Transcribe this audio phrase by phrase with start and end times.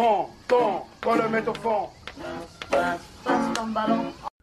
[0.00, 1.88] fond, fond, qu'on le mette au fond.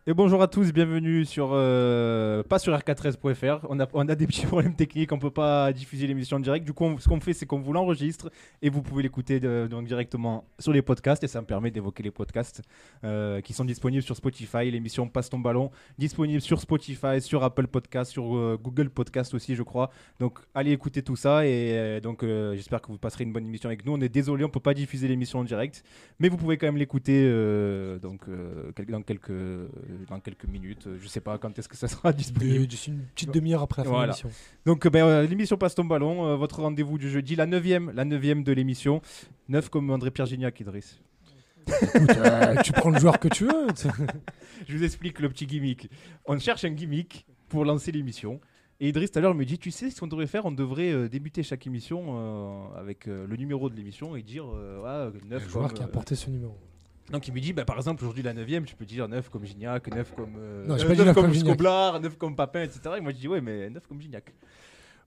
[0.09, 3.65] Et bonjour à tous, bienvenue sur euh, pas sur rk13.fr.
[3.67, 6.65] On a, on a des petits problèmes techniques, on peut pas diffuser l'émission en direct.
[6.65, 8.31] Du coup, ce qu'on fait, c'est qu'on vous l'enregistre
[8.61, 11.25] et vous pouvez l'écouter de- donc directement sur les podcasts.
[11.25, 12.61] Et ça me permet d'évoquer les podcasts
[13.03, 14.71] euh, qui sont disponibles sur Spotify.
[14.71, 19.55] L'émission Passe ton ballon disponible sur Spotify, sur Apple Podcast, sur euh, Google Podcast aussi,
[19.55, 19.89] je crois.
[20.21, 23.45] Donc allez écouter tout ça et euh, donc euh, j'espère que vous passerez une bonne
[23.45, 23.91] émission avec nous.
[23.91, 25.83] On est désolé, on peut pas diffuser l'émission en direct,
[26.19, 29.33] mais vous pouvez quand même l'écouter euh, euh, dans quelques
[30.05, 30.87] dans quelques minutes.
[30.87, 32.67] Euh, Je sais pas quand est-ce que ça sera disponible.
[32.67, 34.29] D'ici une petite demi-heure après la fin de l'émission.
[34.65, 37.91] Donc euh, ben, euh, l'émission passe ton ballon, euh, votre rendez-vous du jeudi, la neuvième,
[37.91, 39.01] la neuvième de l'émission,
[39.49, 40.99] neuf comme André Pierre Gignac, Idriss.
[41.69, 43.67] Euh, tu prends le joueur que tu veux.
[44.67, 45.89] Je vous explique le petit gimmick.
[46.25, 48.39] On cherche un gimmick pour lancer l'émission.
[48.79, 50.45] Et Idriss tout à l'heure me dit, tu sais ce qu'on devrait faire?
[50.45, 54.45] On devrait euh, débuter chaque émission euh, avec euh, le numéro de l'émission et dire
[54.53, 56.55] euh, ah, neuf Le joueur comme, qui a euh, porté ce numéro.
[57.11, 59.45] Donc il me dit, bah, par exemple, aujourd'hui la 9ème, tu peux dire 9 comme
[59.45, 60.35] Gignac, 9 comme.
[60.37, 61.53] euh, Non, j'ai euh, pas dit 9 neuf comme comme Gignac.
[61.53, 62.79] Scoblar, 9 comme Papin, etc.
[62.97, 64.33] Et moi je dis, ouais, mais 9 comme Gignac.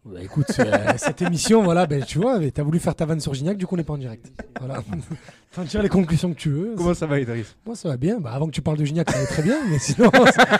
[0.06, 3.34] Bah, écoute, euh, cette émission, voilà, ben, tu vois, t'as voulu faire ta vanne sur
[3.34, 4.32] Gignac, du coup on n'est pas en direct.
[4.58, 4.82] Voilà.
[5.54, 6.74] T'en tires les conclusions que tu veux.
[6.74, 7.54] Comment ça va, Idriss?
[7.66, 8.18] Moi ça va bien.
[8.18, 10.10] Bah, avant que tu parles de Gignac, ça va très bien, mais sinon,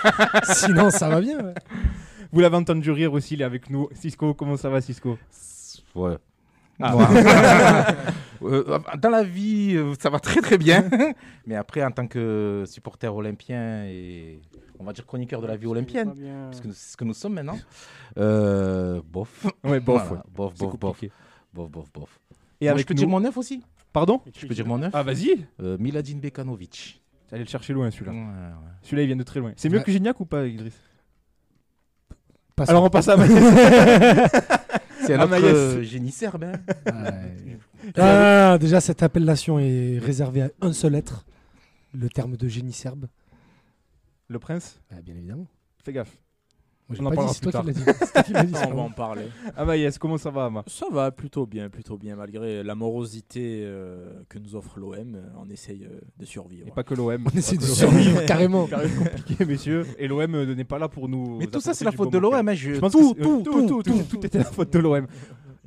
[0.44, 1.38] sinon ça va bien.
[1.42, 1.54] ouais.
[2.32, 3.88] Vous l'avez entendu rire aussi, il est avec nous.
[3.94, 5.18] Cisco, comment ça va, Cisco?
[5.94, 6.16] Ouais.
[6.80, 6.92] Ah.
[6.92, 7.08] Moi.
[8.42, 10.88] Euh, dans la vie, euh, ça va très très bien.
[11.46, 14.40] Mais après, en tant que supporter olympien et
[14.78, 16.14] on va dire chroniqueur de la vie olympienne,
[16.50, 17.58] parce que c'est ce que nous sommes maintenant,
[18.16, 19.44] euh, bof.
[19.62, 20.06] Ouais, bof.
[20.08, 20.30] Voilà, ouais.
[20.34, 21.00] bof, bof, bof,
[21.52, 22.20] bof, bof, bof.
[22.62, 23.62] Et Moi, avec je peux nous- dire mon neuf aussi?
[23.92, 24.22] Pardon?
[24.34, 27.02] Je peux dire mon neuf Ah, vas-y Euh, Miladin Bekanovic.
[27.30, 28.12] Allez le chercher loin, celui-là.
[28.12, 28.24] Ouais, ouais.
[28.80, 29.52] Celui-là, il vient de très loin.
[29.56, 29.84] C'est mieux Ouais.
[29.84, 30.80] que Gignac ou pas, Idriss?
[32.56, 33.16] Passe- Alors, on passe à.
[35.10, 36.44] C'est un Ah, autre euh, génie serbe.
[36.44, 36.52] hein.
[36.86, 37.58] Ouais.
[37.96, 41.24] Ah, déjà, cette appellation est réservée à un seul être,
[41.92, 43.06] le terme de génie serbe.
[44.28, 44.80] Le prince?
[44.92, 45.46] Ah, bien évidemment.
[45.82, 46.16] Fais gaffe.
[46.98, 47.74] On en parlera c'est toi plus.
[47.74, 49.26] C'est c'est on va en parler.
[49.56, 50.64] Ah, Maïs, comment ça va, Ama?
[50.66, 55.14] Ça va plutôt bien, plutôt bien, malgré la morosité euh, que nous offre l'OM.
[55.14, 56.66] euh, On essaye euh, de survivre.
[56.66, 57.24] Et pas que l'OM.
[57.32, 58.66] On essaie de survivre carrément.
[58.66, 59.86] Carré compliqué, messieurs.
[59.98, 61.38] Et l'OM n'est pas là pour nous.
[61.38, 62.34] Mais tout ça, c'est la faute de l'OM.
[62.34, 65.06] hein, c'est- tout, tout, tout était la faute de l'OM.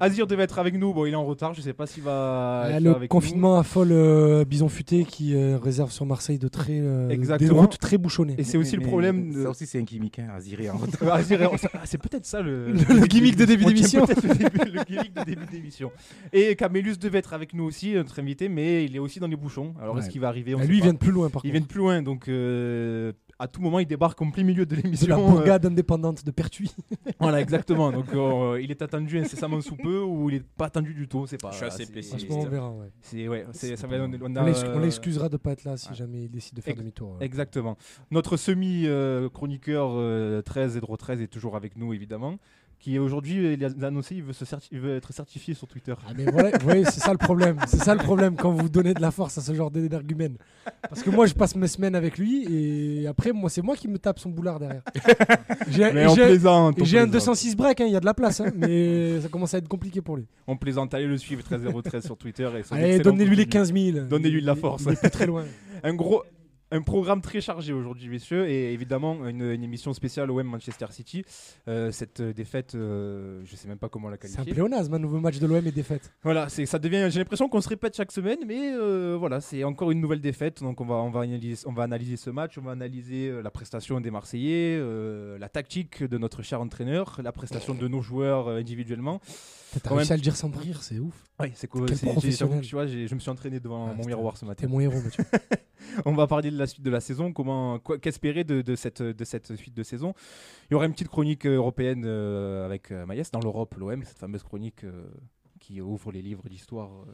[0.03, 0.93] Azir devait être avec nous.
[0.93, 1.53] Bon, il est en retard.
[1.53, 2.63] Je sais pas s'il va.
[2.65, 6.47] Ah, être le avec confinement affole euh, Bison Futé qui euh, réserve sur Marseille de
[6.47, 8.33] très, euh, des routes très bouchonnées.
[8.33, 8.39] nous.
[8.39, 9.31] Et c'est aussi le Mais problème.
[9.33, 10.19] de- Ça aussi, c'est un gimmick.
[10.19, 10.27] Hein,
[10.73, 11.13] retard.
[11.13, 14.05] Azir est en- Ah, c'est peut-être ça le, Le- le gimmick de début d'émission.
[14.05, 15.91] Le, gimmick de début d'émission.
[16.31, 19.35] Et Camélus devait être avec nous aussi, notre invité, mais il est aussi dans les
[19.35, 19.73] bouchons.
[19.81, 20.55] Alors est-ce qu'il va arriver?
[20.55, 21.51] On Ah, sait lui, il vient de plus loin par Il contre.
[21.53, 24.75] vient de plus loin, donc euh, à tout moment il débarque en plein milieu de
[24.75, 25.07] l'émission.
[25.07, 26.73] la euh, bourgade indépendante de Pertuis.
[27.19, 27.91] voilà, exactement.
[27.91, 31.25] Donc euh, il est attendu incessamment sous peu ou il est pas attendu du tout,
[31.27, 31.51] c'est pas.
[31.51, 32.25] Je suis assez pessimiste.
[32.27, 32.69] Franchement, on verra.
[32.71, 32.91] ouais.
[33.01, 33.97] C'est ouais, c'est ça va.
[33.97, 36.29] On, on a, On l'excu- on euh, l'excusera de pas être là si jamais il
[36.29, 37.11] décide de faire Ex- demi-tour.
[37.19, 37.25] ouais.
[37.25, 37.77] Exactement.
[38.11, 42.37] Notre semi-chroniqueur 13, Edro 13, est toujours avec nous, évidemment.
[42.83, 45.93] Qui aujourd'hui, il a annoncé il veut, se certi- il veut être certifié sur Twitter.
[46.05, 47.55] Ah, mais voilà, vous voyez, c'est ça le problème.
[47.65, 50.35] C'est ça le problème quand vous donnez de la force à ce genre d'énergumène.
[50.89, 53.87] Parce que moi, je passe mes semaines avec lui et après, moi, c'est moi qui
[53.87, 54.81] me tape son boulard derrière.
[55.69, 56.75] J'ai Mais on plaisante.
[56.83, 57.11] j'ai un plaisante.
[57.11, 59.69] 206 break, hein, il y a de la place, hein, mais ça commence à être
[59.69, 60.25] compliqué pour lui.
[60.45, 60.93] On plaisante.
[60.93, 62.49] Allez le suivre, 13013 sur Twitter.
[62.77, 63.59] Et donnez-lui les contenu.
[63.61, 63.99] 15 000.
[64.09, 64.83] Donnez-lui de la Il- force.
[64.85, 65.45] Il est plus très loin.
[65.85, 66.23] Un gros.
[66.73, 71.23] Un programme très chargé aujourd'hui, messieurs, et évidemment une, une émission spéciale OM Manchester City.
[71.67, 74.53] Euh, cette euh, défaite, euh, je sais même pas comment la C'est un qualifier.
[74.53, 76.11] pléonasme, un nouveau match de l'OM et défaite.
[76.23, 77.09] Voilà, c'est ça devient.
[77.11, 80.63] J'ai l'impression qu'on se répète chaque semaine, mais euh, voilà, c'est encore une nouvelle défaite.
[80.63, 83.51] Donc on va on va analyser on va analyser ce match, on va analyser la
[83.51, 84.81] prestation des Marseillais,
[85.37, 89.21] la tactique de notre cher entraîneur, la prestation de nos joueurs individuellement.
[89.81, 91.23] T'as Quand réussi même- à le dire sans rire, c'est ouf.
[91.39, 91.87] Oui, c'est cool.
[91.91, 92.05] Tu
[92.75, 94.61] vois, je me suis entraîné devant Ah, mon miroir ce matin.
[94.61, 95.23] T'es mon héros, Mathieu.
[96.05, 97.33] On va parler de la suite de la saison.
[97.33, 100.13] Comment, qu'espérer de, de cette, de cette suite de saison?
[100.69, 104.03] Il y aura une petite chronique euh, européenne euh, avec euh, Maïs dans l'Europe, l'OM,
[104.03, 105.07] cette fameuse chronique euh,
[105.59, 107.11] qui ouvre les livres d'histoire euh,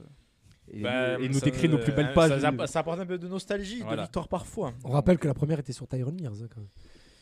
[0.71, 2.39] et, Bah, et nous décrit nos plus belles pages.
[2.67, 4.03] Ça, apporte un peu de nostalgie, Voilà.
[4.03, 4.73] de victoire parfois.
[4.83, 6.33] On rappelle que la première était sur Tyron Mears.
[6.43, 6.69] hein, quand même.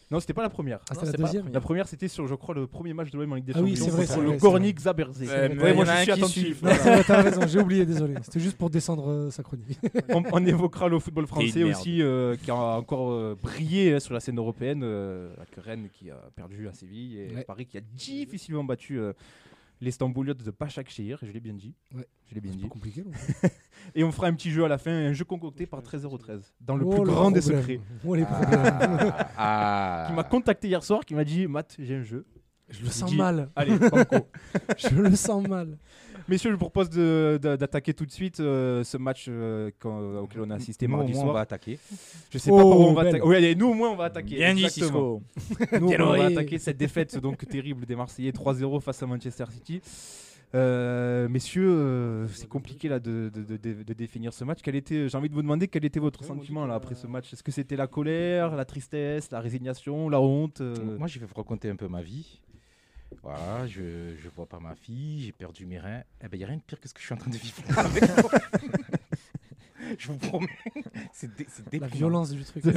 [0.10, 0.80] Non, c'était pas la première.
[0.90, 1.54] Ah, c'était la c'est pas la deuxième première.
[1.54, 3.62] La première, c'était sur, je crois, le premier match de l'OM en Ligue des Ah
[3.62, 5.28] oui, Champions c'est vrai, contre le Gornik Zaberzé.
[5.28, 6.62] Ouais, moi, je un suis attentif.
[7.06, 8.16] t'as raison, j'ai oublié, désolé.
[8.24, 9.78] C'était juste pour descendre euh, sa chronique.
[10.10, 14.14] on, on évoquera le football français aussi, euh, qui a encore euh, brillé hein, sur
[14.14, 17.44] la scène européenne, avec Rennes qui a perdu à Séville et Ouais.
[17.44, 19.00] Paris qui a difficilement battu
[19.82, 21.74] les Stambouliotes de Başakşehir, je l'ai bien dit.
[21.94, 22.08] Ouais.
[22.30, 22.68] Je l'ai bien dit.
[22.68, 23.04] compliqué.
[23.04, 23.12] non
[23.96, 26.76] Et on fera un petit jeu à la fin, un jeu concocté par 13013, dans
[26.76, 27.62] le Oh, plus grand des problème.
[27.62, 27.80] secrets.
[28.06, 28.50] Oh, les problèmes.
[28.62, 30.06] Ah, ah.
[30.10, 32.26] Qui m'a contacté hier soir, qui m'a dit Matt, j'ai un jeu.
[32.70, 33.50] Je le sens dis- mal.
[33.56, 34.28] Allez, banco.
[34.78, 35.78] Je le sens mal.
[36.28, 40.18] Messieurs, je vous propose de- de- d'attaquer tout de suite euh, ce match euh, quand-
[40.20, 41.32] auquel on a assisté Nous, au mardi moins, soir.
[41.32, 41.80] on va attaquer.
[42.30, 43.16] Je sais pas Oh, par où on va belle.
[43.16, 43.26] attaquer.
[43.30, 44.36] Oui, allez, nous au moins on va attaquer.
[44.36, 45.22] Bien dit, Exactement.
[45.38, 45.62] Cisco.
[45.80, 46.26] Nous, Bien on va joué.
[46.26, 49.80] attaquer cette défaite donc terrible des Marseillais 3-0 face à Manchester City.
[50.56, 54.60] Euh, messieurs, euh, c'est compliqué là de, de- de- de- de définir ce match.
[54.64, 57.34] Quel était, j'ai envie de vous demander quel était votre sentiment là après ce match.
[57.34, 61.26] Est-ce que c'était la colère, la tristesse, la résignation, la honte euh, Moi, je vais
[61.26, 62.40] vous raconter un peu ma vie.
[63.24, 66.04] Voilà, je ne vois pas ma fille, j'ai perdu mes reins.
[66.22, 67.32] Eh ben, il n'y a rien de pire que ce que je suis en train
[67.32, 68.32] de vivre là avec moi.
[69.98, 70.48] je vous promets.
[71.14, 71.36] C'est
[71.70, 72.64] dé- La violence du truc.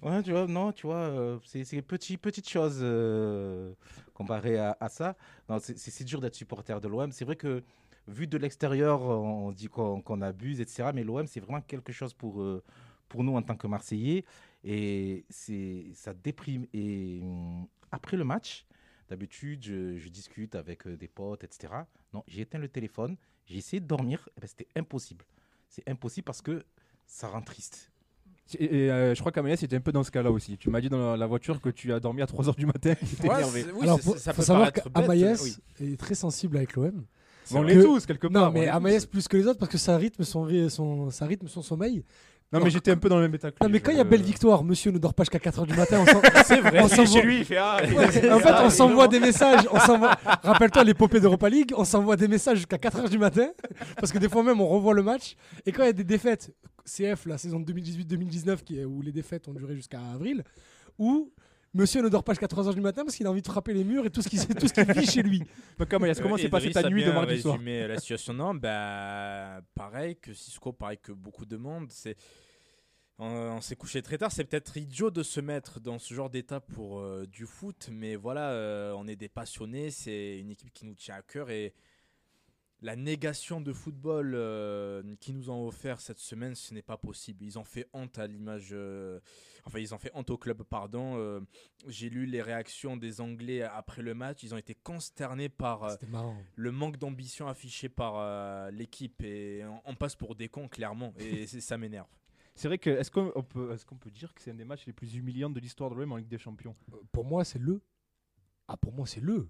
[0.00, 3.72] Ouais, tu vois, non, tu vois, euh, c'est c'est petit, petite chose euh,
[4.18, 5.16] comparé à, ça.
[5.60, 7.12] C'est- dur d'être supporter de l'OM.
[7.12, 7.62] C'est vrai que
[8.08, 10.90] vu de l'extérieur, on dit qu'on abuse, etc.
[10.94, 12.62] Mais l'OM, c'est vraiment quelque chose pour, euh,
[13.08, 14.24] pour nous en tant que Marseillais.
[14.64, 15.24] Et
[15.94, 16.66] ça déprime.
[16.72, 18.66] Et hum, après le match,
[19.08, 21.72] d'habitude, je, je discute avec euh, des potes, etc.
[22.12, 23.16] Non, j'ai éteint le téléphone,
[23.46, 24.28] j'ai essayé de dormir.
[24.36, 25.24] Eh ben, C'était impossible.
[25.68, 26.64] C'est impossible parce que
[27.06, 27.90] ça rend triste.
[28.58, 30.56] Et, euh, je crois qu'Amélie c'était un peu dans ce cas-là aussi.
[30.56, 32.94] Tu m'as dit dans la, la voiture que tu as dormi à 3h du matin.
[33.00, 33.66] Tu étais énervé.
[33.82, 37.04] Alors, faut, faut savoir qu'Amaïs est très sensible avec l'OM.
[37.54, 38.42] On l'est tous quelque part.
[38.42, 41.10] Non, on mais Amaïs plus que les autres parce que ça rythme son, ry- son,
[41.10, 42.04] ça rythme son sommeil.
[42.50, 43.98] Non, mais j'étais un peu dans le même état que Non, lui, mais quand il
[43.98, 45.98] y a je- belle victoire, monsieur ne dort pas jusqu'à 4h du matin.
[46.00, 46.80] on s'en- C'est vrai.
[46.80, 47.76] on Il est s'envoie- chez lui, il fait ah.
[48.32, 49.68] En fait, on s'envoie des messages.
[49.70, 50.16] On s'envoie...
[50.42, 53.48] Rappelle-toi l'épopée d'Europa League, on s'envoie des messages jusqu'à 4h du matin.
[53.96, 55.36] Parce que des fois même, on revoit le match.
[55.66, 56.50] Et quand il y a des défaites,
[56.86, 60.42] CF, la saison 2018-2019, qui est- où les défaites ont duré jusqu'à avril,
[60.98, 61.30] où
[61.78, 63.84] monsieur ne dort pas jusqu'à 3h du matin parce qu'il a envie de frapper les
[63.84, 65.42] murs et tout ce qui, tout ce qui vit chez lui.
[65.78, 69.60] Donc, Amaïs, comment s'est passée ta nuit de mardi soir résumé la situation non, bah
[69.74, 72.16] pareil que Cisco, pareil que beaucoup de monde, c'est
[73.18, 76.30] on, on s'est couché très tard, c'est peut-être idiot de se mettre dans ce genre
[76.30, 80.72] d'état pour euh, du foot, mais voilà, euh, on est des passionnés, c'est une équipe
[80.72, 81.74] qui nous tient à cœur et
[82.80, 87.44] la négation de football euh, qu'ils nous ont offert cette semaine, ce n'est pas possible.
[87.44, 89.18] Ils ont fait honte à l'image, euh,
[89.64, 91.16] enfin ils ont fait honte au club, pardon.
[91.16, 91.40] Euh,
[91.88, 95.96] J'ai lu les réactions des Anglais après le match, ils ont été consternés par euh,
[96.54, 101.12] le manque d'ambition affiché par euh, l'équipe et on, on passe pour des cons clairement
[101.18, 102.08] et ça m'énerve.
[102.54, 104.92] C'est vrai que est-ce qu'on on peut, peut dire que c'est un des matchs les
[104.92, 106.74] plus humiliants de l'histoire de l'OM en Ligue des Champions?
[106.92, 107.80] Euh, Pour moi, c'est le.
[108.66, 109.48] Ah, pour moi, c'est le.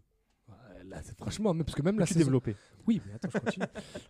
[1.18, 2.20] Franchement, même- parce que même la saison.
[2.20, 2.56] développé.
[2.86, 3.66] Oui, mais attends, je continue.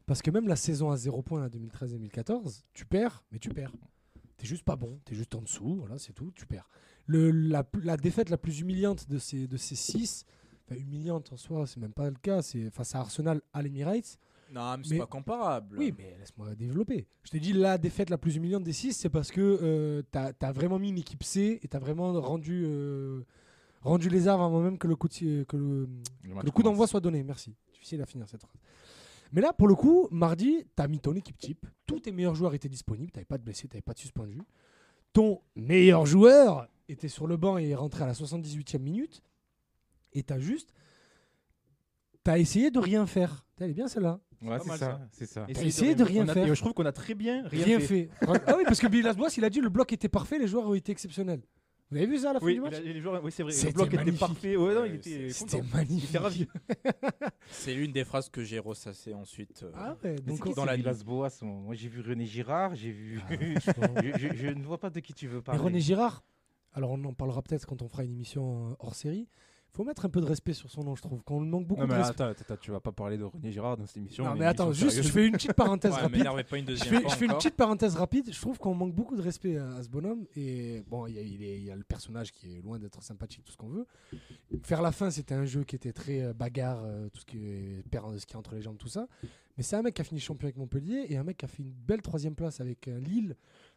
[0.07, 3.73] Parce que même la saison à 0 points, la 2013-2014, tu perds, mais tu perds.
[4.37, 6.69] T'es juste pas bon, t'es juste en dessous, voilà, c'est tout, tu perds.
[7.07, 10.25] Le, la, la défaite la plus humiliante de ces, de ces six,
[10.67, 14.19] enfin, humiliante en soi, c'est même pas le cas, c'est face à Arsenal à l'Emirates.
[14.53, 15.77] Non, mais c'est Mais- pas comparable.
[15.79, 17.07] Oui, mais laisse-moi développer.
[17.25, 20.33] Je t'ai dit, la défaite la plus humiliante des six, c'est parce que euh, t'as
[20.41, 23.23] as vraiment mis une équipe C et t'as vraiment rendu, euh,
[23.83, 25.89] rendu les armes avant même que le coup de- que le,
[26.23, 27.23] que le coup d'envoi soit donné.
[27.23, 27.55] Merci.
[27.73, 28.57] Difficile à finir cette phrase.
[29.33, 31.67] Mais là, pour le coup, mardi, tu as mis ton équipe type.
[31.87, 33.13] Tous tes meilleurs joueurs étaient disponibles.
[33.13, 34.41] Tu pas de blessés, tu pas de suspendus.
[35.13, 39.23] Ton meilleur joueur était sur le banc et est rentré à la 78e minute.
[40.13, 40.73] Et tu as juste.
[42.25, 43.45] Tu as essayé de rien faire.
[43.61, 44.21] Elle est bien celle-là.
[44.41, 45.01] Ouais, c'est ça, ça.
[45.13, 45.47] c'est ça.
[45.53, 46.55] T'as essayé de rien faire.
[46.55, 47.87] je trouve qu'on a très bien rien, Rien, fait.
[47.87, 48.11] fait.
[48.47, 50.69] ah oui, parce que Billy Lasbois, il a dit le bloc était parfait, les joueurs
[50.69, 51.43] ont été exceptionnels.
[51.91, 53.53] Vous avez vu ça à la fin Oui, du match les joueurs- oui, c'est vrai.
[53.53, 54.21] Le C'était bloc était magnifique.
[54.21, 54.57] parfait.
[54.57, 55.59] Ouais, non, il Ouais, était C'était.
[55.59, 56.09] Il magnifique.
[56.11, 56.47] était ravi.
[57.51, 59.63] C'est l'une des phrases que j'ai ressassées ensuite.
[59.63, 60.83] euh, Ah ouais, donc dans la la nuit.
[60.83, 63.21] Villas-Boas Moi, j'ai vu René Girard, j'ai vu.
[63.29, 63.33] Ah,
[64.03, 65.61] je, je- je ne vois pas de qui tu veux Mais parler.
[65.63, 66.23] René Girard,
[66.75, 69.27] alors on en parlera peut-être quand on fera une émission euh, hors série.
[69.79, 71.23] Faut mettre un peu de respect sur son nom, je trouve.
[71.23, 72.21] Qu'on lui manque beaucoup Non, de respect.
[72.25, 74.25] attends, attends, tu vas pas parler de René Girard dans cette émission.
[74.25, 76.17] Non, on est mais attends, juste, je fais une petite parenthèse Ouais, rapide.
[76.19, 78.29] m'énervez pas une Je fais, fois je fais une petite parenthèse rapide.
[78.33, 80.27] Je trouve qu'on manque beaucoup de respect à, à ce bonhomme.
[80.35, 83.53] Et bon, il y, a- est- y le personnage qui est loin d'être sympathique, tout
[83.53, 83.87] ce qu'on veut.
[84.65, 87.39] Faire la fin, c'était un jeu qui était très euh, bagarre, euh, tout ce qui
[87.39, 89.07] est perdre de ski entre les jambes, tout ça.
[89.57, 91.49] Mais c'est un mec qui a fini champion avec Montpellier et un mec qui a
[91.49, 93.37] fait une belle troisième place avec euh, Lille,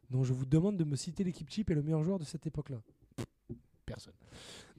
[0.09, 2.47] dont je vous demande de me citer l'équipe type et le meilleur joueur de cette
[2.47, 2.81] époque-là.
[3.85, 4.13] Personne.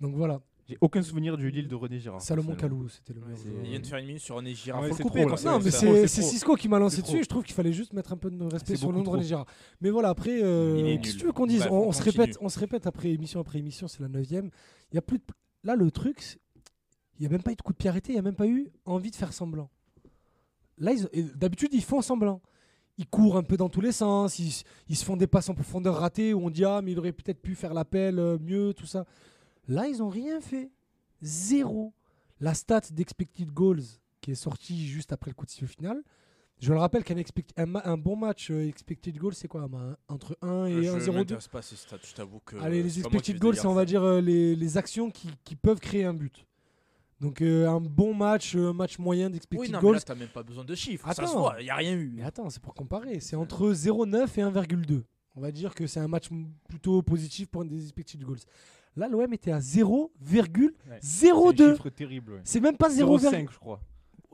[0.00, 0.40] Donc voilà,
[0.72, 2.22] J'ai aucun souvenir du Lille de René Girard.
[2.22, 2.54] Salomon.
[2.54, 3.38] Kalou, c'était le meilleur.
[3.62, 4.82] Il vient de faire une minute sur René Girard.
[4.82, 6.22] Ouais, Faut c'est le couper trop, c'est Non, mais c'est.
[6.22, 8.44] Cisco qui m'a lancé dessus et je trouve qu'il fallait juste mettre un peu de
[8.44, 9.24] respect sur le nom de René.
[9.24, 9.46] Girard.
[9.80, 12.58] Mais voilà, après, euh, qu'est-ce que tu veux qu'on dise on, se répète, on se
[12.58, 14.50] répète après émission après émission, c'est la neuvième.
[14.90, 15.24] Il y a plus de...
[15.64, 16.38] Là, le truc,
[17.18, 18.34] il n'y a même pas eu de coup de pied arrêté, il n'y a même
[18.34, 19.70] pas eu envie de faire semblant.
[20.78, 20.92] Là,
[21.36, 22.40] d'habitude, ils font semblant.
[22.98, 25.54] Ils courent un peu dans tous les sens, ils, ils se font des passes en
[25.54, 28.74] profondeur ratées où on dit Ah, mais il aurait peut-être pu faire l'appel euh, mieux,
[28.74, 29.06] tout ça.
[29.68, 30.70] Là, ils n'ont rien fait.
[31.22, 31.92] Zéro.
[32.40, 33.82] La stat d'expected goals
[34.20, 36.02] qui est sortie juste après le coup de sifflet final.
[36.62, 37.16] Je le rappelle qu'un
[37.56, 39.68] un, bon match euh, expected goals, c'est quoi
[40.06, 42.56] Entre 1 et Je 1-0-2 m'intéresse pas ces stats, je t'avoue que.
[42.56, 45.80] Allez, les expected goals, c'est on va dire euh, les, les actions qui, qui peuvent
[45.80, 46.46] créer un but.
[47.18, 49.94] Donc euh, un bon match, match moyen d'expected Oui, non, mais goals.
[49.96, 51.06] là, t'as même pas besoin de chiffres.
[51.08, 51.40] Ça se Attends.
[51.40, 52.12] voit, il n'y a rien eu.
[52.14, 53.18] Mais attends, c'est pour comparer.
[53.18, 55.02] C'est entre 0,9 et 1,2.
[55.34, 56.28] On va dire que c'est un match
[56.68, 58.38] plutôt positif pour des expected goals.
[58.96, 60.74] Là, l'OM était à 0,02.
[61.00, 61.40] C'est un
[61.74, 62.32] chiffre terrible.
[62.32, 62.40] ouais.
[62.44, 63.30] C'est même pas 0,05.
[63.30, 63.80] 0,5 je crois.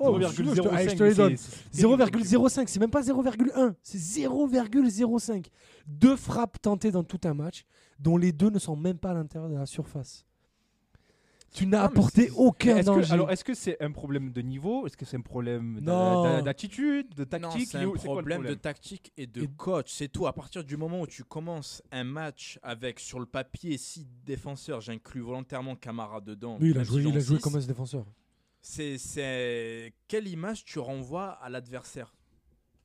[0.00, 1.36] Oh, 0,05, je te- allez, mais je te les c'est- donne.
[1.36, 2.24] c'est- c'est terrible.
[2.24, 5.50] 0,05, c'est même pas 0,1, c'est 0,05.
[5.86, 7.64] Deux frappes tentées dans tout un match,
[7.98, 10.24] dont les deux ne sont même pas à l'intérieur de la surface.
[11.52, 14.86] Tu n'as apporté aucun que- alors, est-ce que c'est un problème de niveau?
[14.86, 17.68] Est-ce que c'est un problème d'attitude, de Non, tactique?
[17.70, 20.26] c'est un problème de tactique et de Et- coach, c'est tout.
[20.26, 24.80] À partir du moment où tu commences un match avec sur le papier six défenseurs,
[24.80, 26.58] j'inclus volontairement Camara dedans.
[26.60, 28.04] Oui, il a joué, il a joué six, comme un défenseur.
[28.60, 32.14] C'est, c'est quelle image tu renvoies à l'adversaire,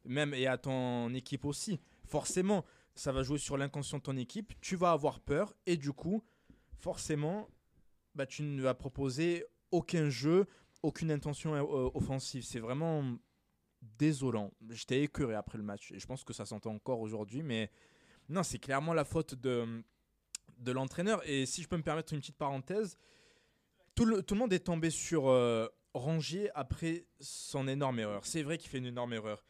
[0.05, 1.79] même et à ton équipe aussi.
[2.05, 2.63] Forcément,
[2.96, 4.53] ça va jouer sur l'inconscient de ton équipe.
[4.62, 6.24] Tu vas avoir peur et du coup,
[6.77, 7.50] forcément,
[8.15, 10.46] bah, tu ne vas proposer aucun jeu,
[10.84, 12.43] aucune intention euh, offensive.
[12.43, 13.03] C'est vraiment
[13.82, 14.51] désolant.
[14.70, 17.70] J'étais écœuré après le match et je pense que ça s'entend encore aujourd'hui, mais
[18.29, 19.84] non, c'est clairement la faute de
[20.60, 21.22] de l'entraîneur.
[21.27, 22.98] Et si je peux me permettre une petite parenthèse,
[23.96, 28.25] tout le, tout le monde est tombé sur euh, Rangier après son énorme erreur.
[28.25, 29.46] C'est vrai qu'il fait une énorme erreur.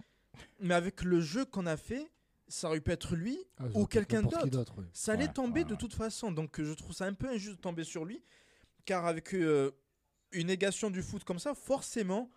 [0.59, 2.09] Mais avec le jeu qu'on a fait,
[2.47, 4.73] ça aurait pu être lui Ah, ou quelqu'un d'autre.
[4.91, 5.77] Ça allait Ouais, tomber ouais, de ouais.
[5.77, 6.31] toute façon.
[6.31, 8.23] Donc euh, je trouve ça un peu injuste de tomber sur lui.
[8.85, 9.71] Car avec euh,
[10.31, 12.29] une négation du foot comme ça, forcément,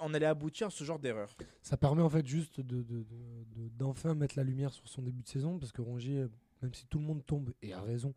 [0.00, 1.36] on allait aboutir à ce genre d'erreur.
[1.62, 5.02] Ça permet en fait juste de, de- de- de- d'enfin mettre la lumière sur son
[5.02, 6.26] début de saison parce que Rongier,
[6.62, 8.14] même si tout le monde tombe, et a raison,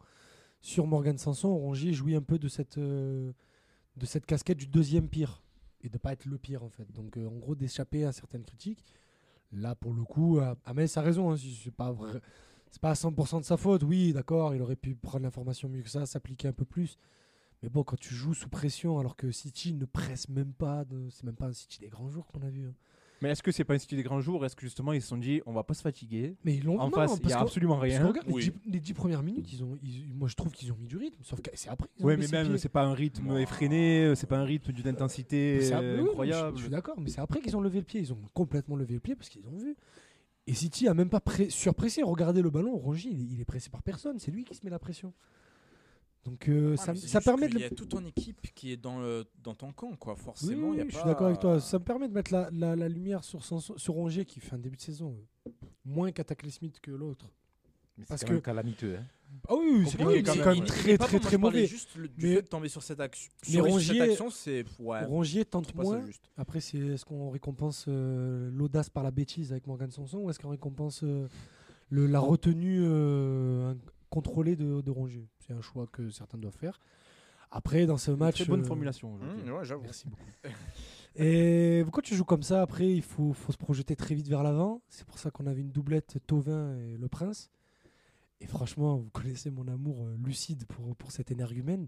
[0.61, 3.33] sur Morgan Sanson, Rongier jouit un peu de cette, euh,
[4.27, 5.41] casquette du deuxième pire
[5.81, 6.89] et de pas être le pire en fait.
[6.91, 8.83] Donc euh, en gros d'échapper à certaines critiques.
[9.51, 12.21] Là pour le coup, Ahmed a raison, hein, c'est pas vrai.
[12.71, 15.81] C'est pas à 100% de sa faute, oui, d'accord, il aurait pu prendre l'information mieux
[15.81, 16.97] que ça, s'appliquer un peu plus.
[17.63, 21.09] Mais bon, quand tu joues sous pression alors que City ne presse même pas, de...
[21.09, 22.67] c'est même pas un City des grands jours qu'on a vu.
[22.67, 22.73] hein.
[23.21, 24.45] Mais est-ce que c'est pas un style des grands jours?
[24.45, 26.37] Est-ce que justement ils se sont dit on va pas se fatiguer?
[26.45, 28.07] Mais ils l'ont En non, face, il y a absolument rien.
[28.07, 28.45] regarde, Oui.
[28.45, 30.87] les, dix, les dix premières minutes, ils ont, ils- moi je trouve qu'ils ont mis
[30.87, 31.17] du rythme.
[31.23, 31.89] Sauf que c'est après.
[31.99, 35.97] mis mais même c'est pas un rythme effréné, c'est pas un rythme d'une intensité euh,
[35.97, 36.57] oui, oui, je- incroyable.
[36.57, 37.99] Je, suis d'accord, mais c'est après qu'ils ont levé le pied.
[37.99, 39.75] Ils ont complètement levé le pied parce qu'ils ont vu.
[40.49, 42.01] Et City a même pas surpressé.
[42.03, 44.17] Regardez le ballon, Rongier, il, est- il est pressé par personne.
[44.19, 45.13] C'est lui qui se met la pression.
[46.25, 47.59] Donc euh, ça, ça permet de.
[47.59, 50.15] y a toute ton équipe qui est dans, le- dans ton camp, quoi.
[50.15, 51.59] Forcément, oui, il y a oui, je pas- suis d'accord avec toi.
[51.61, 54.59] Ça me permet de mettre la, la- la lumière sur, sur Rongier qui fait un
[54.59, 55.15] début de saison
[55.47, 55.51] euh,
[55.85, 57.27] moins cataclysmique que l'autre.
[57.99, 58.95] Mais c'est Parce quand que- calamiteux.
[58.97, 59.03] hein.
[59.47, 61.65] Ah oui, oui, c'est quand même, quand très Pas très très parlais mauvais.
[61.67, 63.31] juste le- du Mais- fait de tomber sur cette action.
[63.45, 66.01] mais sur Rongier- cette action, c'est ouais, Rongier tente moins.
[66.03, 66.23] juste.
[66.35, 70.39] Après, c'est est-ce qu'on récompense euh, l'audace par la bêtise avec Morgan Sanson ou est-ce
[70.39, 71.27] qu'on récompense euh,
[71.89, 73.75] le, la retenue euh,
[74.09, 75.27] contrôlée de, de Rongier?
[75.45, 76.79] C'est un choix que certains doivent faire.
[77.51, 78.35] Après, dans ce match.
[78.35, 79.11] Très bonne euh, formulation.
[79.17, 79.83] Mmh, ouais, j'avoue.
[79.83, 80.25] Merci beaucoup.
[81.15, 84.43] Et quand tu joues comme ça, après, il faut, faut se projeter très vite vers
[84.43, 84.81] l'avant.
[84.89, 87.49] C'est pour ça qu'on avait une doublette Tovin et Le Prince.
[88.41, 91.87] Et franchement, vous connaissez mon amour euh, lucide pour, pour cet énergumène.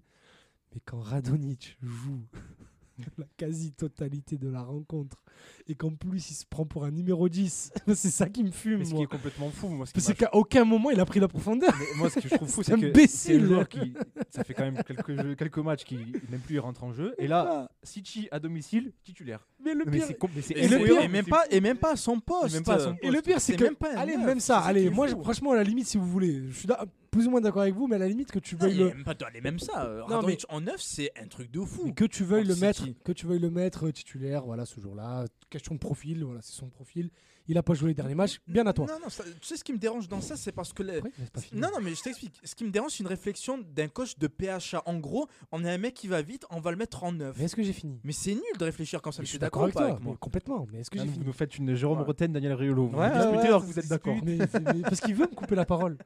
[0.74, 2.26] Mais quand Radonic joue
[3.18, 5.24] la quasi-totalité de la rencontre
[5.68, 8.80] et qu'en plus il se prend pour un numéro 10, c'est ça qui me fume.
[8.80, 9.04] Mais ce qui moi.
[9.04, 11.74] est complètement fou, moi, ce qui C'est qu'à aucun moment il a pris la profondeur.
[11.80, 13.94] Mais moi, ce que je trouve fou, C'est que c'est un joueur qui,
[14.30, 15.98] ça fait quand même quelques, jeux- quelques matchs qui
[16.30, 17.14] même plus il rentre en jeu.
[17.18, 19.48] Et là, City à domicile, titulaire.
[19.64, 20.06] mais le pire,
[20.36, 22.54] mais c'est Et, le le pire, et même pas, et même pas à son poste.
[22.54, 23.64] même pas à son Et le pire, c'est que.
[23.64, 26.44] même pas allez, même ça, allez, qui moi, franchement, à la limite, si vous voulez,
[26.50, 26.68] je suis
[27.12, 28.86] plus ou moins d'accord avec vous, mais à la limite, que tu veuilles le.
[28.86, 29.86] même pas même ça.
[29.86, 31.84] euh, Non, Radonjic en neuf, c'est un truc de fou.
[31.86, 35.26] mais que tu veuilles le mettre, que tu veuilles le mettre titulaire, voilà, ce jour-là.
[35.50, 37.10] Question de profil, voilà, c'est son profil.
[37.52, 38.86] Il a pas joué les derniers matchs, bien à toi.
[38.88, 41.00] Non, non, ça- tu sais ce qui me dérange dans ça, c'est parce que les-
[41.00, 41.12] Après.
[41.54, 42.40] Non, non, mais je t'explique.
[42.46, 44.82] Ce qui me dérange, c'est une réflexion d'un coach de PHA.
[44.86, 47.36] En gros, on a un mec qui va vite, on va le mettre en neuf.
[47.38, 48.00] Mais est-ce que j'ai fini?
[48.06, 49.22] Mais c'est nul de réfléchir comme ça.
[49.22, 50.66] Mais Je Je suis d'accord avec avec mais moi complètement.
[50.72, 51.26] Mais est-ce que Là, j'ai vous fini?
[51.26, 52.06] nous faites une Jérôme Ouais.
[52.06, 52.88] Roten, Daniel Riolo.
[52.88, 54.16] Vous Ouais, vous disputez ouais, alors ouais, que vous êtes d'accord.
[54.24, 55.98] mais- mais- mais- Parce qu'il veut me couper la parole.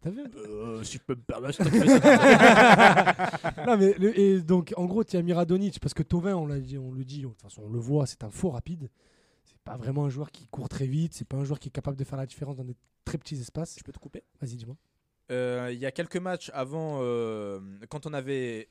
[0.00, 1.58] T'as vu Euh, si je peux me permettre.
[3.66, 6.58] Non, mais le- et donc en gros, tu as Miradonic parce que Tovin, on l'a
[6.58, 8.88] dit, on le dit, de toute façon, on le voit, c'est un faux rapide.
[9.68, 11.12] Pas vraiment un joueur qui court très vite.
[11.12, 13.38] C'est pas un joueur qui est capable de faire la différence dans des très petits
[13.38, 13.76] espaces.
[13.78, 14.24] Je peux te couper?
[14.40, 14.76] Vas-y, dis-moi.
[15.30, 17.60] Euh, Il y a quelques matchs avant, euh,
[17.90, 18.70] quand on avait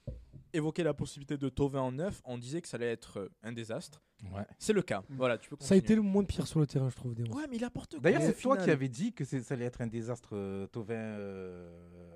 [0.53, 3.51] évoqué la possibilité de Tovin en neuf, on disait que ça allait être euh, un
[3.51, 4.01] désastre.
[4.33, 4.43] Ouais.
[4.57, 5.03] C'est le cas.
[5.09, 7.13] Voilà, tu peux Ça a été le moins pire sur le terrain, je trouve.
[7.13, 7.99] Des Ouais, mais il apporte quoi?
[7.99, 10.95] D'ailleurs, c'est toi final qui avais dit que ça allait être un désastre euh, Tovin
[10.95, 11.69] euh,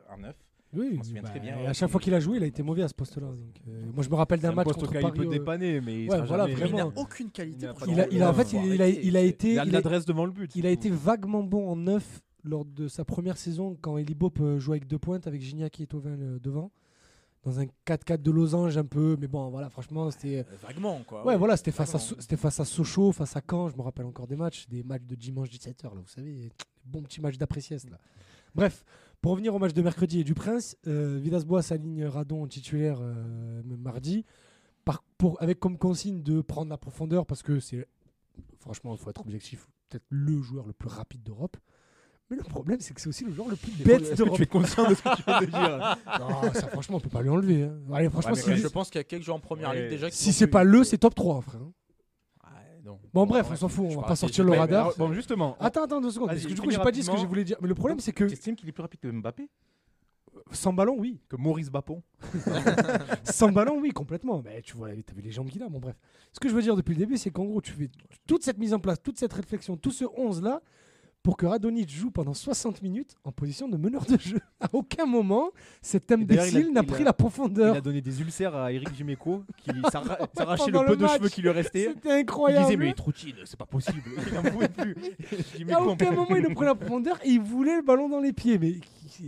[0.10, 0.36] en neuf.
[0.74, 2.84] Oui, souviens bah, très bien, à chaque fois qu'il a joué, il a été mauvais
[2.84, 3.28] à ce poste-là.
[3.28, 3.38] donc,
[3.68, 5.06] euh, moi, je me rappelle d'un un match contre Paris.
[5.06, 7.02] il peut euh, dépanner, mais il ouais, voilà, jamais- Mais il n'a vraiment.
[7.02, 7.66] aucune qualité.
[7.66, 7.74] Il a.
[7.88, 10.32] Il a, il a- en fait, il, il a, il a été, l'adresse devant le
[10.32, 10.56] but.
[10.56, 14.40] il a été vaguement bon en neuf lors de sa première saison quand Eli Bop
[14.40, 16.72] euh, jouait avec deux pointes avec Gignac et Tovin devant.
[17.44, 19.18] dans un 4-4 de losange un peu.
[19.20, 20.40] Mais bon, voilà, franchement, c'était.
[20.40, 21.26] Euh, Vaguement, quoi.
[21.26, 24.06] Ouais, voilà, c'était face, à, c'était face à Sochaux, face à Caen, je me rappelle
[24.06, 26.52] encore des matchs, des matchs de dimanche 17h, là, vous savez, des
[26.86, 27.90] bons petits matchs d'après-sieste.
[27.90, 27.98] Là.
[28.56, 28.84] Bref,
[29.22, 32.98] pour revenir au match de mercredi et du Prince, euh, Villas-Boas aligne Radon en titulaire
[33.02, 34.26] euh, mardi,
[34.86, 37.88] par, pour, avec comme consigne de prendre la profondeur, parce que c'est,
[38.60, 41.58] franchement, il faut être objectif, peut-être le joueur le plus rapide d'Europe.
[42.32, 44.38] Mais le problème, c'est que c'est aussi le joueur le plus bête d'Europe.
[44.38, 47.10] tu es conscient de ce que tu viens de dire Non, ça, franchement, on peut
[47.10, 47.64] pas lui enlever.
[47.64, 47.78] hein.
[47.94, 49.82] Allez, franchement, mais si- je pense qu'il y a quelques joueurs en première Ouais.
[49.82, 51.60] ligue déjà qui si c'est pas le, c'est top 3, frère.
[52.84, 53.00] Non.
[53.14, 54.94] Bon, bref, on s'en fout, on va pas sortir le radar.
[54.98, 55.56] Bon, justement.
[55.60, 56.30] Attends, attends deux secondes.
[56.30, 57.58] Parce que du coup, j'ai pas dit ce que je voulais dire.
[57.62, 59.50] Mais le problème, c'est que Tu estimes qu'il est plus rapide que Mbappé?
[60.52, 61.20] Sans ballon, oui.
[61.30, 62.02] Que Maurice Bapon?
[63.24, 64.42] Sans ballon, oui, complètement.
[64.44, 65.96] Mais tu vois, t'as vu les jambes qu'il a, mon bref.
[66.34, 67.90] Ce que je veux dire depuis le début, c'est qu'en gros, tu fais
[68.28, 70.62] toute cette mise en place, toute cette réflexion, tout ce 11-là,
[71.24, 74.40] pour que Radonic joue pendant 60 minutes en position de meneur de jeu.
[74.60, 75.52] À aucun moment,
[75.82, 77.76] cet il imbécile n'a il pris a- la Il profondeur.
[77.76, 81.30] a donné des ulcères à Eric Jiméco qui s'arra- s'arrachait le peu le de cheveux
[81.30, 81.90] qui lui restait.
[81.94, 82.66] C'était Il incroyable.
[82.66, 84.02] disait mais il trottine, c'est pas possible.
[84.28, 84.96] Il n'en pouvait plus.
[84.96, 88.20] à Jiméco, aucun moment, il ne prenait la profondeur et il voulait le ballon dans
[88.20, 88.58] les pieds.
[88.58, 88.76] Mais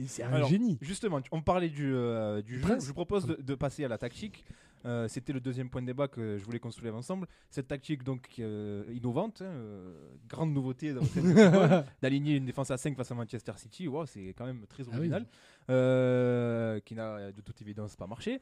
[0.07, 0.77] c'est- un Alors, génie.
[0.81, 2.61] Justement, on parlait du, euh, du jeu.
[2.61, 2.83] Prince.
[2.83, 4.43] Je vous propose de, de passer à la tactique.
[4.85, 7.27] Euh, C'était le deuxième point de débat que je voulais qu'on soulève ensemble.
[7.49, 9.93] Cette tactique donc euh, innovante, hein, euh,
[10.27, 10.93] grande nouveauté
[12.01, 14.87] d'aligner une défense à 5 face à Manchester City, wow, c'est quand même très Ah
[14.91, 14.97] oui.
[14.97, 15.25] original,
[15.69, 18.41] euh, qui n'a de toute évidence pas marché.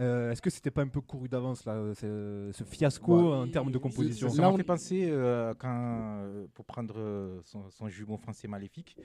[0.00, 3.36] Euh, Est-ce que c'était pas un peu couru d'avance là, ce, ce fiasco Ouais.
[3.36, 5.68] en termes de composition Ça Là, m'a on- fait penser, euh, quand,
[6.22, 8.96] euh, pour prendre son, son jumeau français maléfique,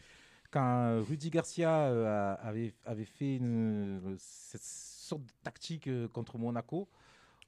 [0.50, 4.62] quand Rudy Garcia euh, avait, avait fait une, cette
[5.08, 6.88] sorte de tactique euh, contre Monaco,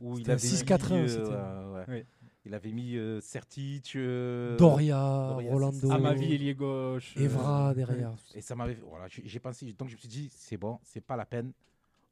[0.02, 1.86] où il avait 6-4-1, mis, euh, ouais, ouais.
[1.90, 2.06] Oui.
[2.46, 7.14] Il avait mis euh, Sertic, euh, Doria, Doria, Rolando, c'est- À ma vie, ailier gauche.
[7.18, 8.16] euh, Evra derrière.
[8.34, 8.76] Et ça m'avait.
[8.88, 9.72] Voilà, j'ai j'ai pensé.
[9.74, 11.52] Donc je me suis dit, c'est bon, c'est pas la peine.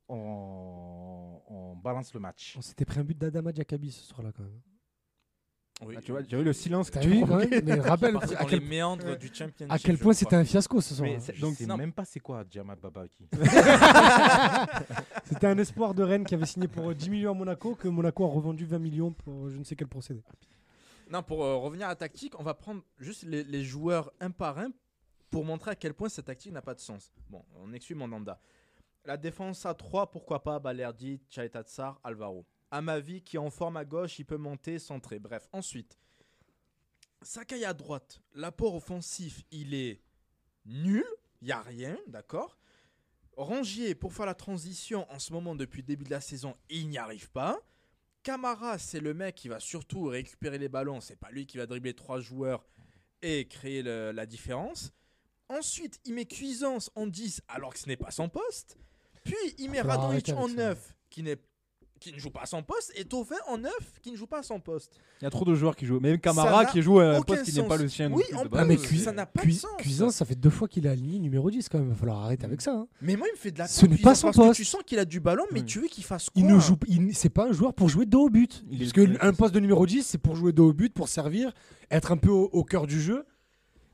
[0.10, 2.56] On, on balance le match.
[2.58, 4.60] On s'était pris un but d'Adama Diakabi ce soir-là quand même.
[5.86, 5.93] Oui.
[5.98, 8.17] Ah, tu vois, j'ai eu le silence que T'as tu vu quand même Mais rappelle
[8.17, 9.72] à dans quel, les méandres du Championship.
[9.72, 11.08] à quel point c'était un fiasco ce soir.
[11.08, 11.19] Mais hein.
[11.21, 13.28] c'est- Je donc, sais même pas c'est quoi Djamal Babaki.
[15.25, 17.88] C'était un espoir de Rennes qui avait signé pour euh, 10 millions à Monaco, que
[17.88, 20.23] Monaco a revendu 20 millions pour euh, je ne sais quel procédé.
[21.12, 24.32] Non, pour euh, revenir à la tactique, on va prendre juste les, les joueurs un
[24.32, 24.71] par un
[25.30, 27.12] pour montrer à quel point cette tactique n'a pas de sens.
[27.30, 28.39] Bon, on exclut Mandanda.
[29.06, 30.60] La défense à 3, pourquoi pas?
[30.60, 32.45] Balerdi, Chaitatsar, Alvaro.
[32.71, 35.19] À ma vie, qui est en forme à gauche, il peut monter, centrer.
[35.19, 35.97] Bref, ensuite,
[37.21, 38.21] Sakai à droite.
[38.36, 40.01] L'apport offensif, il est
[40.65, 41.06] nul.
[41.41, 42.58] Il n'y a rien, d'accord?
[43.36, 46.88] Rangier, pour faire la transition en ce moment depuis le début de la saison, il
[46.89, 47.60] n'y arrive pas.
[48.23, 50.99] Camara, c'est le mec qui va surtout récupérer les ballons.
[51.01, 52.65] C'est pas lui qui va dribbler trois joueurs
[53.21, 54.91] et créer le- la différence.
[55.49, 58.77] Ensuite, il met Cuisance en 10 alors que ce n'est pas son poste.
[59.23, 60.53] Puis il met Faut Radonjic en ça.
[60.53, 61.38] 9 qui, n'est-
[61.99, 64.39] qui ne joue pas à son poste et Tauvin en 9 qui ne joue pas
[64.39, 64.93] à son poste.
[65.21, 65.99] Il y a trop de joueurs qui jouent.
[65.99, 68.12] Même Camara qui joue à un poste qui n'est pas le sien.
[68.12, 68.62] Oui, en de plus, base.
[68.62, 70.15] Ah, mais euh, Cui- ça n'a pas de sens.
[70.15, 71.88] Ça fait deux fois qu'il est aligné numéro 10 quand même.
[71.88, 72.71] Il va falloir arrêter avec ça.
[72.73, 72.88] hein.
[73.01, 74.55] Mais moi, il me fait de la Ce n'est pas son parce que poste.
[74.57, 75.65] tu sens qu'il a du ballon, mais Oui.
[75.65, 78.05] tu veux qu'il fasse quoi Il ne joue, il- c'est pas un joueur pour jouer
[78.05, 78.63] dos au but.
[78.69, 81.51] Il Parce qu'un poste de numéro 10, c'est pour jouer dos au but, pour servir,
[81.91, 83.25] être un peu au, au cœur du jeu.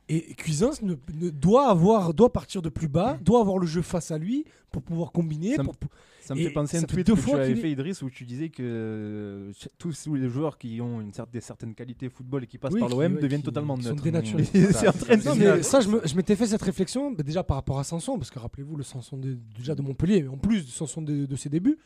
[0.10, 3.82] Et Cuisance ne, ne- doit avoir, doit partir de plus bas, doit avoir le jeu
[3.82, 5.56] face à lui pour pouvoir combiner.
[5.56, 5.90] Ça me- pour- pour-
[6.20, 8.10] Ça me Et fait penser à un ça tweet que tu avais fait, Idriss, où
[8.10, 12.46] tu disais que euh, tous les joueurs qui ont une cer- des certaines qualités football
[12.46, 14.04] et qui passent Oui, par l'OM ouais, deviennent qui totalement sont neutres.
[14.04, 14.46] dénaturés.
[14.46, 14.52] se
[15.10, 15.18] mais
[15.58, 15.66] dire.
[15.66, 18.78] ça, je, m'étais fait cette réflexion bah, déjà par rapport à Sanson, parce que rappelez-vous
[18.78, 21.78] le Sanson de, déjà de Montpellier, mais en plus de Sanson de, de ses débuts,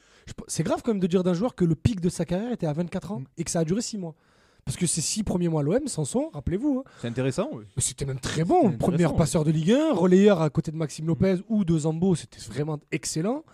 [0.48, 2.68] c'est grave quand même de dire d'un joueur que le pic de sa carrière était
[2.68, 3.26] à 24 ans Mm.
[3.40, 4.14] et que ça a duré 6 mois.
[4.68, 7.50] Parce que ces 6 premiers mois à l'OM, Sanson, rappelez-vous, hein, C'est intéressant.
[7.54, 7.64] oui.
[7.78, 8.74] c'était même très bon.
[8.78, 12.40] Premier passeur de Ligue 1, relayeur à côté de Maxime Lopez ou de Zambo, c'était
[12.52, 13.46] vraiment excellent.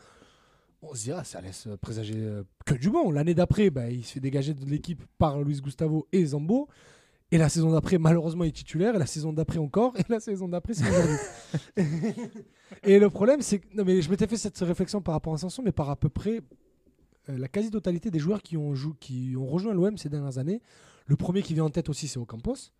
[0.82, 3.12] On se dit, ah, ça laisse présager euh, que du bon.
[3.12, 6.68] L'année d'après, bah, il se fait dégager de l'équipe par Luis Gustavo et Zambo.
[7.32, 8.96] Et la saison d'après, malheureusement, il est titulaire.
[8.96, 9.94] Et la saison d'après encore.
[9.98, 11.18] Et la saison d'après, c'est aujourd'hui.
[12.84, 13.68] et le problème, c'est que.
[13.76, 16.10] Non, mais je m'étais fait cette réflexion par rapport à Sanson, mais par à peu
[16.10, 16.42] près
[17.30, 20.62] euh, la quasi-totalité des joueurs qui ont, jou- qui ont rejoint l'OM ces dernières années.
[21.06, 22.72] Le premier qui vient en tête aussi, c'est Ocampos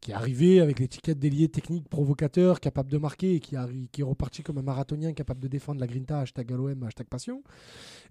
[0.00, 4.42] qui est arrivé avec l'étiquette d'ailier technique provocateur, capable de marquer et qui, est reparti
[4.42, 7.44] comme un marathonien capable de défendre la grinta, hashtag l'OM, hashtag passion.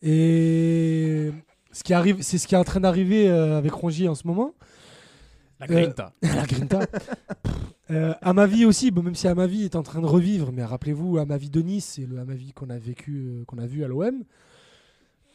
[0.01, 1.31] Et
[1.73, 4.25] ce qui arrive, c'est ce qui est en train d'arriver euh, avec Rongier en ce
[4.25, 4.53] moment.
[5.59, 6.13] La Euh, grinta.
[6.21, 6.79] la grinta.
[7.91, 10.51] Euh, à ma vie aussi, même si à ma vie est en train de revivre,
[10.51, 13.25] mais rappelez-vous, à ma vie de Nice, c'est le à ma vie qu'on a vécu,
[13.27, 14.23] euh, qu'on a vu à l'OM.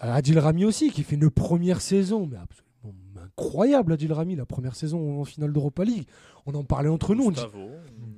[0.02, 2.69] Euh, Adil Rami aussi, qui fait une première saison, mais absolument
[3.38, 6.06] incroyable, Adil Rami, la première saison en finale d'Europa League.
[6.46, 7.24] On en parlait entre nous.
[7.24, 7.70] On dit, Gustavo.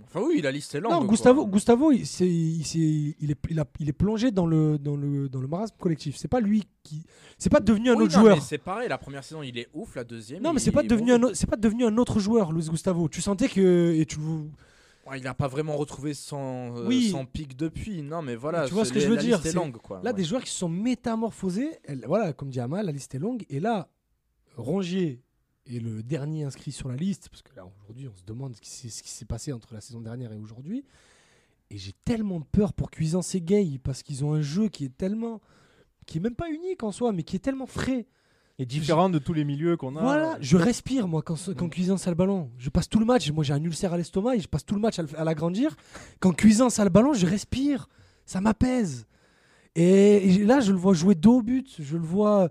[0.05, 0.93] Enfin oui, la liste est longue.
[0.93, 1.09] non, quoi.
[1.09, 5.49] Gustavo, Gustavo il, est, il, a- il est plongé dans le, dans le, dans le
[5.49, 6.17] marasme collectif.
[6.17, 7.03] C'est pas lui qui.
[7.39, 8.43] C'est pas devenu un Oui, autre non, joueur.
[8.43, 10.43] C'est pareil, la première saison il est ouf, la deuxième.
[10.43, 13.09] Non, mais c'est pas devenu un, autre- c'est pas devenu un autre joueur, Luis Gustavo.
[13.09, 14.19] Tu sentais que et tu
[15.11, 17.09] Ouais, il n'a pas vraiment retrouvé son, euh, Oui.
[17.11, 18.03] son pic depuis.
[18.03, 18.69] Non, mais voilà.
[18.69, 20.01] Tu vois ce que je veux dire, longue, quoi.
[20.05, 20.17] là ouais.
[20.17, 21.71] des joueurs qui se sont métamorphosés.
[21.85, 23.45] Elle- voilà, comme dit Amal, la liste est longue.
[23.51, 23.89] Et là,
[24.57, 25.23] Rongier
[25.67, 28.61] est le dernier inscrit sur la liste parce que là aujourd'hui, on se demande ce
[28.61, 30.85] qui s'est- passé entre la saison dernière et aujourd'hui.
[31.71, 34.97] Et j'ai tellement peur pour Cuisance et Gay parce qu'ils ont un jeu qui est
[34.97, 35.41] tellement
[36.05, 38.07] qui est même pas unique en soi, mais qui est tellement frais.
[38.59, 40.03] Et différent de tous les milieux qu'on a.
[40.03, 42.51] Voilà, je respire moi quand, quand Cuisance a le ballon.
[42.59, 44.75] Je passe tout le match, moi j'ai un ulcère à l'estomac et je passe tout
[44.75, 45.77] le match à l'agrandir.
[46.21, 47.89] Quand Cuisance a le ballon, je respire.
[48.27, 49.07] Ça m'apaise.
[49.75, 51.77] Et, et là, je le vois jouer dos au but.
[51.79, 52.51] Je le vois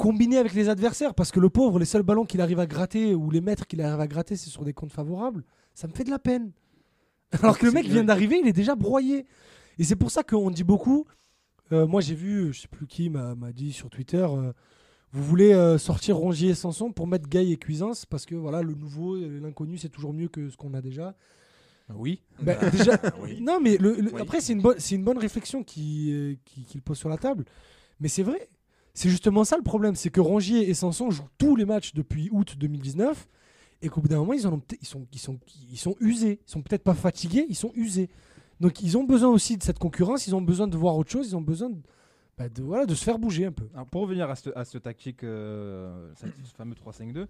[0.00, 3.14] combiner avec les adversaires parce que le pauvre, les seuls ballons qu'il arrive à gratter
[3.14, 5.44] ou les mètres qu'il arrive à gratter, c'est sur des comptes favorables.
[5.74, 6.50] Ça me fait de la peine.
[7.42, 9.26] Alors que le mec vient d'arriver, il est déjà broyé.
[9.78, 11.06] Et c'est pour ça qu'on dit beaucoup.
[11.72, 14.26] euh, moi, j'ai vu, je sais plus qui m'a dit sur Twitter.
[14.28, 14.52] euh,
[15.12, 18.62] vous voulez euh, sortir Rongier et Sanson pour mettre Gay et Cuisance parce que voilà
[18.62, 21.14] le nouveau, l'inconnu, c'est toujours mieux que ce qu'on a déjà.
[21.92, 22.22] Oui.
[22.40, 23.40] Bah, déjà, oui.
[23.40, 24.20] non mais le- le- Oui.
[24.22, 27.18] après c'est une bonne, c'est une bonne réflexion qui, euh, qui- qu'il pose sur la
[27.18, 27.44] table.
[27.98, 28.48] Mais c'est vrai,
[28.94, 32.28] c'est justement ça le problème, c'est que Rongier et Sanson jouent tous les matchs depuis
[32.32, 33.28] août 2019
[33.82, 35.38] et qu'au bout d'un moment ils sont, ils
[35.70, 38.10] ils sont usés, ils sont peut-être pas fatigués, ils sont usés.
[38.60, 41.28] Donc ils ont besoin aussi de cette concurrence, ils ont besoin de voir autre chose,
[41.28, 41.76] ils ont besoin de,
[42.40, 43.68] bah, voilà, de se faire bouger un peu.
[43.74, 46.16] Alors, pour revenir à ce, tactique, ce
[46.56, 47.26] fameux 3-5-2,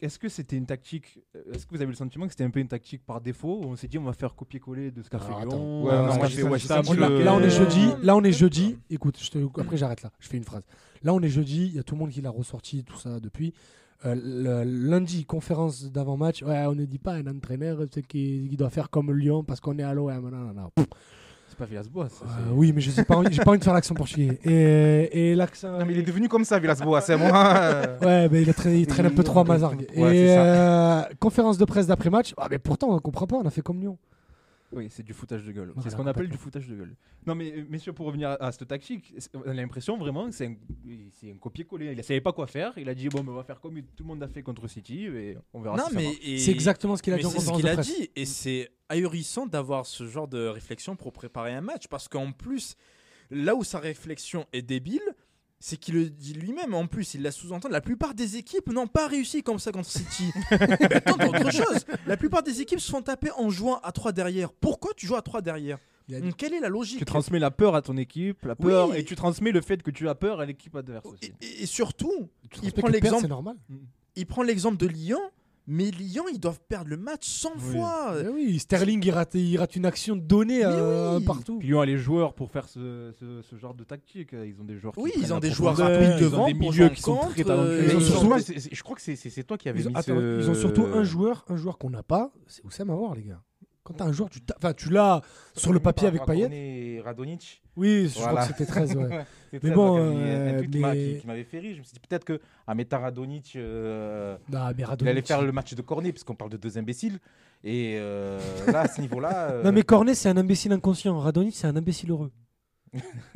[0.00, 2.50] est-ce que c'était une tactique euh, Est-ce que vous avez le sentiment que c'était un
[2.50, 5.10] peu une tactique par défaut où on s'est dit on va faire copier-coller de ce
[5.10, 6.12] qu'a fait Lyon, euh, Ouais, non,
[6.58, 7.88] fait senti Là, on est Euh, jeudi.
[8.02, 8.76] Là, on est euh, jeudi.
[8.90, 10.10] Écoute, je te- après j'arrête là.
[10.20, 10.62] Je fais une phrase.
[11.02, 11.66] Là, on est jeudi.
[11.66, 13.52] Il y a tout le monde qui l'a ressorti, tout ça depuis.
[14.04, 16.42] Euh, le- lundi, conférence d'avant-match.
[16.42, 19.60] Ouais, on ne dit pas à un entraîneur qui, qui doit faire comme Lyon parce
[19.60, 20.30] qu'on est à l'OM.
[20.30, 20.70] Non, non, non.
[21.62, 22.08] Pas Villas-Boas.
[22.08, 23.16] ça, euh, c'est- oui, mais je sais pas.
[23.16, 24.38] envie- J'ai pas envie de faire l'accent portugais.
[24.44, 25.78] Et, et l'accent.
[25.78, 27.00] Non, mais il est devenu comme ça, Villas-Boas.
[27.02, 27.54] C'est moi.
[27.56, 29.86] euh, Ouais, mais il, a traîné- il traîne un peu trop à Mazargues.
[29.96, 32.34] Ouais, et euh, conférence de presse d'après-match.
[32.36, 33.36] Ah, mais pourtant, on comprend pas.
[33.36, 33.96] On a fait comme Lyon.
[34.72, 35.68] Oui, c'est du foutage de gueule.
[35.74, 36.96] Voilà, c'est ce qu'on appelle du foutage de gueule.
[37.26, 40.34] Non, mais euh, messieurs, pour revenir à, à cette tactique, on a l'impression vraiment que
[40.34, 41.92] c'est un, copier-coller.
[41.92, 42.72] Il ne savait pas quoi faire.
[42.76, 44.66] Il a dit bon, ben, on va faire comme tout le monde a fait contre
[44.68, 47.40] City et on verra Non, si mais C'est exactement ce qu'il a mais dit c'est
[47.40, 47.86] ce qu'il a presse.
[47.86, 52.32] dit et c'est ahurissant d'avoir ce genre de réflexion pour préparer un match parce qu'en
[52.32, 52.76] plus
[53.30, 55.02] là où sa réflexion est débile
[55.64, 58.88] c'est qu'il le dit lui-même en plus il la sous-entend la plupart des équipes n'ont
[58.88, 63.00] pas réussi comme ça contre City attends autre chose la plupart des équipes se font
[63.00, 66.52] taper en jouant à 3 derrière pourquoi tu joues à 3 derrière dit- Donc, quelle
[66.52, 68.96] est la logique Tu transmets la peur à ton équipe, la peur, Oui.
[68.98, 71.32] et tu transmets le fait que tu as peur à l'équipe adverse aussi.
[71.40, 73.56] et, surtout Tu il prend l'exemple normal.
[74.16, 75.20] il prend l'exemple de Lyon
[75.66, 77.72] mais Lyon ils doivent perdre le match 100 Oui.
[77.72, 81.24] fois oui, Sterling, il rate, il rate une action donnée euh, oui.
[81.24, 81.58] partout.
[81.58, 84.32] Puis Lyon a les joueurs pour faire ce, ce- ce genre de tactique.
[84.32, 84.92] Ils ont des joueurs.
[84.94, 87.44] qui Oui, ils ont des joueurs rapides ils ont devant des milieux qui sont très
[87.44, 87.70] talentueux.
[87.70, 90.14] euh, Ils ont surtout- je crois que c'est- toi qui avais Ils ont, mis attends,
[90.16, 93.22] ce- ils ont surtout un joueur, un joueur qu'on n'a pas, c'est Oussem Aouar, les
[93.24, 93.42] gars.
[93.84, 95.22] Quand t'as un joueur, tu, t'as- enfin, tu l'as
[95.56, 96.48] sur le papier avec Payet.
[96.52, 97.62] Et Radonic.
[97.76, 98.94] Oui, je crois que c'était 13.
[98.96, 99.24] Ouais.
[99.62, 101.74] Mais bon, il y a un tweet mais- qui m'avait fait rire.
[101.74, 105.42] Je me suis dit peut-être que à Meta Radonic, euh, Non, mais il allait faire
[105.42, 107.18] le match de Cornet, puisqu'on parle de deux imbéciles.
[107.64, 108.38] Et euh,
[108.70, 109.50] là, à ce niveau-là.
[109.50, 111.18] euh, Non, mais Cornet, c'est un imbécile inconscient.
[111.18, 112.30] Radonic, c'est un imbécile heureux.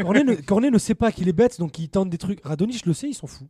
[0.01, 2.41] Cornet, ne, Cornet ne sait pas qu'il est bête, donc il tente des trucs.
[2.45, 3.49] Radonic le sait, il s'en fout.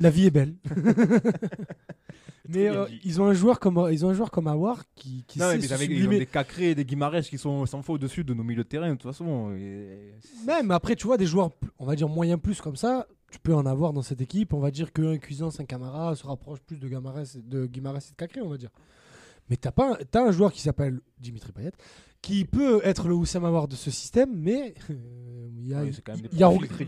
[0.00, 0.54] La vie est belle.
[2.48, 5.38] mais euh, ils ont un joueur comme ils ont un joueur comme Awar qui, qui
[5.38, 6.18] Non, sait mais se ils, avaient- ils ont sublimer.
[6.18, 8.88] des Cacré et des Guimarães qui sont sans fois au-dessus de nos milieux de terrain,
[8.88, 9.52] de toute façon.
[9.56, 10.12] et-
[10.46, 13.54] Même après, tu vois, des joueurs, on va dire moyen plus comme ça, tu peux
[13.54, 14.52] en avoir dans cette équipe.
[14.52, 18.10] On va dire qu'un Cuisance, un Camara se rapproche plus de Guimarães, de Guimarães et
[18.10, 18.70] de Cacré, on va dire.
[19.48, 21.72] Mais t'as pas, un- t'as un joueur qui s'appelle Dimitri Payet,
[22.20, 25.92] qui peut être le Oussama Aouar de ce système, mais euh, il y a, Ouais,
[25.92, 26.86] c'est quand même des y a très ouais.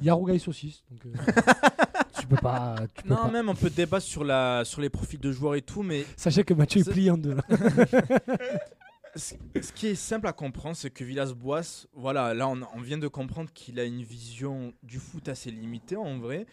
[0.00, 0.82] il y a Rougail saucisse.
[0.90, 1.10] Donc, euh,
[2.24, 3.30] tu peux pas, tu peux Non, pas.
[3.30, 6.44] même on peut débattre sur, la, sur les profils de joueurs et tout, mais Sachez
[6.44, 7.34] que Mathieu est plié en deux.
[7.34, 7.42] là.
[9.16, 12.98] ce ce qui est simple à comprendre, c'est que Villas-Boas, voilà, là on, on vient
[12.98, 16.46] de comprendre qu'il a une vision du foot assez limitée en vrai.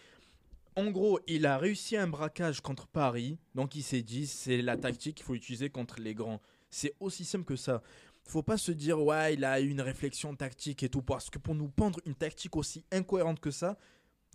[0.74, 4.76] En gros, il a réussi un braquage contre Paris, donc il s'est dit c'est la
[4.76, 6.40] tactique qu'il faut utiliser contre les grands.
[6.70, 7.82] C'est aussi simple que ça.
[8.24, 11.38] Faut pas se dire ouais, il a eu une réflexion tactique et tout, parce que
[11.38, 13.76] pour nous pendre une tactique aussi incohérente que ça,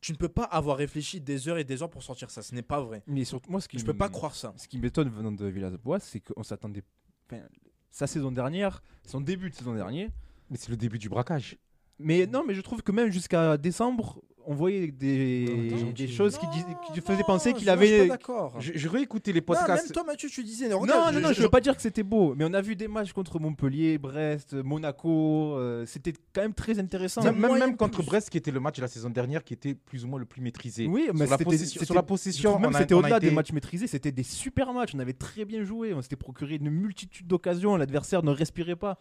[0.02, 2.42] tu ne peux pas avoir réfléchi des heures et des heures pour sortir ça.
[2.42, 3.04] Ce n'est pas vrai.
[3.08, 4.54] Mais surtout, moi, ce qui Je peux pas croire ça.
[4.58, 6.84] Ce qui m'étonne venant de Villas-Boas, c'est qu'on s'attendait.
[7.32, 7.44] enfin,
[7.90, 10.10] sa saison dernière, son début de saison dernier.
[10.50, 11.58] Mais c'est le début du braquage.
[12.00, 16.48] Mais non, mais je trouve que même jusqu'à décembre, on voyait des, des choses qui,
[16.48, 18.08] dis- qui faisaient penser qu'il je- je avait.
[18.08, 18.54] pas d'accord.
[18.60, 19.94] Je, je réécoutais les Non, même podcasts.
[19.94, 20.70] toi, Mathieu, tu disais.
[20.70, 22.76] Non, regarde, non, non, je veux pas dire que c'était beau, mais on a vu
[22.78, 25.56] des matchs contre Montpellier, Brest, Monaco.
[25.58, 27.22] euh, c'était quand même très intéressant.
[27.24, 28.06] même, même, contre plus.
[28.08, 30.26] Brest, qui était le match de la saison dernière, qui était plus ou moins le
[30.26, 30.88] plus maîtrisé.
[30.88, 33.36] Oui, mais sur, la c'était- possession, sur la je possession, même c'était au-delà été- des
[33.36, 34.92] matchs maîtrisés, c'était des super matchs.
[34.96, 38.98] On avait très bien joué, on s'était procuré une multitude d'occasions, l'adversaire ne respirait pas.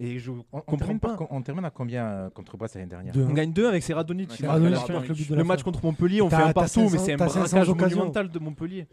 [0.00, 1.16] Et je On, on comprends termine pas.
[1.16, 3.32] par- on termine à combien euh, contre Brest l'année dernière Deux, On hein.
[3.32, 3.82] gagne 2 avec.
[3.82, 4.04] Ouais, fin.
[4.04, 7.56] marque le match contre Montpellier, on fait un partout, 500 mais c'est un t'as 500
[7.56, 8.86] braquage monumental de Montpellier.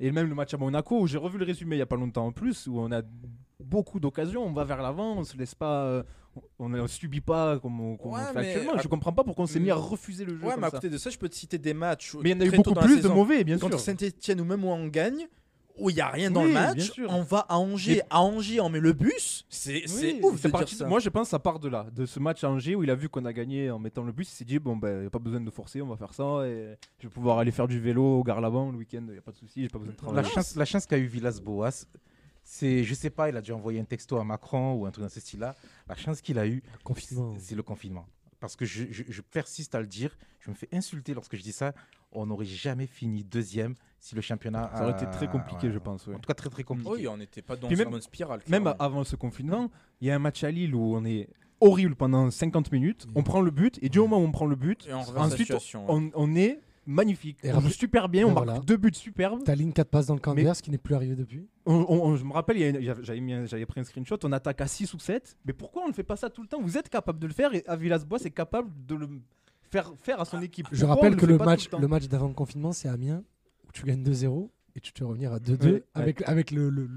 [0.00, 1.96] Et même le match à Monaco, où j'ai revu le résumé il n'y a pas
[1.96, 3.02] longtemps en plus, où on a
[3.60, 6.02] beaucoup d'occasions, on va vers l'avant, on se laisse pas, euh,
[6.58, 8.72] on ne subit pas comme on, comme on fait actuellement.
[8.74, 9.78] à- Je comprends pas pourquoi on s'est mis à Mm.
[9.78, 10.44] refuser le jeu.
[10.44, 10.76] Ouais, comme mais à ça.
[10.76, 12.14] côté de ça, je peux te citer des matchs.
[12.22, 13.68] Mais il y en a eu beaucoup plus de mauvais, bien sûr.
[13.68, 15.26] Contre Saint-Etienne ou même où on gagne,
[15.78, 18.02] où il n'y a rien dans Oui, le match, on va à Angers.
[18.10, 19.44] À Angers, on met le bus.
[19.48, 20.86] C'est Oui, ouf c'est de parti- dire ça.
[20.86, 22.90] Moi, je pense que ça part de là, de ce match à Angers où il
[22.90, 24.30] a vu qu'on a gagné en mettant le bus.
[24.30, 26.46] Il s'est dit bon ben, y a pas besoin de forcer, on va faire ça
[26.46, 29.04] et je vais pouvoir aller faire du vélo au Garlavant le week-end.
[29.08, 30.28] Il y a pas de souci, j'ai pas besoin de La travailler.
[30.30, 31.86] chance, la chance qu'a eu Villas-Boas,
[32.44, 35.04] c'est, je sais pas, il a dû envoyer un texto à Macron ou un truc
[35.04, 35.54] dans ce style-là.
[35.88, 37.34] La chance qu'il a eu, Confinement.
[37.38, 38.06] c'est le confinement.
[38.40, 41.42] Parce que je, je- je persiste à le dire, je me fais insulter lorsque je
[41.42, 41.72] dis ça.
[42.12, 44.70] On n'aurait jamais fini deuxième si le championnat.
[44.74, 45.72] Ça aurait été très compliqué, ouais.
[45.72, 46.06] je pense.
[46.06, 46.14] ouais.
[46.14, 46.90] En tout cas, très très compliqué.
[46.90, 48.40] Oui, on n'était pas dans Puis une même- bonne spirale.
[48.48, 49.70] Même avant ce confinement,
[50.00, 51.28] il y a un match à Lille où on est
[51.60, 53.06] horrible pendant 50 minutes.
[53.14, 55.52] On prend le but et du moment où on prend le but, Et on ensuite
[55.88, 57.38] on, on est magnifique.
[57.44, 58.60] Et on joue super bien, on marque voilà.
[58.60, 59.42] deux buts superbes.
[59.44, 61.46] T'as ligne 4 passes dans le camp adverse qui n'est plus arrivé depuis.
[61.64, 62.58] On- on- on- je me rappelle,
[63.02, 65.36] j'avais pris un screenshot, on attaque à 6 ou 7.
[65.46, 66.60] Mais pourquoi on ne fait pas ça tout le temps?
[66.60, 69.08] Vous êtes capable de le faire et Villas-Boas est capable de le
[69.72, 70.68] faire, faire à son équipe.
[70.70, 73.24] Je Pourquoi rappelle le que le match, le match d'avant le confinement, c'est Amiens,
[73.66, 75.84] où tu gagnes 2-0 et tu te revenir à 2-2 Ouais, ouais.
[75.94, 76.88] avec, avec le, le-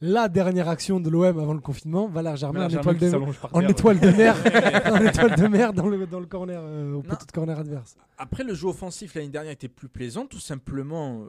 [0.00, 2.08] la dernière action de l'OM avant le confinement.
[2.08, 3.70] Valère Germain en étoile de, s'allonge par en terre.
[3.70, 4.36] étoile de mer,
[4.92, 7.96] en étoile de mer dans le, dans le corner, euh, au de corner adverse.
[8.18, 11.26] Après, le jeu offensif l'année dernière était plus plaisant, tout simplement.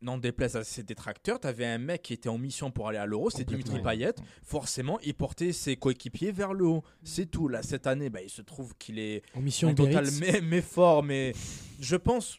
[0.00, 2.98] N'en déplaise à ses détracteurs, tu avais un mec qui était en mission pour aller
[2.98, 3.82] à l'Euro, c'est Dimitri.
[3.82, 4.14] Payet.
[4.44, 6.84] Forcément, il portait ses coéquipiers vers le haut.
[7.02, 7.48] C'est tout.
[7.48, 10.62] Là, cette année, bah, il se trouve qu'il est En mission en total mais, mais
[10.62, 11.02] fort.
[11.02, 11.32] Mais
[11.80, 12.38] je pense,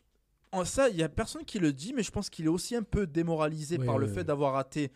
[0.54, 2.76] en ça, il y a personne qui le dit, mais je pense qu'il est aussi
[2.78, 4.24] un peu démoralisé Ouais, par le ouais, fait ouais.
[4.24, 4.92] d'avoir raté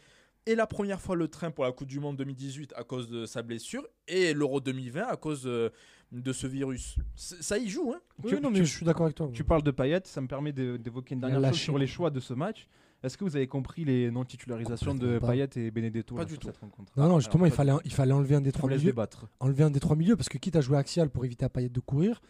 [0.46, 3.26] et la première fois le train pour la Coupe du Monde 2018 à cause de
[3.26, 5.70] sa blessure et l'Euro 2020 à cause euh,
[6.14, 6.96] de ce virus.
[7.16, 9.30] Ça y joue, hein Oui, Tu- non, mais tu- je suis d'accord avec toi.
[9.34, 12.10] Tu parles de Payet, ça me permet de- d'évoquer une dernière chose sur les choix
[12.12, 12.68] de ce match.
[13.04, 15.28] Est-ce que vous avez compris les non-titularisations de pas.
[15.32, 16.48] Payet et Benedetto Pas là, du tout.
[16.48, 16.94] cette rencontre?
[16.96, 18.82] Non, non, justement, il fallait, il fallait enlever un des trois milieux.
[18.86, 19.28] débattre.
[19.42, 21.68] Enlever un des trois milieux, parce que quitte à jouer axial pour éviter à Payet
[21.70, 22.22] de courir,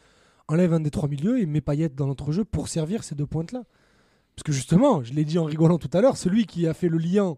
[0.47, 3.63] enlève un des trois milieux et met Payet dans l'entrejeu pour servir ces deux pointes-là.
[4.35, 6.89] Parce que justement, je l'ai dit en rigolant tout à l'heure, celui qui a fait
[6.89, 7.37] le lien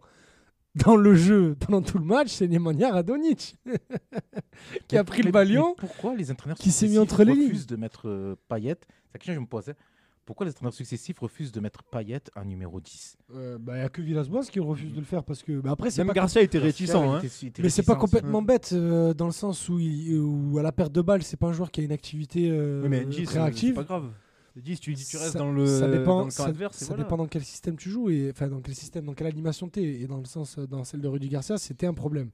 [0.76, 3.56] dans le jeu pendant tout le match, c'est Nemanja Radonic,
[4.88, 5.76] qui a pris le Mais- balion.
[5.78, 7.44] Pourquoi les entraîneurs qui s'est mis successifs entre les lignes.
[7.48, 8.76] refusent de mettre euh, Payet?
[8.82, 9.76] C'est la question que je me posais.
[10.26, 14.02] Pourquoi les entraîneurs successifs refusent de mettre Payet en numéro 10 Il n'y a que
[14.02, 15.60] Villas-Boas qui refuse de le faire parce que.
[15.62, 16.96] bah après, c'est Même pas Garcia était réticent.
[16.96, 17.20] Hein.
[17.22, 20.64] était- était Mais c'est pas complètement bête euh, dans le sens où, il- où à
[20.64, 23.06] la perte de balle, c'est pas un joueur qui a une activité euh, Oui, mais
[23.06, 23.74] 10, très c'est active.
[23.76, 24.10] pas grave.
[24.62, 26.78] 10, tu, tu restes Ça- dans le, ça dépend, dans le camp ça, adverse.
[26.78, 27.04] ça voilà.
[27.04, 29.82] dépend dans quel système tu joues et enfin dans quel système, dans quelle animation tu
[29.82, 30.02] es.
[30.02, 32.30] Et dans le sens, euh, dans celle de Rudy Garcia, c'était un problème.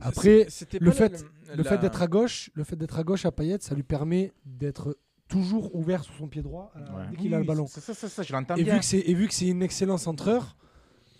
[0.00, 0.48] Après,
[0.80, 3.30] le fait- la- le la- fait d'être à gauche, le fait d'être à gauche à
[3.30, 7.04] Payet, ça lui permet d'être toujours ouvert sur son pied droit euh, Ouais.
[7.12, 7.66] dès qu'il a le ballon.
[7.68, 8.74] Ça, ça, ça, je l'entends Et bien.
[8.74, 10.56] vu que c'est et vu que c'est une excellent centreur,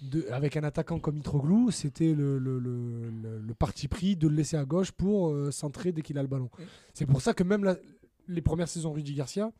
[0.02, 4.28] de, avec un attaquant comme Mitroglou, c'était le, le, le- le- le parti pris de
[4.28, 6.50] le laisser à gauche pour euh, centrer dès qu'il a le ballon.
[6.92, 7.76] C'est pour ça que même la-
[8.28, 9.50] les premières saisons Rudy Garcia,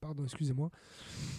[0.00, 0.70] pardon, excusez-moi,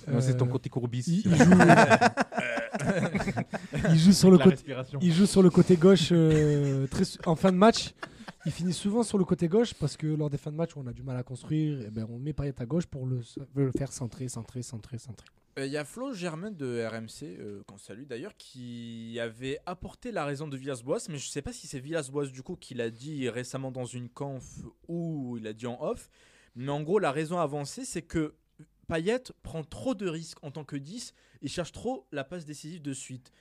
[0.07, 1.03] Non, c'est ton euh, côté courbis.
[1.07, 1.51] il, il joue,
[3.89, 4.63] il joue sur le côté,
[5.01, 7.93] il joue sur le côté gauche euh, très en fin de match.
[8.45, 10.79] Il finit souvent sur le côté gauche parce que lors des fins de match où
[10.79, 13.21] on a du mal à construire, eh ben, on met Payet à gauche pour le,
[13.55, 15.27] le faire centrer, centrer, centrer, centrer.
[15.59, 20.11] Euh, Il y a Flo Germain de RMC, euh, qu'on salue d'ailleurs, qui avait apporté
[20.11, 22.73] la raison de Villas-Boas, mais je ne sais pas si c'est Villas-Boas du coup qui
[22.73, 24.45] l'a dit récemment dans une conf
[24.87, 26.09] ou il a dit en off.
[26.55, 28.35] Mais en gros, la raison avancée, c'est que
[28.88, 32.82] Payet prend trop de risques en tant que 10 et cherche trop la passe décisive
[32.82, 33.32] de suite.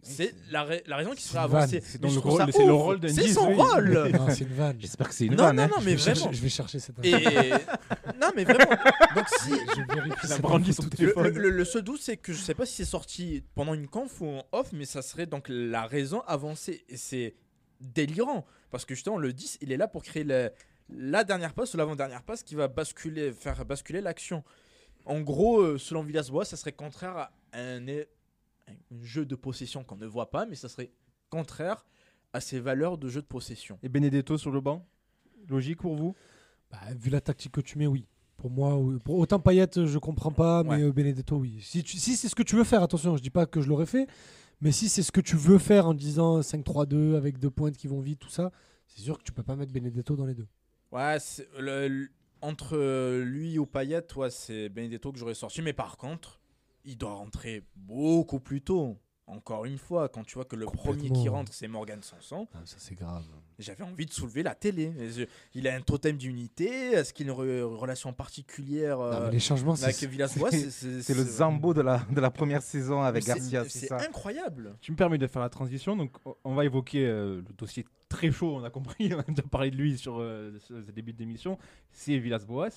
[0.00, 1.42] C'est la, ra- la raison qui vanne.
[1.44, 1.80] avancée.
[1.84, 2.82] C'est le rôle- c'est le ouf.
[2.82, 3.54] rôle d'un C'est 10, son oui.
[3.56, 4.12] rôle.
[4.30, 4.76] C'est une vanne.
[4.80, 5.56] J'espère que c'est une Non, vanne.
[5.56, 5.70] non, hein.
[5.76, 6.32] non, mais je, vais chercher, vraiment.
[6.36, 7.12] je vais chercher cette Et
[8.20, 8.76] non, mais vraiment.
[9.16, 10.16] Donc si Je vérifie.
[10.22, 10.88] Il a c'est brandi pas son faux.
[10.90, 11.24] téléphone.
[11.24, 13.88] le, le- le seul doute, c'est que je sais pas si c'est sorti pendant une
[13.88, 16.84] conf ou en off, mais ça serait donc la raison avancée.
[16.88, 17.34] Et c'est
[17.80, 18.46] délirant.
[18.70, 20.50] Parce que justement, le 10, il est là pour créer le-
[20.90, 24.44] la dernière passe ou l'avant-dernière passe qui va basculer, faire basculer l'action.
[25.08, 28.02] En gros, euh, selon Villas-Boas, ça serait contraire à un, un
[29.02, 30.90] jeu de possession qu'on ne voit pas, mais ça serait
[31.30, 31.84] contraire
[32.32, 33.78] à ses valeurs de jeu de possession.
[33.82, 34.86] Et Benedetto sur le banc
[35.48, 36.14] Logique pour vous?
[36.70, 38.06] Bah, vu la tactique que tu mets, oui.
[38.36, 38.98] Pour moi, oui.
[39.02, 40.82] pour autant Payet, je comprends pas, mais Ouais.
[40.82, 41.58] euh, Benedetto, oui.
[41.62, 43.68] Si, tu- si c'est ce que tu veux faire, attention, je dis pas que je
[43.68, 44.06] l'aurais fait,
[44.60, 47.88] mais si c'est ce que tu veux faire en disant 5-3-2 avec deux pointes qui
[47.88, 48.52] vont vite, tout ça,
[48.86, 50.46] c'est sûr que tu peux pas mettre Benedetto dans les deux.
[50.92, 51.16] Ouais,
[51.58, 52.08] le-
[52.40, 55.62] entre euh, lui ou Payet, ouais, c'est Benedetto que j'aurais sorti.
[55.62, 56.40] Mais par contre,
[56.84, 58.98] il doit rentrer beaucoup plus tôt.
[59.28, 62.76] Encore une fois, quand tu vois que le premier qui rentre, c'est Morgan Sanson, ça
[62.78, 63.24] c'est grave.
[63.58, 64.92] j'avais envie de soulever la télé.
[65.54, 66.92] Il a un totem d'unité.
[66.92, 71.22] Est-ce qu'il a une re- relation particulière euh, les changements, avec c'est Villas-Boas c'est- le
[71.24, 74.76] Zambo de la, de la première saison avec Garcia, c'est incroyable.
[74.80, 76.12] Tu me permets de faire la transition, donc
[76.44, 79.70] on va évoquer euh, le dossier très chaud, on a compris, on a déjà parlé
[79.70, 81.58] de lui sur euh, ce début d'émission,
[81.92, 82.70] c'est Villas-Boas.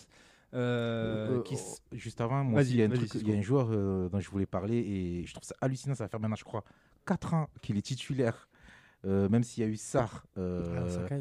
[0.53, 3.11] Euh, Euh, qui s- Juste avant, moi Vas-y, aussi, il y a, un vas-y, truc-
[3.11, 3.27] Cisco.
[3.27, 5.95] il y a un joueur euh, dont je voulais parler et je trouve ça hallucinant.
[5.95, 6.63] Ça va faire maintenant, je crois,
[7.05, 8.47] 4 ans qu'il est titulaire.
[9.05, 11.15] Euh, même s'il y a eu Sarr, euh, Ah,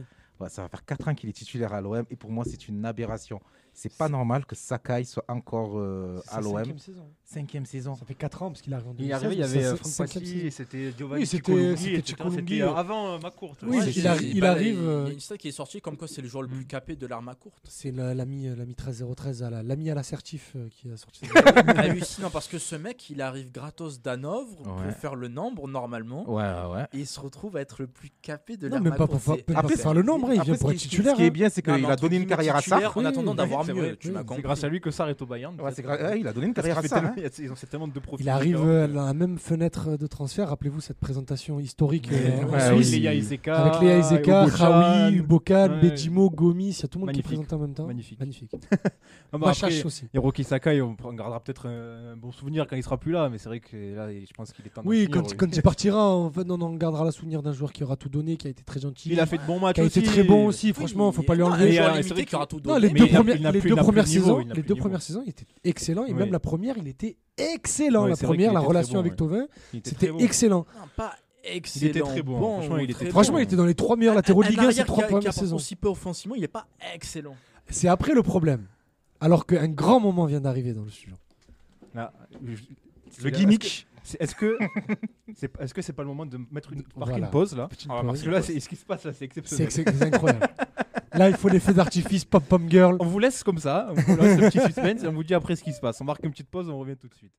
[0.44, 2.68] ouais, ça va faire 4 ans qu'il est titulaire à l'OM et pour moi, c'est
[2.68, 3.40] une aberration.
[3.72, 6.56] C'est pas normal que Sakai soit encore euh, à l'OM.
[6.56, 7.06] cinquième saison.
[7.24, 7.94] Cinquième saison.
[7.94, 9.62] Ça fait 4 ans parce qu'il arrive en Il est 2016, arrivé, il y avait
[9.62, 13.56] ça, euh, Franck Passy, c'était Giovanni Oui, c'était- C'était euh, avant euh, McCourt.
[13.62, 15.52] Oui, Ouais, il j'ai- il bah, arrive, Il y euh, a une stat qui est
[15.52, 16.66] sortie comme quoi c'est le joueur le plus Mm.
[16.66, 17.62] capé de l'arme à courte.
[17.68, 21.24] C'est la- l'ami euh, l'ami 13013, à la- l'ami à l'assertif euh, qui a sorti.
[21.76, 24.84] hallucinant parce que ce mec il arrive gratos d'Hanovre Ouais.
[24.88, 26.82] pour faire le nombre normalement Ouais, ouais, ouais.
[26.92, 29.06] et il se retrouve à être le plus capé de non, l'arme même à pas
[29.06, 29.22] courte.
[29.22, 31.12] pour, C'est- même pas pour faire le nombre, hein, il vient pour être titulaire.
[31.12, 31.30] Ce qui est hein.
[31.30, 32.96] bien, c'est Non, qu'il a donné une carrière à Sarr.
[32.96, 35.08] En attendant d'avoir c'est mieux, vrai, tu oui, m'as c'est grâce à lui que Sarr
[35.08, 35.60] est au Bayern.
[35.60, 37.04] Ouais, c'est gra- ouais, il a donné une carrière à Sarr.
[37.04, 37.14] hein.
[37.16, 38.24] il a- Ils ont tellement de profils.
[38.26, 38.68] Il arrive différents.
[38.68, 40.48] euh, dans la même fenêtre de transfert.
[40.48, 42.84] Rappelez-vous cette présentation historique euh, oui.
[43.00, 44.66] Léa Iseka, Avec Léa Iseka, Hugo Chan.
[45.10, 45.80] Khaoui, Ubokan, Ouais.
[45.90, 47.86] Bejimo, Gomis, il y a tout le monde qui est présenté en même temps.
[47.86, 48.18] Magnifique.
[48.20, 48.50] Magnifique.
[49.32, 50.04] Ah bah Machache après, aussi.
[50.12, 53.48] Hiroki Sakai, on gardera peut-être un, bon souvenir quand il sera plus là, mais c'est
[53.48, 56.50] vrai que là, je pense qu'il est temps Oui, quand, quand il partira, en fait,
[56.50, 59.10] on gardera le souvenir d'un joueur qui aura tout donné, qui a été très gentil,
[59.12, 60.72] Il a fait de bons matchs qui a été très bon aussi.
[60.72, 61.74] Franchement, faut pas lui enlever.
[61.74, 62.88] Et, euh, qui aura tout Non, donné.
[62.88, 65.46] les deux, il premières, il les deux premières saisons, les deux premières saisons, il était
[65.64, 68.06] excellent et même la première, il était excellent.
[68.06, 69.16] La première, la relation avec ouais.
[69.16, 69.46] Tovin,
[69.84, 70.66] c'était excellent.
[70.78, 71.84] Non, pas excellent.
[71.84, 73.38] Il était très bon, franchement, il était très très Franchement, bon.
[73.38, 75.56] il était dans les trois meilleurs latéraux de Ligue 1 ces trois premières saisons.
[75.56, 77.36] aussi peu offensivement, il est pas excellent.
[77.68, 78.66] C'est après le problème.
[79.20, 80.90] Alors qu'un grand moment vient d'arriver dans le.
[81.94, 82.12] Là,
[82.44, 83.86] je- Le gimmick.
[84.18, 84.58] Est-ce que
[85.36, 87.26] c'est est-ce que c'est pas le moment de mettre une, marquer Voilà.
[87.26, 88.06] une pause là Ah, pause.
[88.06, 89.70] Parce que là, ce qui se passe là, c'est exceptionnel.
[89.70, 90.48] c'est incroyable.
[91.12, 92.96] Là, il faut l'effet d'artifice pop pom girl.
[93.00, 95.34] On vous laisse comme ça, on vous laisse le petit suspense et on vous dit
[95.34, 96.00] après ce qui se passe.
[96.00, 97.32] On marque une petite pause, on revient tout de suite.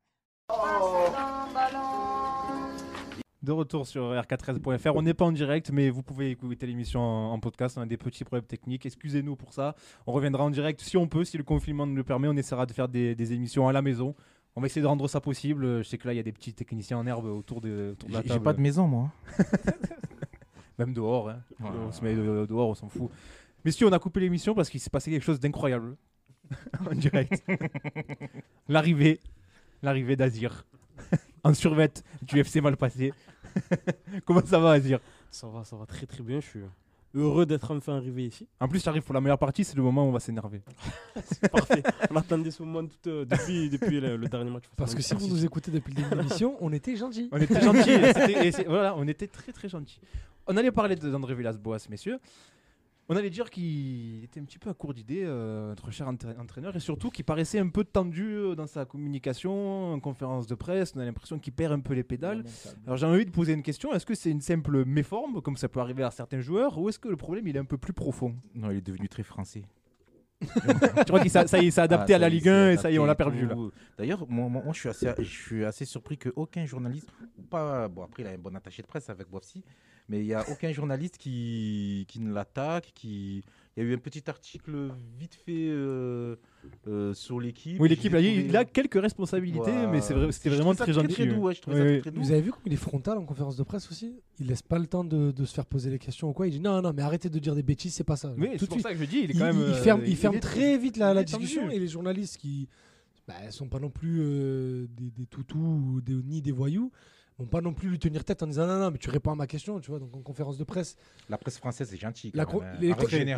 [3.43, 7.31] De retour sur rk13.fr, on n'est pas en direct, mais vous pouvez écouter l'émission en,
[7.33, 7.75] en podcast.
[7.77, 9.73] On a des petits problèmes techniques, excusez-nous pour ça.
[10.05, 12.27] On reviendra en direct si on peut, si le confinement nous le permet.
[12.27, 14.13] On essaiera de faire des, des émissions à la maison.
[14.55, 15.77] On va essayer de rendre ça possible.
[15.79, 18.09] Je sais que là, il y a des petits techniciens en herbe autour de, autour
[18.09, 18.39] de la J'ai table.
[18.41, 19.09] j'ai pas de maison, moi.
[20.77, 21.29] Même dehors.
[21.29, 21.39] hein.
[21.61, 21.69] Ouais.
[21.87, 23.09] On se met de- dehors, on s'en fout.
[23.65, 25.95] Messieurs, on a coupé l'émission parce qu'il s'est passé quelque chose d'incroyable
[26.89, 27.43] en direct.
[28.67, 29.19] L'arrivée,
[29.81, 30.65] l'arrivée d'Azir
[31.43, 33.13] en survette du FC mal passé.
[34.25, 34.99] Comment ça va, Azir?
[35.29, 36.39] Ça va, ça va très très bien.
[36.39, 36.59] Je suis
[37.13, 38.47] heureux d'être enfin arrivé ici.
[38.59, 40.61] En plus, tu arrives pour la meilleure partie, c'est le moment où on va s'énerver.
[41.51, 41.83] Parfait.
[42.09, 44.63] On attendait ce moment tout, euh, depuis, depuis le, le dernier match.
[44.77, 47.27] Parce que si vous nous écoutez depuis le début de l'émission, on était gentils.
[47.31, 47.89] On était gentils.
[47.91, 49.99] et c'était- et c'est- voilà, on était très très gentils.
[50.47, 52.19] On allait parler de- d'André Villas-Boas, messieurs.
[53.11, 56.39] On allait dire qu'il était un petit peu à court d'idées, euh, notre cher entra-
[56.39, 60.55] entraîneur, et surtout qu'il paraissait un peu tendu euh, dans sa communication, en conférence de
[60.55, 60.93] presse.
[60.95, 62.45] On a l'impression qu'il perd un peu les pédales.
[62.85, 65.67] Alors j'ai envie de poser une question est-ce que c'est une simple méforme, comme ça
[65.67, 67.91] peut arriver à certains joueurs, ou est-ce que le problème il est un peu plus
[67.91, 68.33] profond?
[68.55, 69.63] Non, il est devenu très français.
[70.41, 72.99] Tu crois qu'il s'est adapté Ah, à la Ligue c'est 1 et ça y est,
[72.99, 73.45] on l'a perdu.
[73.97, 77.89] D'ailleurs, moi, moi, moi, je, suis assez, je suis assez surpris qu'aucun journaliste, ou pas,
[77.89, 79.65] bon après il a un bon attaché de presse avec Boafsi,
[80.11, 83.43] mais il n'y a aucun journaliste qui, qui ne l'attaque, qui...
[83.77, 86.35] Il y a eu un petit article vite fait euh,
[86.89, 87.79] euh, sur l'équipe.
[87.79, 90.91] Oui, l'équipe, il trouvé- il a quelques responsabilités, mais c'est vrai- c'était Je vraiment très
[90.91, 91.13] gentil.
[91.13, 91.41] Très doux, ouais.
[91.43, 92.01] ouais, je trouvais Oui, ça oui.
[92.01, 92.21] très doux.
[92.21, 94.19] Vous avez vu comme il est frontal en conférence de presse aussi?
[94.41, 96.47] Il laisse pas le temps de, de se faire poser les questions ou quoi.
[96.47, 98.33] Il dit non, non, mais arrêtez de dire des bêtises, c'est pas ça.
[98.37, 98.83] Oui, Tout c'est pour suite.
[98.87, 99.55] ça que je dis, il est Il, quand même.
[99.55, 102.67] il euh, ferme, il ferme est- très vite la, discussion et les journalistes qui
[103.25, 106.91] bah, sont pas non plus euh, des, des toutous ou des- ni des voyous
[107.41, 109.35] vont pas non plus lui tenir tête en disant non, non, mais tu réponds à
[109.35, 109.99] ma question, tu vois.
[109.99, 110.95] Donc en conférence de presse,
[111.29, 112.31] La presse française est gentille.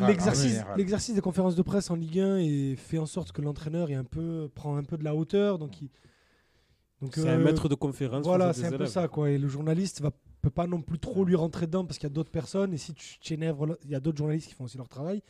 [0.04, 0.08] hein.
[0.08, 0.78] l'exercice, général.
[0.78, 3.96] l'exercice des conférences de presse en Ligue 1 et fait en sorte que l'entraîneur est
[3.96, 5.90] un peu prend un peu de la hauteur, donc il
[7.02, 8.23] donc, C'est un euh, maître de conférence.
[8.23, 9.30] voilà, c'est un peu ça, quoi.
[9.30, 10.12] Et le journaliste va
[10.44, 12.73] peut pas non plus trop lui rentrer dedans parce qu'il y a d'autres personnes.
[12.73, 15.23] Et si tu t'énerves, il y a d'autres journalistes qui font aussi leur travail.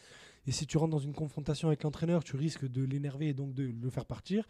[0.48, 3.54] Et si tu rentres dans une confrontation avec l'entraîneur, tu risques de l'énerver et donc
[3.54, 4.48] de le faire partir.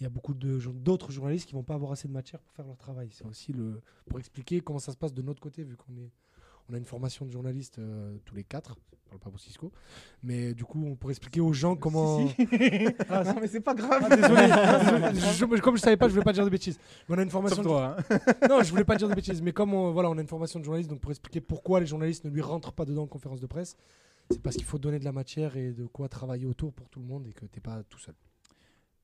[0.00, 2.66] Il y a beaucoup d'autres journalistes qui vont pas avoir assez de matière pour faire
[2.66, 3.08] leur travail.
[3.12, 6.10] C'est aussi le pour expliquer comment ça se passe de notre côté, vu qu'on est
[6.70, 8.76] On a une formation de journalistes euh, tous les quatre.
[9.04, 9.72] Je parle pas pour Cisco.
[10.22, 12.28] Mais du coup, on pourrait expliquer aux gens comment.
[13.08, 14.02] Ah, non, mais c'est pas grave.
[14.04, 15.56] Ah, désolé, Ah, désolé.
[15.56, 16.78] Je- comme je savais pas, je voulais pas dire de bêtises.
[17.08, 17.62] Mais on a une formation.
[17.62, 17.96] De- toi.
[17.98, 18.18] hein.
[18.50, 19.40] Non, je voulais pas dire de bêtises.
[19.40, 21.86] Mais comme on, voilà, on a une formation de journaliste, donc pour expliquer pourquoi les
[21.86, 23.76] journalistes ne lui rentrent pas dedans en conférence de presse,
[24.30, 27.00] c'est parce qu'il faut donner de la matière et de quoi travailler autour pour tout
[27.00, 28.14] le monde et que t'es pas tout seul.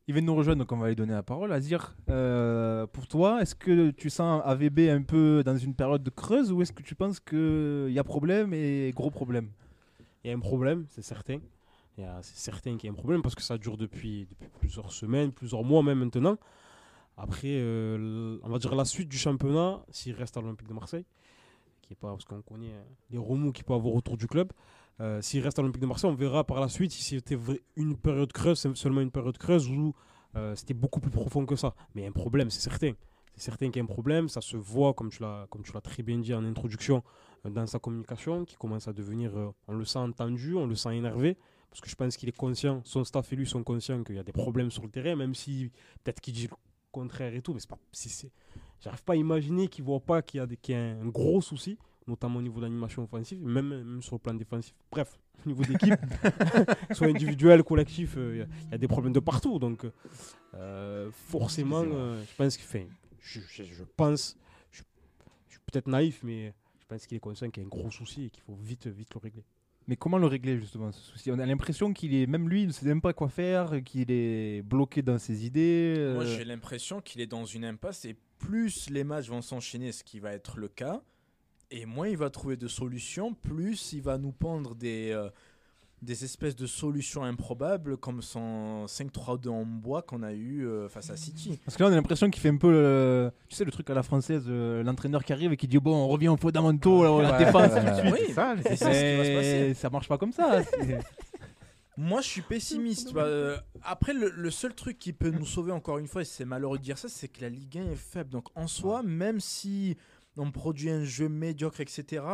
[0.06, 1.50] Il vient de nous rejoindre, donc on va lui donner la parole.
[1.50, 6.10] Azir, euh, pour toi, est-ce que tu sens AVB un peu dans une période de
[6.10, 9.48] creuse ou est-ce que tu penses qu'il y a problème et gros problème?
[10.22, 11.38] Il y a un problème, c'est certain.
[11.96, 14.28] C'est certain qu'il y a un problème parce que ça dure depuis,
[14.58, 16.36] plusieurs semaines, plusieurs mois même maintenant.
[17.16, 21.06] Après, euh, on va dire la suite du championnat, s'il reste à l'Olympique de Marseille,
[21.80, 22.74] qui est pas parce qu'on connaît
[23.10, 24.52] les remous qu'il peut avoir autour du club.
[25.00, 27.38] Euh, s'il reste à l'Olympique de Marseille, on verra par la suite si c'était
[27.76, 29.94] une période creuse, seulement une période creuse ou
[30.36, 31.74] euh, c'était beaucoup plus profond que ça.
[31.94, 32.92] Mais un problème, c'est certain.
[33.36, 36.18] C'est certain qu'il y a un problème, ça se voit, comme tu l'as très bien
[36.18, 37.02] dit en introduction,
[37.44, 39.32] euh, dans sa communication, qui commence à devenir,
[39.66, 41.36] on le sent tendu, on le sent énervé,
[41.68, 44.20] parce que je pense qu'il est conscient, son staff et lui sont conscients qu'il y
[44.20, 45.72] a des problèmes sur le terrain, même si
[46.04, 46.54] peut-être qu'il dit le
[46.92, 47.78] contraire et tout, mais c'est pas,
[48.80, 51.76] j'arrive pas à imaginer qu'il voit pas qu'il y qu'il y a un gros souci,
[52.06, 54.74] notamment au niveau de l'animation offensive, même, même sur le plan défensif.
[54.90, 55.94] Bref, au niveau d'équipe,
[56.92, 59.86] soit individuel, collectif, euh, il y a- il y, a des problèmes de partout, donc
[60.54, 62.84] euh, forcément, euh, je pense que, enfin,
[63.20, 64.36] je, je- je pense,
[64.70, 64.82] je,
[65.48, 67.90] je suis peut-être naïf, mais je pense qu'il est conscient qu'il y a un gros
[67.90, 69.44] souci et qu'il faut vite, vite le régler.
[69.86, 71.30] Mais comment le régler justement ce souci?
[71.30, 74.10] On a l'impression qu'il est, même lui, il ne sait même pas quoi faire, qu'il
[74.10, 75.94] est bloqué dans ses idées.
[75.98, 79.92] euh, Moi, j'ai l'impression qu'il est dans une impasse et plus les matchs vont s'enchaîner,
[79.92, 81.02] ce qui va être le cas,
[81.70, 85.28] et moins il va trouver de solutions, plus il va nous pendre des, euh,
[86.02, 91.08] des espèces de solutions improbables comme son 5-3-2 en bois qu'on a eu euh, face
[91.10, 91.58] à City.
[91.64, 93.88] Parce que là, on a l'impression qu'il fait un peu, le- tu sais, le truc
[93.90, 97.02] à la française, euh, l'entraîneur qui arrive et qui dit bon, on revient aux fondamentaux,
[97.22, 98.12] là, la défense ouais, tout de suite.
[98.12, 99.66] Oui, C'est ça, c'est ça ce qui va se passer.
[99.70, 100.62] Et ça marche pas comme ça.
[100.62, 100.98] c'est-
[101.96, 103.12] Moi, je suis pessimiste.
[103.12, 106.24] Bah, euh, après, le, le seul truc qui peut nous sauver encore une fois, et
[106.24, 108.30] c'est malheureux de dire ça, c'est que la Ligue 1 est faible.
[108.30, 109.96] Donc, en soi, même si
[110.36, 112.24] on produit un jeu médiocre, etc.,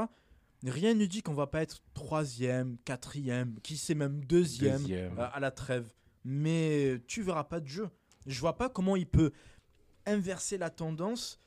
[0.64, 5.18] rien ne dit qu'on va pas être troisième, quatrième, qui sait même deuxième, Deuxième.
[5.18, 5.92] euh, à la trêve.
[6.24, 7.88] Mais tu verras pas de jeu.
[8.26, 9.32] Je vois pas comment il peut
[10.06, 11.38] inverser la tendance.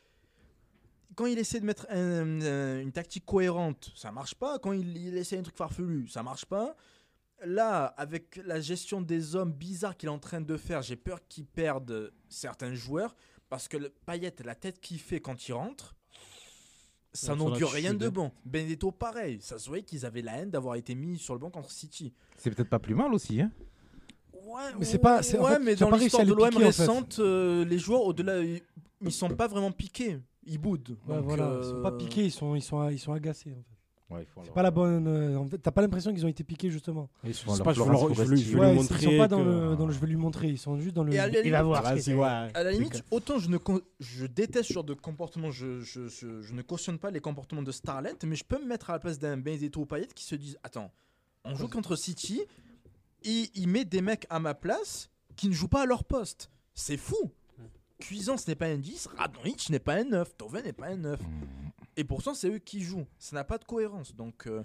[1.15, 4.57] Quand il essaie de mettre un- un- une tactique cohérente, ça marche pas.
[4.57, 6.75] Quand il, il essaie un truc farfelu, ça marche pas.
[7.45, 11.19] Là, avec la gestion des hommes bizarres qu'il est en train de faire, j'ai peur
[11.27, 13.15] qu'il perde certains joueurs
[13.49, 15.93] parce que le Payet, la tête qu'il fait quand il rentre,
[17.13, 18.31] ça n'augure rien de bon.
[18.45, 19.39] Benedetto, pareil.
[19.41, 22.13] Ça se voyait qu'ils avaient la haine d'avoir été mis sur le banc contre City.
[22.37, 23.41] C'est peut-être pas plus mal aussi.
[23.41, 23.51] Hein.
[24.45, 26.81] Ouais, Mais c'est pas- en fait, mais dans l'histoire de les l'OM piquer, en fait.
[26.81, 28.61] récente, euh, les joueurs au-delà, ils,
[29.01, 30.19] ils sont pas vraiment piqués.
[30.45, 30.97] Ils boudent.
[31.07, 33.51] Ouais, Donc, voilà, euh, ils sont pas piqués, ils sont, ils sont, ils sont agacés.
[33.51, 33.77] En fait.
[34.13, 35.07] Ouais, C'est leur- pas la bonne.
[35.07, 37.09] euh, en fait, t'as pas l'impression qu'ils ont été piqués justement.
[37.23, 38.45] Ils sont pas, je veux Florence leur- je veux- Foresti.
[38.45, 39.93] je veux Ouais, lui ils- montrer ils sont pas dans que- le, dans le.
[39.93, 40.49] Je vais lui montrer.
[40.49, 41.13] Ils sont juste dans le.
[41.13, 42.49] Et à la il va limite- voir.
[42.53, 46.07] À la limite, autant je, ne con- je déteste ce genre de comportement, je, je,
[46.07, 48.93] je- je ne cautionne pas les comportements de Starlet, mais je peux me mettre à
[48.93, 50.91] la place d'un Benedetto ou Payet qui se disent Attends,
[51.45, 52.41] on joue contre City,
[53.23, 56.49] et il met des mecs à ma place qui ne jouent pas à leur poste.
[56.73, 57.31] C'est fou
[57.99, 61.19] Cuisance n'est pas un 10, Radonjic n'est pas un 9, Tove n'est pas un 9.
[61.97, 63.05] Et pourtant, c'est eux qui jouent.
[63.19, 64.15] Ça n'a pas de cohérence.
[64.15, 64.63] Donc, euh,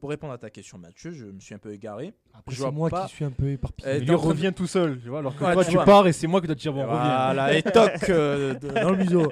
[0.00, 2.12] pour répondre à ta question, Mathieu, je me suis un peu égaré.
[2.34, 3.88] Après, Je c'est vois moi pas- qui suis un peu éparpillé.
[3.88, 6.06] Eh, en train de- revient tout seul, tu vois, alors que Ouais, toi tu pars
[6.06, 6.96] et c'est moi qui dois te dire bon, reviens.
[6.96, 9.30] Voilà, et toc euh, de- dans le museau.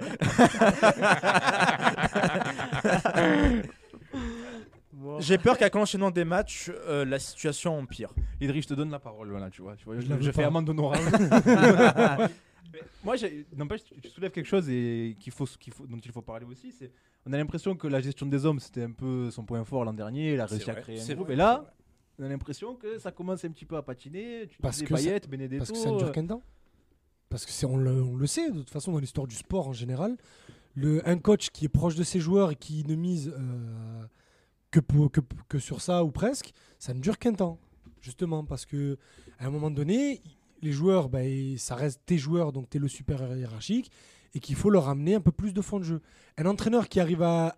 [5.19, 8.11] J'ai peur qu'avec l'enchaînement des matchs, euh, la situation empire.
[8.41, 9.75] Idriss, je te donne la parole, voilà, tu vois.
[9.77, 11.01] Tu vois Je je fais amende honorable.
[13.05, 13.17] Moi,
[13.57, 16.73] n'empêche, tu soulèves quelque chose et qu'il faut, qu'il faut, dont il faut parler aussi.
[16.73, 16.91] C'est,
[17.27, 19.93] on a l'impression que la gestion des hommes, c'était un peu son point fort l'an
[19.93, 20.35] dernier.
[20.35, 21.27] Il a C'est réussi à vrai, créer un c'est groupe.
[21.27, 21.75] vrai, Et c'est là,
[22.19, 24.47] on a l'impression que ça commence un petit peu à patiner.
[24.49, 25.59] Tu Parce que ça- Payet, Benedetto.
[25.59, 26.43] Parce que ça ne dure qu'un temps.
[27.29, 29.69] Parce que c'est, on, le, on le sait, de toute façon, dans l'histoire du sport
[29.69, 30.17] en général,
[30.75, 34.05] le, un coach qui est proche de ses joueurs et qui ne mise euh,
[34.71, 37.59] que, pour- que, que sur ça ou presque, ça ne dure qu'un temps.
[38.01, 38.99] Justement, parce que
[39.39, 40.21] à un moment donné,
[40.63, 43.91] les joueurs, et ça reste tes joueurs, donc tu es le supérieur hiérarchique,
[44.35, 46.01] et qu'il faut leur amener un peu plus de fond de jeu.
[46.39, 47.55] Un entraîneur qui arrive à.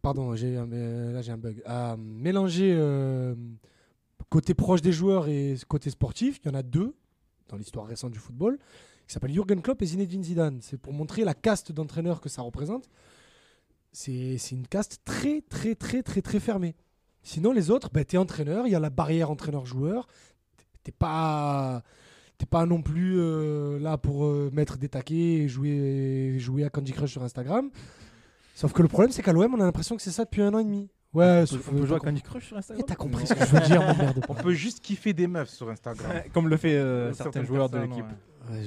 [0.00, 1.60] Pardon, j'ai, euh, là j'ai un bug.
[1.66, 3.34] À mélanger euh,
[4.30, 6.94] côté proche des joueurs et côté sportif, il y en a deux
[7.48, 8.58] dans l'histoire récente du football,
[9.06, 10.60] qui s'appellent Jürgen Klopp et Zinedine Zidane.
[10.62, 12.88] C'est pour montrer la caste d'entraîneurs que ça représente.
[13.90, 16.76] C'est une caste très, très, très, très, très fermée.
[17.28, 20.08] Sinon, les autres, ben, tu es entraîneur, il y a la barrière entraîneur-joueur.
[20.82, 21.82] T'es pas,
[22.38, 26.70] t'es pas non plus euh, là pour euh, mettre des taquets et jouer, jouer à
[26.70, 27.68] Candy Crush sur Instagram.
[28.54, 30.54] Sauf que le problème, c'est qu'à l'OM, on a l'impression que c'est ça depuis un
[30.54, 30.88] an et demi.
[31.12, 32.94] Ouais, On sauf peut, on peut que- jouer à Candy Crush sur Instagram Et t'as
[32.94, 34.24] compris ce que je veux dire, mon merde.
[34.30, 36.10] On peut juste kiffer des meufs sur Instagram.
[36.32, 38.04] Comme le fait euh, certains joueurs de l'équipe.
[38.04, 38.10] ouais.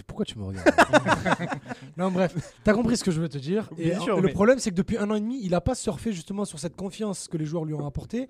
[0.07, 0.67] Pourquoi tu me regardes
[1.97, 3.69] Non, bref, t'as compris ce que je veux te dire.
[3.77, 5.61] Et Bien sûr, le mais- problème, c'est que depuis un an et demi, il a
[5.61, 8.23] pas surfé justement sur cette confiance que les joueurs lui ont apportée.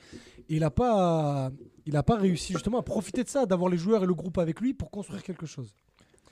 [0.50, 1.52] Et il a pas,
[1.86, 4.38] il a pas réussi justement à profiter de ça, d'avoir les joueurs et le groupe
[4.38, 5.74] avec lui pour construire quelque chose.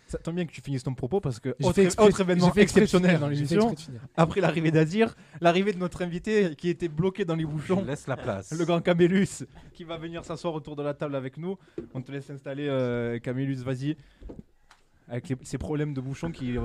[0.07, 2.19] Ça tombe bien que tu finisses ton propos parce que J'ai autre, fait exprès- autre
[2.21, 4.01] événement j'ai fait exprès de exceptionnel dans j'ai fait l'émission, exprès de finir.
[4.17, 8.07] après l'arrivée d'Azir, l'arrivée de notre invité qui était bloqué dans les Je bouchons, laisse
[8.07, 8.51] la place.
[8.57, 11.59] le grand Camélus, qui va venir s'asseoir autour de la table avec nous.
[11.93, 13.97] On te laisse installer, euh, Camélus, vas-y.
[15.09, 16.61] Avec les- ces problèmes de bouchons qui euh,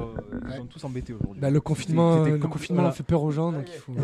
[0.61, 1.41] ont tous embêtés aujourd'hui.
[1.41, 2.95] Bah, le confinement, C'était le confinement voilà.
[2.95, 3.95] fait peur aux gens, donc il faut.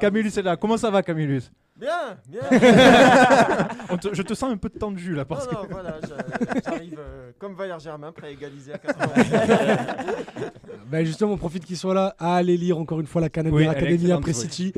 [0.00, 1.42] Camélus est là, comment ça va Camélus
[1.78, 2.40] Bien, bien.
[3.90, 5.66] On te- Je te sens un peu tendu là parce non, que...
[5.66, 9.08] non, voilà, j'a- j'arrive euh, comme Valère Germain, prêt à égaliser à 80.
[10.90, 13.56] Bah, justement, on profite qu'il soit là à aller lire encore une fois la Canadian
[13.56, 14.40] Oui, elle est Academy excellente, après oui.
[14.40, 14.72] City.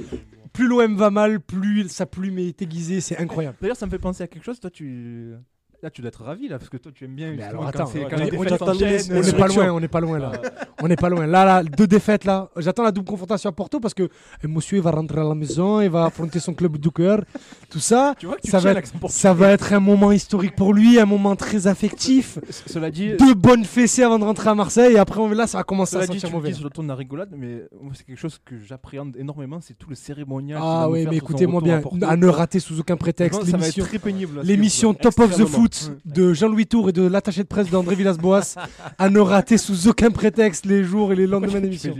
[0.52, 3.56] Plus l'OM va mal, plus sa plume est aiguisée, c'est incroyable.
[3.60, 5.34] D'ailleurs ça me fait penser à quelque chose, toi tu...
[5.80, 7.84] Là tu dois être ravi là parce que toi tu aimes bien Mais alors, attends,
[7.84, 10.32] quand on est- on On euh, pas loin, on n'est pas loin là.
[10.80, 11.26] On n'est pas loin.
[11.26, 12.50] Là, là, deux défaites là.
[12.56, 14.08] J'attends la double confrontation à Porto parce que
[14.44, 17.22] eh, monsieur il va rentrer à la maison, il va affronter son club du cœur,
[17.68, 18.14] tout ça.
[18.16, 21.00] Tu vois que tu Ça va, être, ça va être un moment historique pour lui,
[21.00, 22.38] un moment très affectif.
[22.48, 25.48] C- Cela dit, Deux bonnes fessées avant de rentrer à Marseille et après on, là
[25.48, 26.52] ça va commencer Cela à dit, tu sentir mauvais.
[26.52, 27.64] dis ton de la rigolade, mais
[27.94, 30.60] c'est quelque chose que j'appréhende énormément, c'est tout le cérémonial.
[30.62, 33.84] Ah oui, mais écoutez-moi bien, à ne rater sous aucun Je prétexte l'émission.
[33.84, 34.38] très pénible.
[34.38, 35.00] à L'émission suivre.
[35.00, 35.58] Top of the Extrêmement.
[36.04, 38.54] De Jean-Louis Tour et de l'attaché de presse d'André Villas-Boas
[38.98, 41.94] à ne rater sous aucun prétexte les jours et les lendemains d'émission.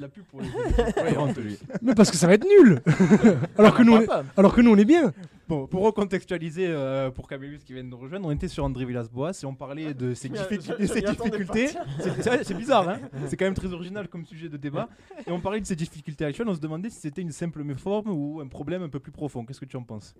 [0.00, 0.48] la, pub pour les.
[1.82, 2.80] Mais parce que ça va être nul
[3.58, 5.12] alors, que nous, on est, alors que nous on est bien
[5.48, 8.84] Bon, pour recontextualiser euh, pour Camillus qui vient de nous rejoindre, on était sur André
[8.86, 13.36] Villas-Boas et on parlait de ses, Je difficultés- je- je ses c'est bizarre, hein c'est
[13.36, 14.88] quand même très original comme sujet de débat.
[15.26, 18.10] Et on parlait de ses difficultés actuelles, on se demandait si c'était une simple méforme
[18.10, 19.44] ou un problème un peu plus profond.
[19.44, 20.14] Qu'est-ce que tu en penses?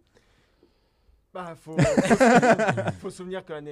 [1.32, 3.64] Bah, faut, faut, se- faut souvenir qu'on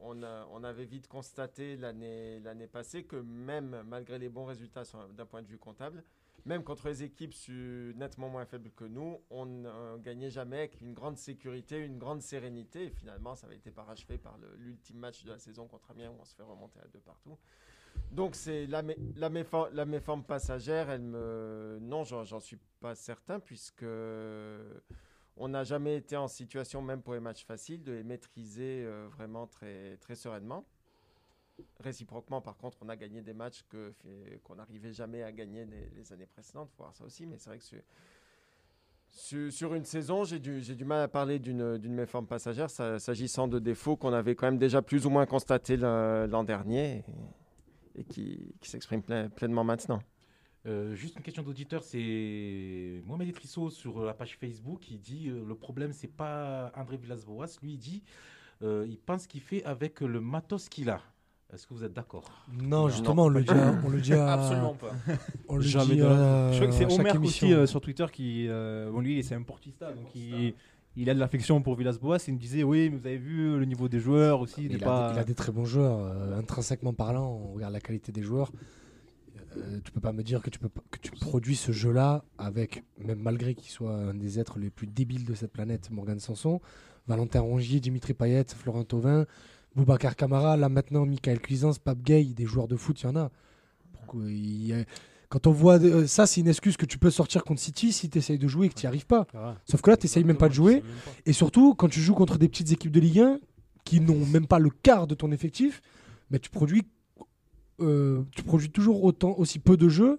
[0.00, 4.84] on, a- on avait vite constaté l'année l'année passée que même malgré les bons résultats
[4.84, 6.04] sur- d'un point de vue comptable,
[6.44, 10.78] même contre les équipes su- nettement moins faibles que nous, on ne gagnait jamais avec
[10.82, 12.84] une grande sécurité, une grande sérénité.
[12.88, 16.10] Et finalement, ça avait été parachevé par le- l'ultime match de la saison contre Amiens
[16.10, 17.38] où on se fait remonter à deux partout.
[18.10, 21.78] Donc c'est la, mé- la, méfor- la méforme passagère, elle me...
[21.80, 23.86] Non, j'en j'en suis pas certain puisque
[25.36, 29.08] on n'a jamais été en situation, même pour les matchs faciles, de les maîtriser euh,
[29.10, 30.64] vraiment très, très sereinement.
[31.80, 33.94] Réciproquement, par contre, on a gagné des matchs que,
[34.42, 36.70] qu'on n'arrivait jamais à gagner les, années précédentes.
[36.76, 37.64] faut voir ça aussi, mais c'est vrai que
[39.50, 43.46] sur, une saison, j'ai du, j'ai du mal à parler d'une, d'une méforme passagère, s'agissant
[43.46, 47.04] de défauts qu'on avait quand même déjà plus ou moins constatés l'an dernier
[47.94, 50.00] et, qui, qui s'expriment plein- pleinement maintenant.
[50.66, 55.44] Euh, juste une question d'auditeur, c'est Mohamed Etrisso sur la page Facebook qui dit euh,
[55.46, 58.02] le problème c'est pas André Villas-Boas, lui il dit
[58.62, 61.00] euh, il pense qu'il fait avec le matos qu'il a.
[61.52, 62.46] Est-ce que vous êtes d'accord?
[62.50, 64.92] Non, justement, on le dit, à- on le dit à- Absolument pas.
[65.48, 68.46] on le Jamais dit à- Je crois que c'est Omer aussi euh, sur Twitter qui.
[68.48, 70.54] euh, bon, lui, c'est un portista, donc il,
[70.96, 72.18] il a de l'affection pour Villas-Boas.
[72.26, 74.64] Il me disait Oui, mais vous avez vu le niveau des joueurs aussi.
[74.64, 75.08] Il n'est a, pas...
[75.10, 75.98] des, il a des très bons joueurs.
[76.00, 78.50] euh, intrinsèquement parlant, on regarde la qualité des joueurs.
[79.56, 82.84] Euh, tu peux pas me dire que tu, peux que tu produis ce jeu-là avec,
[82.98, 86.60] même malgré qu'il soit un des êtres les plus débiles de cette planète, Morgan Sanson,
[87.06, 89.26] Valentin Rongier, Dimitri Payet, Florent Thauvin,
[89.76, 93.16] Boubacar Camara, là maintenant Michael Cuisance, Pape Gay, des joueurs de foot, il y en
[93.16, 93.30] a.
[95.28, 98.08] Quand on voit euh, ça, c'est une excuse que tu peux sortir contre City si
[98.08, 99.26] tu essayes de jouer et que tu n'y arrives pas.
[99.64, 100.82] Sauf que là, tu n'essayes même pas de jouer.
[101.26, 103.40] Et surtout, quand tu joues contre des petites équipes de Ligue 1
[103.84, 105.82] qui n'ont même pas le quart de ton effectif,
[106.30, 106.82] mais tu produis,
[107.80, 110.18] euh, tu produis toujours autant, aussi peu de jeux,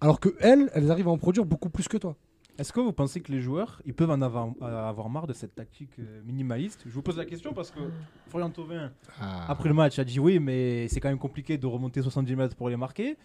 [0.00, 2.16] alors que elles, elles arrivent à en produire beaucoup plus que toi.
[2.58, 5.32] Est-ce que vous pensez que les joueurs, ils peuvent en avoir, euh, avoir marre de
[5.32, 6.82] cette tactique euh, minimaliste?
[6.86, 7.80] Je vous pose la question parce que
[8.28, 8.92] Florian Thauvin,
[9.48, 12.54] après le match, a dit oui, mais c'est quand même compliqué de remonter 70 mètres
[12.56, 13.16] pour les marquer.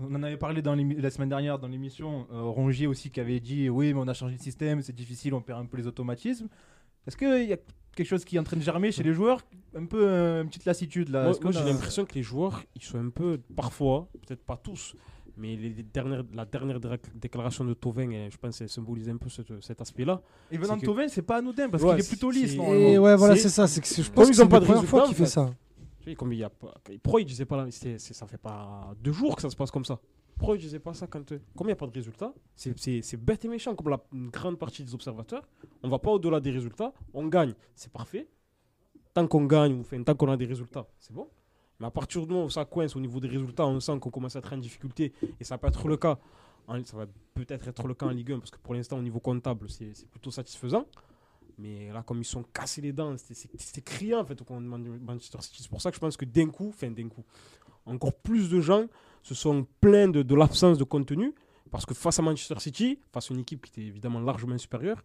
[0.00, 2.26] On en avait parlé dans la semaine dernière dans l'émission.
[2.32, 5.32] euh, Rongier aussi qui avait dit oui, mais on a changé de système, c'est difficile,
[5.34, 6.48] on perd un peu les automatismes.
[7.06, 7.56] Est-ce qu'il y a
[7.96, 9.40] quelque chose qui est en train de germer chez les joueurs?
[9.74, 11.32] Un peu euh, une petite lassitude là.
[11.42, 14.94] Moi, j'ai l'impression que les joueurs, ils sont un peu, parfois, peut-être pas tous,
[15.36, 19.08] mais les, les dernières, la dernière dé- déclaration de Tovin, eh, je pense, elle symbolise
[19.08, 20.20] un peu ce- cet aspect-là.
[20.50, 22.54] Et venant c'est de Thauvin, c'est pas anodin parce Ouais, qu'il est plutôt lisse.
[22.54, 23.66] Et ouais, voilà, c'est- ça.
[23.66, 25.14] C'est que je Comme pense ils que c'est ont pas la de première fois qu'il
[25.16, 25.50] fait ça.
[26.18, 29.36] Comme il y a pas, pourquoi il disait pas là Ça fait pas deux jours
[29.36, 29.98] que ça se passe comme ça.
[30.38, 31.30] Pourquoi il disait pas ça quand.
[31.32, 34.30] euh, Comme il n'y a pas de résultat, c'est, bête et méchant, comme la une
[34.30, 35.42] grande partie des observateurs.
[35.82, 38.26] On va pas au-delà des résultats, on gagne, c'est parfait.
[39.14, 41.28] Tant qu'on gagne, ou tant qu'on a des résultats, c'est bon.
[41.78, 44.10] Mais à partir du moment où ça coince au niveau des résultats, on sent qu'on
[44.10, 46.18] commence à être en difficulté, et ça peut être le cas
[46.84, 49.18] ça va peut-être être le cas en Ligue 1 parce que pour l'instant, au niveau
[49.20, 50.86] comptable, c'est plutôt satisfaisant.
[51.58, 55.38] Mais là, comme ils sont cassés les dents, c'est- criant en fait contre Man- Manchester
[55.42, 55.62] City.
[55.64, 57.24] C'est pour ça que je pense que d'un coup, enfin d'un coup,
[57.84, 58.86] encore plus de gens
[59.22, 61.34] se sont plaints de, de l'absence de contenu.
[61.70, 65.02] Parce que face à Manchester City, face à une équipe qui était évidemment largement supérieure,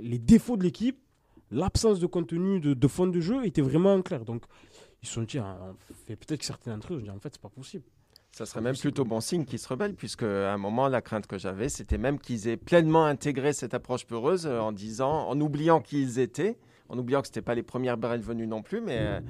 [0.00, 0.98] les défauts de l'équipe,
[1.50, 4.24] l'absence de contenu, de, de fond de jeu était vraiment clair.
[4.24, 4.44] Donc,
[5.02, 7.18] ils se sont dit, ah, on fait- peut-être que certains d'entre eux se disent, en
[7.20, 7.84] fait, c'est pas possible.
[8.32, 11.26] Ça serait même plutôt bon signe qu'ils se rebellent, puisque à un moment, la crainte
[11.26, 15.38] que j'avais, c'était même qu'ils aient pleinement intégré cette approche peureuse euh, en disant, en
[15.40, 16.58] oubliant qui ils étaient,
[16.88, 19.20] en oubliant que ce n'était pas les premières barrelles venues non plus, mais euh,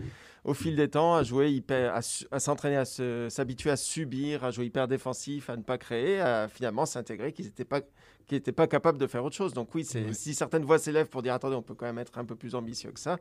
[0.45, 2.01] au fil des temps, à jouer hyper, à,
[2.31, 6.49] à s'entraîner, à s'habituer à subir, à jouer hyper défensif, à ne pas créer, à
[6.49, 7.81] finalement s'intégrer qu'ils n'étaient pas
[8.27, 9.53] qui n'étaient pas capables de faire autre chose.
[9.55, 12.19] Donc oui, c'est si certaines voix s'élèvent pour dire attendez, on peut quand même être
[12.19, 13.19] un peu plus ambitieux que ça,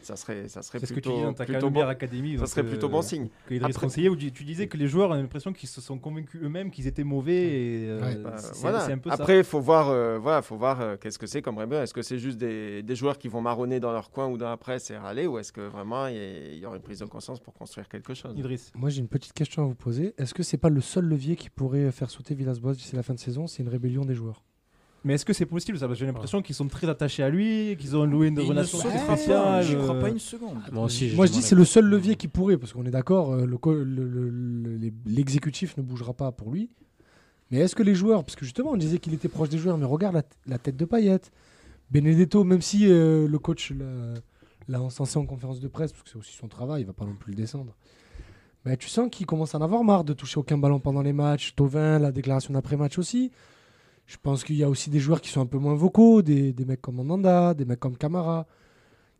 [0.00, 1.82] ça serait ça serait C'est ce que tu plutôt dis dans ta plutôt bon.
[1.86, 2.34] Academy.
[2.34, 3.28] Ça donc, serait plutôt euh, bon signe.
[3.62, 6.70] Après- où tu, tu disais que les joueurs ont l'impression qu'ils se sont convaincus eux-mêmes
[6.70, 7.42] qu'ils étaient mauvais.
[7.42, 8.16] Et, euh, Ouais.
[8.16, 8.80] Bah, c'est- voilà.
[8.80, 9.14] c'est un peu ça.
[9.16, 11.82] Après, il faut voir, euh, voilà, faut voir euh, qu'est-ce que c'est comme rébellion.
[11.82, 14.48] Est-ce que c'est juste des, des joueurs qui vont marronner dans leur coin ou dans
[14.48, 16.16] la presse et râler, ou est-ce que vraiment il
[16.54, 18.34] y, y aura une prise de conscience pour construire quelque chose?
[18.36, 18.72] Idriss.
[18.74, 20.14] Moi, j'ai une petite question à vous poser.
[20.18, 23.14] Est-ce que c'est pas le seul levier qui pourrait faire sauter Villas-Boas d'ici la fin
[23.14, 23.46] de saison?
[23.46, 24.21] C'est une rébellion des joueurs.
[25.04, 25.86] Mais est-ce que c'est possible ça?
[25.88, 28.78] Parce que j'ai l'impression qu'ils sont très attachés à lui, qu'ils ont loué une relation
[28.78, 29.64] très spéciale.
[29.64, 30.58] J'y crois euh, pas une seconde.
[30.70, 32.90] Moi aussi, j'ai Moi, je dis c'est le seul levier qui pourrait, parce qu'on est
[32.92, 36.70] d'accord, euh, le le- le- l'exécutif ne bougera pas pour lui.
[37.50, 39.76] Mais est-ce que les joueurs, parce que justement, on disait qu'il était proche des joueurs,
[39.76, 41.20] mais regarde la, la tête de Payet,
[41.90, 44.14] Benedetto, même si euh, le coach l'a-
[44.68, 47.04] l'a encensé en conférence de presse, parce que c'est aussi son travail, il va pas
[47.04, 47.74] non plus le descendre.
[48.64, 51.12] Mais tu sens qu'il commence à en avoir marre de toucher aucun ballon pendant les
[51.12, 51.54] matchs.
[51.56, 53.32] Tovin, la déclaration d'après-match aussi.
[54.06, 56.52] Je pense qu'il y a aussi des joueurs qui sont un peu moins vocaux, des,
[56.52, 58.46] des mecs comme Mandanda, des mecs comme Camara,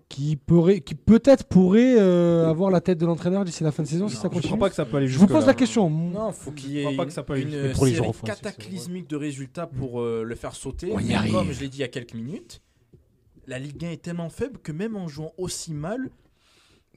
[0.09, 3.89] qui, pourraient- qui peut-être pourraient euh, avoir la tête de l'entraîneur d'ici la fin de
[3.89, 4.47] saison si ça Je continue.
[4.53, 5.89] crois pas que ça peut aller Je vous pose la question.
[5.89, 9.67] Non, faut qu'il y ait pas que ça peut aller une série cataclysmique de résultats
[9.67, 10.91] pour euh, le faire sauter.
[10.93, 11.33] On y arrive.
[11.33, 12.61] Comme je l'ai dit il y a quelques minutes,
[13.47, 16.11] la Ligue 1 est tellement faible que même en jouant aussi mal,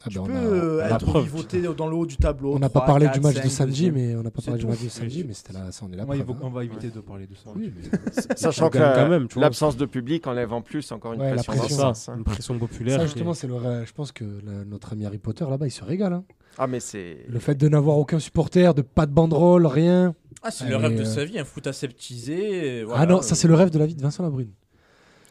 [0.03, 2.53] Ah tu ben, on peux a- euh, la être niveauté dans le haut du tableau.
[2.55, 3.93] On n'a pas 3, parlé 4, du match 5, de samedi, deuxième.
[3.95, 4.71] mais on n'a pas parlé du tout.
[4.71, 6.05] match de samedi, mais c'était là, ça on est là.
[6.05, 6.37] Ouais, faut- hein.
[6.41, 7.49] on va éviter de parler de ça.
[7.55, 7.89] Oui, mais-
[8.37, 9.41] Sachant que gagne quand la- même, tu vois.
[9.43, 11.53] l'absence de public enlève en plus encore une Ouais, la pression.
[11.53, 11.93] Dans pression.
[11.93, 12.15] ça, hein.
[12.17, 12.99] une pression populaire.
[12.99, 13.55] ça justement, c'est le.
[13.85, 16.13] Je pense que la- notre ami Harry Potter là-bas, il se régale.
[16.13, 16.23] hein.
[16.57, 20.13] Ah mais c'est Le fait de n'avoir aucun supporter, de pas de banderole, rien.
[20.43, 22.85] Ah, c'est Ah, le mais, rêve de euh, sa vie, un foot aseptisé.
[22.93, 24.51] ah non, ça c'est le rêve de la vie de Vincent Labrune.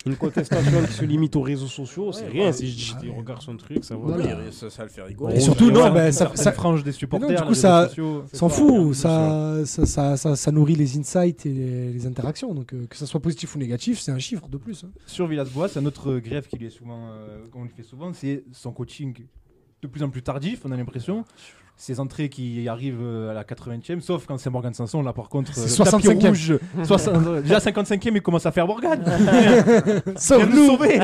[0.07, 2.53] Une contestation qui se limite aux réseaux sociaux, c'est Ouais, rien.
[2.53, 4.19] Si je dis, regarde son truc, ça va.
[4.53, 5.41] Ça, ça le fait Et rigoler.
[5.41, 7.41] surtout, non, ben, ça- ça, ça- frange des supporters.
[7.41, 7.89] du coup, ça-.
[8.33, 12.53] S'en fout, ça, ça, ça, ça, ça nourrit les insights et les, les interactions.
[12.55, 14.85] Donc euh, que ça soit positif ou négatif, c'est un chiffre de plus.
[14.85, 14.91] hein.
[15.07, 16.19] Sur Villas-Boas, un autre
[16.71, 19.15] souvent, euh, qu'on lui fait souvent, c'est son coaching
[19.83, 21.25] de plus en plus tardif, on a l'impression.
[21.77, 25.29] Ses entrées qui arrivent euh, à la 80e, sauf quand c'est Morgan Sanson, là par
[25.29, 26.29] contre, C'est euh, le tapis 65e.
[26.29, 29.03] rouge, 60 déjà 55e, il commence à faire Morgan.
[29.05, 31.01] Viens nous sauver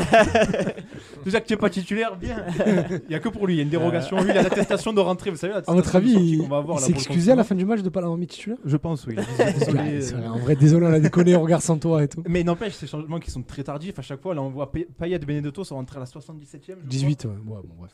[1.25, 2.45] Déjà que tu n'es pas titulaire, bien
[2.89, 4.21] Il n'y a que pour lui, il y a une dérogation.
[4.23, 5.55] Lui, il a l'attestation de rentrée, vous savez.
[5.55, 8.17] À votre avis, il, il s'est excusé à la fin du match de pas l'avoir
[8.19, 9.17] mis titulaire Je pense, oui.
[9.59, 12.23] Désolé, euh, vrai, En vrai, désolé, on a déconné, on regarde sans toi et tout.
[12.29, 14.35] Mais n'empêche, ces changements qui sont très tardifs à chaque fois.
[14.37, 16.61] Là, on voit Pay- Payet et Benedetto sont rentrés à la 77e.
[16.69, 16.77] je crois.
[16.87, 17.31] 18, ouais.
[17.31, 17.91] Ouais, bon, bref.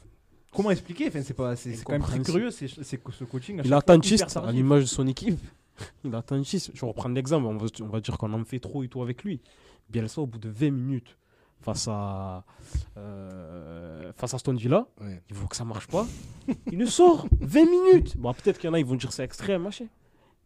[0.52, 3.58] Comment expliquer enfin, C'est pas- c'est- c'est quand même très curieux c'est, c'est ce coaching.
[3.60, 5.38] Il hyper attentiste à l'image de son équipe.
[6.04, 6.70] Il est attentiste.
[6.74, 7.46] Je vais reprendre l'exemple.
[7.46, 9.40] On va, on va dire qu'on en fait trop et tout avec lui.
[9.90, 11.16] Bielsa, au bout de 20 minutes,
[11.60, 12.44] face à,
[12.96, 15.22] euh, face à Aston Villa, Ouais.
[15.28, 16.06] il voit que ça marche pas.
[16.72, 18.16] il le sort 20 minutes.
[18.16, 19.86] Bon, peut-être qu'il y en a, ils vont dire c'est extrême, machin.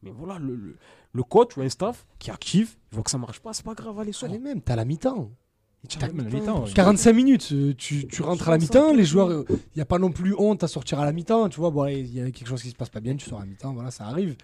[0.02, 0.76] Mais voilà, le, le,
[1.12, 3.74] le coach ou un staff qui actif, il voit que ça marche pas, c'est pas
[3.74, 4.28] grave, allez, sort.
[4.28, 5.30] Allez, même, t'as la mi-temps.
[5.88, 6.70] T'as même la mi-temps, ouais.
[6.72, 9.98] 45 minutes, euh, tu, tu rentres à la mi-temps, les joueurs, il n'y a pas
[9.98, 12.46] non plus honte à sortir à la mi-temps, tu vois, bon, il y a quelque
[12.48, 14.36] chose qui se passe pas bien, tu sors à la mi-temps, voilà, ça arrive.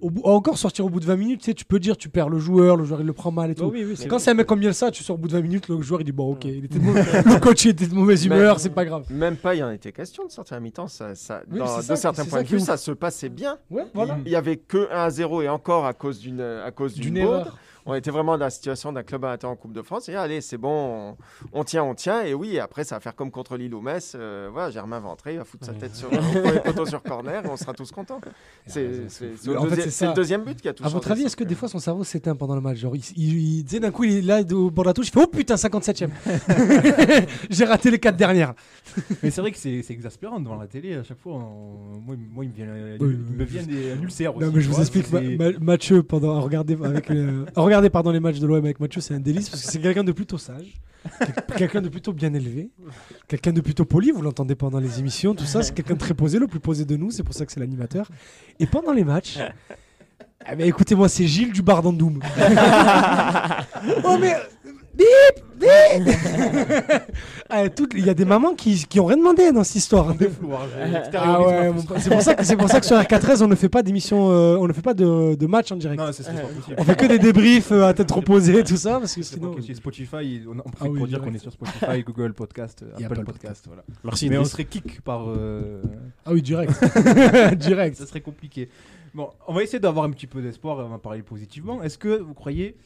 [0.00, 2.30] Au encore sortir au bout de 20 minutes, tu sais, tu peux dire, tu perds
[2.30, 3.64] le joueur, le joueur il le prend mal et tout.
[3.64, 5.34] Bah oui, oui, c'est Quand c'est un mec comme ça, tu sors au bout de
[5.34, 7.72] 20 minutes, le joueur il dit, bon, ok, il était de mau- le coach il
[7.72, 9.04] était de mauvaise humeur, c'est pas grave.
[9.10, 10.88] même pas il en était question de sortir à mi-temps.
[10.88, 13.58] Ça, ça, Oui, dans- c'est de ça, certains points de vue, ça se passait bien.
[13.70, 14.18] Ouais, voilà.
[14.24, 17.18] Il y avait que 1 à 0 et encore à cause d'une à cause d'une
[17.18, 17.58] erreur.
[17.86, 20.08] On était vraiment dans la situation d'un club amateur en Coupe de France.
[20.08, 21.14] Et allez, c'est bon,
[21.52, 22.22] on, on tient, on tient.
[22.22, 24.12] Et oui, après, ça va faire comme contre Lille ou Metz.
[24.14, 27.44] Euh, voilà, Germain va entrer, il va foutre sa tête sur le poteau sur corner
[27.44, 28.20] et on sera tous contents.
[28.66, 31.68] C'est c'est- le deuxième but qui a tout À votre avis, est-ce que des fois
[31.68, 32.78] son cerveau s'éteint pendant le match?
[32.78, 35.12] Genre, il, il, sais, d'un coup, il est là au bord de la touche, il
[35.12, 36.10] fait Oh putain, 57ème
[37.50, 38.54] J'ai raté les 4 dernières.
[39.22, 40.94] Mais c'est vrai que c'est, exaspérant devant la télé.
[40.94, 42.66] À chaque fois, on- moi, moi, il me vient,
[43.00, 44.44] Oui, il me vient des, un ulcère aussi.
[44.46, 45.20] Non, mais je vous vois, explique, Ma-
[45.50, 49.00] Ma- Mathieu, pendant, à regarder, avec, à regarder pardon, les matchs de l'OM avec Mathieu,
[49.00, 50.74] c'est un délice parce que c'est quelqu'un de plutôt sage,
[51.18, 52.70] quel- quelqu'un de plutôt bien élevé,
[53.28, 56.14] quelqu'un de plutôt poli, vous l'entendez pendant les émissions, tout ça, c'est quelqu'un de très
[56.14, 58.08] posé, le plus posé de nous, c'est pour ça que c'est l'animateur.
[58.58, 59.38] Et pendant les matchs,
[60.42, 62.18] Ah, écoutez-moi, c'est Gilles du bar d'Andoum.
[64.04, 64.34] oh mais
[65.00, 66.16] bip bip.
[67.52, 70.14] Ah, toutes- Il y a des mamans qui, qui ont rien demandé dans cette histoire.
[71.14, 73.56] Ah ouais, mon c'est pour ça que c'est pour ça que sur RK13 on ne
[73.56, 75.98] fait pas d'émission, euh, on ne fait pas de, de match en direct.
[75.98, 76.76] Non, pas possible.
[76.78, 79.48] On fait que des débriefs euh, à tête reposée tout ça parce que C'est sinon.
[79.50, 79.76] pas possible.
[79.76, 81.24] Spotify, on, on Ah oui, pour dire direct.
[81.24, 83.64] qu'on est sur Spotify, Google Podcast, Apple, Apple Podcast.
[83.66, 83.82] voilà.
[84.04, 84.28] Merci.
[84.28, 84.52] Mais on Idriss.
[84.52, 85.24] serait kick par.
[85.28, 85.82] euh,
[86.24, 86.72] Ah oui direct,
[87.56, 87.96] direct.
[87.96, 88.68] ça serait compliqué.
[89.12, 91.82] Bon, on va essayer d'avoir un petit peu d'espoir et on va parler positivement.
[91.82, 92.76] Est-ce que vous croyez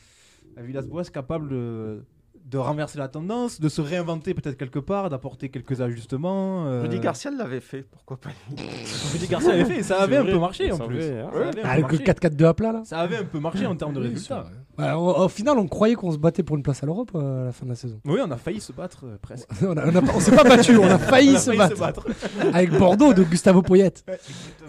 [0.57, 2.05] à Villas-Boas capable de,
[2.47, 7.01] de renverser la tendance, de se réinventer peut-être quelque part, d'apporter quelques ajustements euh, Rudy
[7.01, 8.31] Garcia l'avait fait, pourquoi pas
[9.13, 11.03] Rudy Garcia avait fait, et ça avait un vrai, peu marché en plus.
[11.03, 11.29] avait, hein.
[11.33, 12.05] Un peu le marché.
[12.05, 12.83] 4-4-2 à plat là.
[12.85, 14.47] Ça avait un peu marché en termes de résultats.
[14.77, 17.43] Ouais, au, au final, on croyait qu'on se battait pour une place à l'Europe euh,
[17.43, 18.01] à la fin de la saison.
[18.05, 19.49] Oui, on a failli se battre euh, presque.
[19.63, 21.53] on a- on a pas- on s'est pas battu, on a failli, On a se,
[21.53, 22.07] failli battre.
[22.53, 23.95] avec Bordeaux de Gustavo Poyet.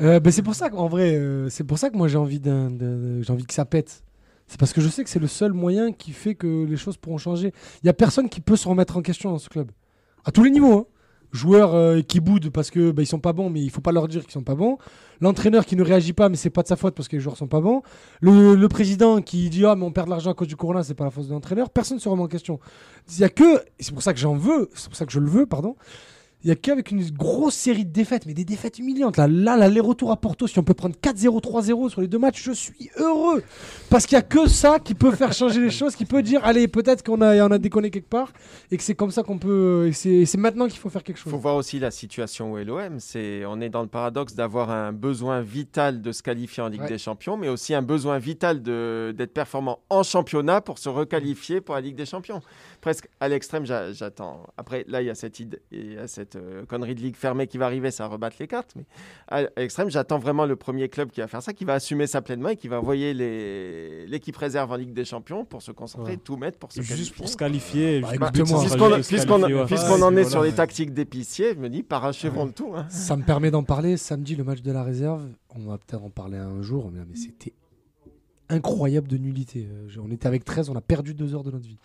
[0.01, 2.39] Euh, ben, c'est pour ça qu'en vrai, euh, c'est pour ça que moi j'ai envie
[2.39, 2.71] d'un-
[3.21, 4.03] j'ai envie que ça pète.
[4.47, 6.97] C'est parce que je sais que c'est le seul moyen qui fait que les choses
[6.97, 7.51] pourront changer.
[7.83, 9.71] Il y a personne qui peut se remettre en question dans ce club,
[10.23, 10.73] à tous les niveaux.
[10.73, 10.85] hein.
[11.31, 13.91] Joueurs euh, qui boudent parce que bah, ils sont pas bons, mais il faut pas
[13.91, 14.77] leur dire qu'ils sont pas bons.
[15.19, 17.35] L'entraîneur qui ne réagit pas, mais c'est pas de sa faute parce que les joueurs
[17.35, 17.81] sont pas bons.
[18.21, 20.93] Le, président qui dit ah mais on perd de l'argent à cause du corona, c'est
[20.93, 21.69] pas la faute de l'entraîneur.
[21.69, 22.59] Personne ne se remet en question.
[23.09, 25.19] Il y a que, c'est pour ça que j'en veux, c'est pour ça que je
[25.19, 25.75] le veux, pardon.
[26.45, 29.17] Il y a qu'avec une grosse série de défaites, mais des défaites humiliantes.
[29.17, 32.43] Là, là, l'aller-retour à Porto, si on peut prendre 4-0, 3-0 sur les deux matchs,
[32.43, 33.41] je suis heureux.
[33.89, 36.45] Parce qu'il y a que ça qui peut faire changer les choses, qui peut dire,
[36.45, 38.31] allez, peut-être qu'on a, on a déconné quelque part,
[38.69, 39.87] et que c'est comme ça qu'on peut.
[39.87, 41.31] et c'est maintenant qu'il faut faire quelque Il chose.
[41.31, 42.99] faut voir aussi la situation où est l'OM.
[43.47, 46.89] On est dans le paradoxe d'avoir un besoin vital de se qualifier en Ligue Ouais.
[46.89, 51.73] des Champions, mais aussi un besoin vital d'être performant en championnat pour se requalifier pour
[51.73, 52.41] la Ligue des Champions.
[52.81, 54.43] Presque à l'extrême, j'a- j'attends.
[54.57, 57.15] Après, là, il y a cette, idée, il y a cette euh, connerie de Ligue
[57.15, 58.73] fermée qui va arriver, ça va rebattre les cartes.
[58.75, 58.85] Mais
[59.27, 62.21] à, l'extrême, j'attends vraiment le premier club qui va faire ça, qui va assumer ça
[62.21, 66.13] pleinement et qui va envoyer les, l'équipe réserve en Ligue des Champions pour se concentrer,
[66.13, 66.17] Ouais.
[66.17, 67.15] tout mettre pour se Juste qualifier.
[67.15, 67.99] pour se qualifier.
[68.01, 68.49] Bah, juste écoute, pour
[68.89, 70.03] moi, se Puisqu'on, ouais.
[70.03, 70.29] en est voilà.
[70.29, 72.71] sur les tactiques d'épicier, je me dis, parachevons le tout.
[72.75, 72.85] hein.
[72.89, 73.97] Ça me permet d'en parler.
[73.97, 77.15] Samedi, le match de la réserve, on va peut-être en parler un jour, mais, mais
[77.15, 77.53] c'était
[78.49, 79.67] incroyable de nullité.
[79.71, 81.77] Euh, on était avec 13, on a perdu deux heures de notre vie.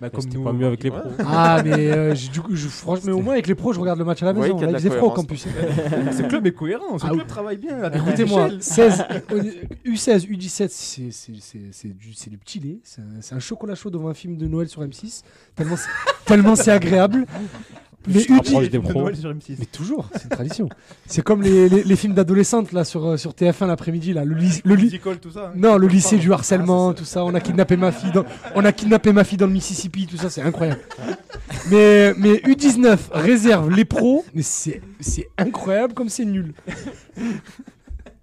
[0.00, 1.08] Bah, Comme C'était nous, pas mieux avec les pros.
[1.24, 3.78] Ah, mais euh, j'ai- du coup, je, franchement, mais au moins avec les pros, je
[3.80, 4.58] regarde le match à la Vous voyez maison.
[4.58, 5.44] qu'il y a Là, de il la faisait froid au cohérence.
[5.44, 6.16] campus.
[6.18, 7.80] Ce club est cohérent, ce Ah club travaille bien.
[7.80, 8.62] à Écoutez-moi, échelles.
[8.62, 9.04] 16,
[9.86, 12.78] U16, U17, c'est- c'est- c'est c'est du, c'est du petit lait.
[12.82, 15.22] C'est un, c'est un chocolat chaud devant un film de Noël sur M6.
[15.54, 15.88] Tellement c'est-
[16.26, 17.26] tellement c'est agréable.
[18.06, 19.00] Mais U10, des De pros.
[19.02, 19.56] Noël sur M6.
[19.58, 20.68] mais toujours, c'est une tradition.
[21.06, 24.24] C'est comme les, les- les films d'adolescentes là sur, euh, sur TF1 l'après-midi là.
[24.24, 25.46] Le, ly- le, ly- Musical, tout ça.
[25.48, 25.52] hein.
[25.56, 27.24] non, le lycée du harcèlement, tout ça.
[27.24, 28.24] On a kidnappé ma fille dans,
[28.54, 30.80] on a kidnappé ma fille dans le Mississippi, tout ça, c'est incroyable.
[31.70, 36.52] Mais, mais U19 réserve les pros, mais c'est c'est incroyable comme c'est nul.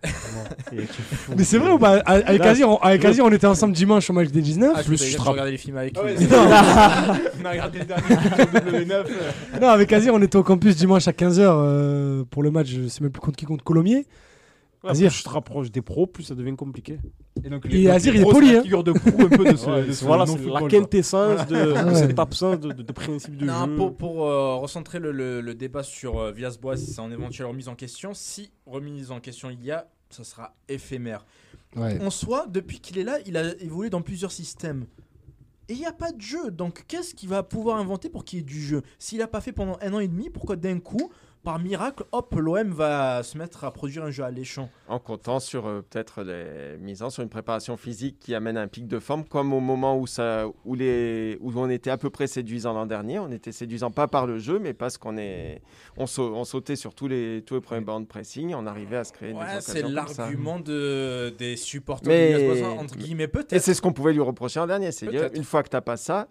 [1.38, 4.14] Mais c'est vrai ou pas Avec Azir, on, avec Azir, on était ensemble dimanche au
[4.14, 4.74] match des 19.
[4.76, 6.26] Ah, je me suis regardé les films avec Ah ouais, lui.
[6.26, 6.36] ça.
[7.42, 8.92] On a regardé le dernier film sur W9.
[8.92, 9.60] euh.
[9.62, 13.02] Non, avec Azir, on était au campus dimanche à 15h pour le match, je sais
[13.02, 14.06] même plus contre qui, contre Colomiers.
[14.84, 15.10] Ouais, Azir.
[15.12, 16.98] plus tu te rapproches des pros, plus ça devient compliqué.
[17.44, 18.64] Et donc, Et donc, Azir, les il est poli, c'est la hein.
[18.64, 21.48] figure de proue un peu de ce, Ouais, de c'est- ce voilà, c'est la quintessence
[21.48, 23.76] de, cette absence de, de, de principe de Non, jeu.
[23.76, 27.46] pour, pour, euh, recentrer le, le- le débat sur euh, Villas-Boas, si c'est en éventuelle
[27.48, 31.26] remise en question, si remise en question il y a, ça sera éphémère.
[31.76, 32.02] Ouais.
[32.02, 34.88] En soi, depuis qu'il est là, il a évolué dans plusieurs systèmes.
[35.70, 36.52] Et il n'y a pas de jeu.
[36.52, 38.82] Donc qu'est-ce qu'il va pouvoir inventer pour qu'il y ait du jeu?
[39.00, 41.12] S'il n'a pas fait pendant un an et demi, pourquoi d'un coup,
[41.44, 45.66] par miracle, hop, l'OM va se mettre à produire un jeu alléchant En comptant sur
[45.66, 49.52] euh, peut-être les misant sur une préparation physique qui amène un pic de forme, comme
[49.54, 53.18] au moment où, ça, où, les, où on était à peu près séduisant l'an dernier.
[53.20, 55.62] On était séduisant pas par le jeu, mais parce qu'on est,
[55.98, 58.54] on, sau- on sautait sur tous les, tous les premiers bancs de pressing.
[58.54, 62.64] On arrivait à se créer des Ouais, occasions c'est l'argument de, des supporters Mais- de
[62.64, 63.62] entre guillemets, Et peut-être.
[63.62, 64.92] c'est ce qu'on pouvait lui reprocher l'an dernier.
[64.92, 65.38] C'est dire Peut-être.
[65.38, 66.28] une fois que tu n'as pas ça,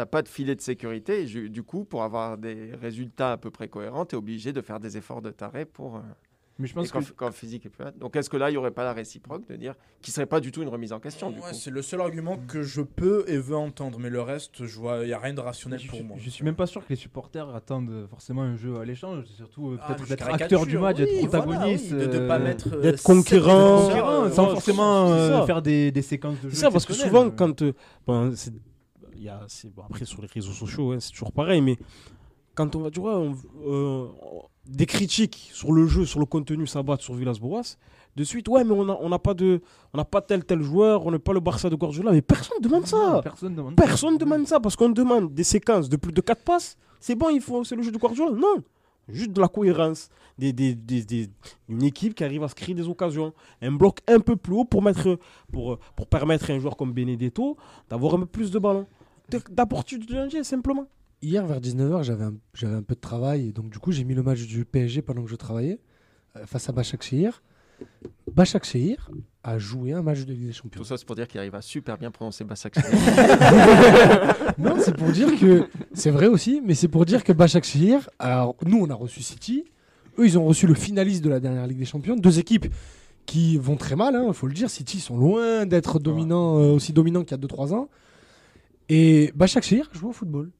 [0.00, 1.22] tu n'as pas de filet de sécurité.
[1.22, 4.62] Et du coup, pour avoir des résultats à peu près cohérents, tu es obligé de
[4.62, 5.96] faire des efforts de taré pour.
[5.96, 6.00] euh,
[6.58, 7.90] Mais je et pense que quand, le physique est plus là.
[7.90, 10.26] Donc est-ce que là, il n'y aurait pas la réciproque de dire qu'il ne serait
[10.26, 11.54] pas du tout une remise en question du Ouais, coup?
[11.54, 15.00] c'est le seul argument que je peux et veux entendre, mais le reste, je vois,
[15.02, 16.16] il y a rien de rationnel je, pour moi.
[16.18, 19.24] je suis même pas sûr que les supporters attendent forcément un jeu à l'échange.
[19.28, 21.92] C'est surtout euh, Ah, peut-être d'être acteur du match, oui, d'être voilà, protagoniste.
[21.92, 23.88] oui, de ne pas euh, mettre euh, d'être conquérant,
[24.24, 26.54] euh, sans ouais, forcément euh, faire des, des séquences de jeu.
[26.54, 27.60] C'est ça, parce que souvent, quand.
[27.62, 27.72] euh,
[28.06, 28.69] bon, c'est- il
[29.24, 29.40] y a,
[29.74, 31.76] bon, après, sur les réseaux sociaux, hein, c'est toujours pareil, mais
[32.54, 34.06] quand on va, tu vois, on- euh,
[34.66, 37.76] des critiques sur le jeu, sur le contenu, s'abattent sur Villas-Boas,
[38.16, 39.60] de suite, ouais, mais on n'a on n'a pas, de-
[39.94, 42.64] on pas tel tel joueur, on n'est pas le Barça de Guardiola, mais personne ne
[42.64, 43.20] demande ça.
[43.22, 43.76] Personne demande.
[43.76, 46.76] Personne ne demande ça, parce qu'on demande des séquences de plus de 4 passes.
[46.98, 48.32] C'est bon, il faut, c'est le jeu de Guardiola.
[48.32, 48.62] Non.
[49.08, 50.08] Juste de la cohérence.
[50.38, 51.30] Des, des- des- des-
[51.68, 53.32] une équipe qui arrive à se créer des occasions.
[53.62, 55.18] Un bloc un peu plus haut pour, mettre,
[55.52, 57.56] pour, pour permettre à un joueur comme Benedetto
[57.88, 58.86] d'avoir un peu plus de ballon.
[59.30, 60.86] De- D'apporter du danger, simplement.
[61.22, 63.48] Hier, vers 19h, j'avais un, j'avais un peu de travail.
[63.48, 65.78] Et donc, du coup, j'ai mis le match du PSG pendant que je travaillais
[66.36, 67.42] euh, face à Bachak Shehir.
[68.32, 69.10] Bachak Shehir
[69.42, 70.80] a joué un match de Ligue des Champions.
[70.80, 72.76] Tout ça, c'est pour dire qu'il arrive à super bien prononcer Bassak.
[74.58, 75.68] non, c'est pour dire que.
[75.92, 78.08] C'est vrai aussi, mais c'est pour dire que Bachak Shehir.
[78.18, 79.64] Alors, nous, on a reçu City.
[80.18, 82.16] Eux, ils ont reçu le finaliste de la dernière Ligue des Champions.
[82.16, 82.66] Deux équipes
[83.26, 84.68] qui vont très mal, il faut le dire.
[84.70, 87.88] City ils sont loin d'être dominants, euh, aussi dominants qu'il y a 2-3 ans.
[88.90, 90.50] Et Bachak Shehir joue au football.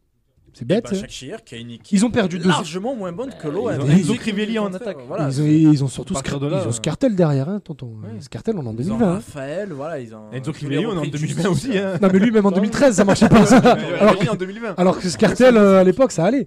[0.53, 0.85] C'est bête.
[0.87, 0.91] hein.
[0.93, 3.71] Bachak Shehir qui a une équipe Ils ont perdu deux- largement moins bonne que l'OM.
[3.73, 4.97] Ils ont- Ils ont Crivelli en attaque.
[5.07, 5.29] Voilà.
[5.31, 6.19] ils, ont, ils ont surtout de
[6.49, 7.87] là, ils ont euh, Scartel derrière, hein, tonton.
[8.03, 8.21] Ouais.
[8.21, 9.07] Scartel, on est en Ils ont 2020.
[9.09, 9.15] hein.
[9.15, 10.31] Raphaël, voilà, ils ont.
[10.33, 11.79] Enzo Crivelli, on est en repris de 2020 justice, aussi.
[11.79, 11.99] Hein.
[12.03, 13.47] Non, mais lui, même en 2013, ça marchait pas.
[13.47, 13.57] ça.
[13.59, 14.75] Alors, Alors, en 2020.
[14.77, 16.47] alors que Scartel, euh, à l'époque, ça allait.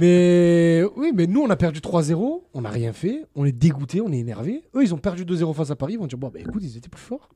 [0.00, 2.44] Mais oui, mais nous, on a perdu 3-0.
[2.54, 3.26] On n'a rien fait.
[3.34, 4.62] On est dégoûté, on est énervé.
[4.74, 5.94] Eux, ils ont perdu 2-0 face à Paris.
[5.94, 7.28] Ils vont dire, bon, bah écoute, ils étaient plus forts.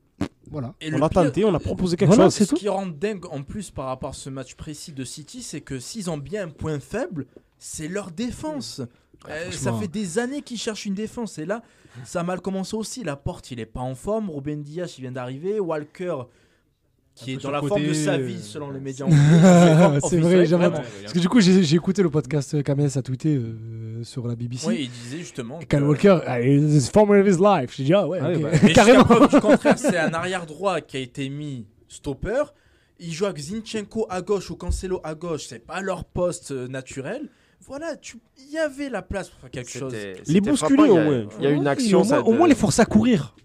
[0.49, 0.73] Voilà.
[0.81, 2.33] Et On le a pire- tenté, on a proposé quelque Voilà, chose.
[2.35, 2.55] c'est Ce tout.
[2.55, 5.79] qui rend dingue en plus par rapport à ce match précis de City, c'est que
[5.79, 7.25] s'ils ont bien un point faible,
[7.59, 8.81] c'est leur défense.
[9.29, 11.63] Euh, ça fait des années qu'ils cherchent une défense et là,
[12.05, 13.03] ça a mal commencé aussi.
[13.03, 14.29] La porte, il est pas en forme.
[14.29, 15.59] Ruben Diaz, il vient d'arriver.
[15.59, 16.17] Walker,
[17.15, 19.07] qui Un est dans la forme de sa euh, vie, selon les médias.
[20.07, 20.81] C'est vrai, vraiment.
[21.01, 23.55] Parce que du coup, j'ai écouté le podcast euh, Kamel a tweeté euh,
[24.03, 24.67] sur la BBC.
[24.67, 25.59] Oui, il disait justement.
[25.59, 27.73] Et que- Kyle Walker, ah, it's former of his life.
[27.75, 28.41] J'ai dit, ah ouais, Ah oui, ok.
[28.43, 28.49] bah.
[28.63, 29.03] Mais carrément.
[29.03, 32.43] preuve du contraire, c'est un arrière droit qui a été mis stopper.
[32.99, 35.45] Il joue avec Zinchenko à gauche ou Cancelo à gauche.
[35.47, 37.29] C'est pas leur poste euh, naturel.
[37.65, 39.93] Voilà, tu- il y avait la place pour faire quelque chose.
[40.27, 41.25] Les bousculer, frappant, il y a- au moins.
[41.39, 42.01] Il y a une action.
[42.01, 43.35] au, moins, ça, au de- moins, les forces à courir.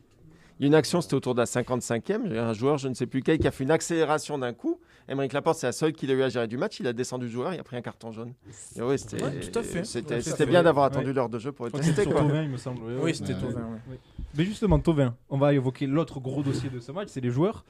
[0.62, 2.20] Il y a une action, c'était autour de la 55e.
[2.26, 4.38] Il y a un joueur, je ne sais plus quel, qui a fait une accélération
[4.38, 4.78] d'un coup.
[5.08, 6.78] Émeric Laporte, c'est la seule qu'il a eu à gérer du match.
[6.78, 8.32] Il a descendu le joueur, il a pris un carton jaune.
[8.76, 9.82] Et ouais, c'était Ouais, tout à fait.
[9.84, 10.96] C'était Ouais, bien d'avoir Ouais.
[10.96, 12.04] attendu l'heure de jeu pour être testé.
[12.04, 12.80] c'était Tovin, il me semble.
[13.02, 13.98] Oui, c'était ouais.
[14.36, 17.64] Mais justement, Tovin, on va évoquer l'autre gros dossier de ce match, c'est les joueurs.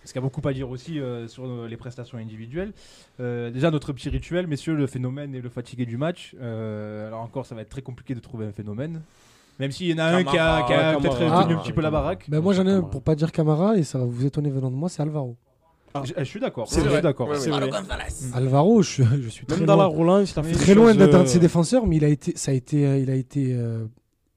[0.00, 2.72] Parce qu'il y a beaucoup à dire aussi euh, sur euh, les prestations individuelles.
[3.20, 6.34] Euh, déjà, notre petit rituel, messieurs, le phénomène et le fatigué du match.
[6.40, 9.02] Euh, alors encore, ça va être très compliqué de trouver un phénomène.
[9.58, 11.44] Même s'il y en a un qui a, qui a Camara, peut-être Camara.
[11.44, 12.26] tenu un petit peu la baraque.
[12.28, 14.70] Ben, moi, j'en ai un, pour pas dire Camara, et ça va vous étonner venant
[14.70, 15.36] de moi, c'est Alvaro.
[16.04, 16.68] Je, je suis d'accord.
[16.68, 17.34] C'est Je suis d'accord.
[17.34, 17.68] C'est vrai.
[18.34, 20.94] Alvaro, je, je suis très Même dans la loin, relance, il a fait très loin
[20.94, 23.10] d'être un de euh, ses défenseurs, mais il a été, ça a été, euh, il
[23.10, 23.86] a été euh,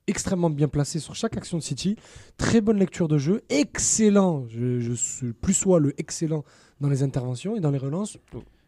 [0.07, 1.97] extrêmement bien placé sur chaque action de City.
[2.37, 4.45] Très bonne lecture de jeu, excellent.
[4.49, 6.43] Je, je suis plus soit le excellent
[6.79, 8.17] dans les interventions et dans les relances.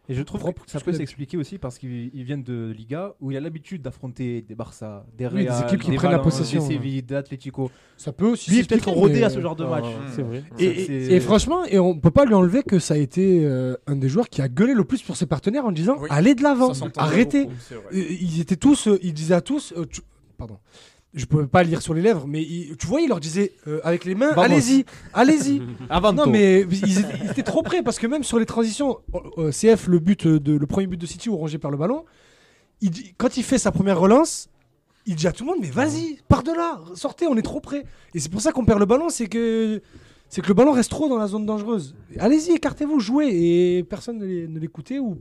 [0.08, 3.14] Et je trouve Propre, que ça peut s'expliquer aussi parce qu'ils ils viennent de Liga
[3.22, 6.10] où il a l'habitude d'affronter des Barça, des Oui, des Real, équipes qui des prennent
[6.10, 6.74] la possession, des.
[6.74, 7.70] Séville, des Atlético.
[7.96, 8.50] Ça peut aussi.
[8.50, 9.86] Lui peut-être rodé mais, à ce genre de match.
[10.14, 10.44] C'est vrai.
[10.58, 14.10] Et, franchement, et on peut pas lui enlever que ça a été euh, un des
[14.10, 16.08] joueurs qui a gueulé le plus pour ses partenaires en disant Oui.
[16.10, 17.44] allez de l'avant, arrêtez.
[17.44, 17.54] beaucoup.
[17.94, 20.02] Euh, Ils étaient tous, euh, ils disaient à tous, euh, tu-
[20.36, 20.58] pardon,
[21.14, 23.80] je pouvais pas lire sur les lèvres, mais il- tu vois, il leur disait euh,
[23.84, 25.62] avec les mains, allez-y, allez-y.
[25.88, 28.98] Avant non, mais ils étaient, ils étaient trop près parce que même sur les transitions,
[29.14, 31.78] euh, euh, CF, le but de, le premier but de City où Rongier perd le
[31.78, 32.04] ballon,
[32.80, 34.48] il quand il fait sa première relance,
[35.06, 37.60] il dit à tout le monde, mais vas-y, par de là, sortez, on est trop
[37.60, 37.84] près.
[38.14, 39.80] Et c'est pour ça qu'on perd le ballon, c'est que
[40.28, 41.94] c'est que le ballon reste trop dans la zone dangereuse.
[42.18, 43.28] Allez-y, écartez-vous, jouez,
[43.78, 45.18] et personne ne l'écoutait ou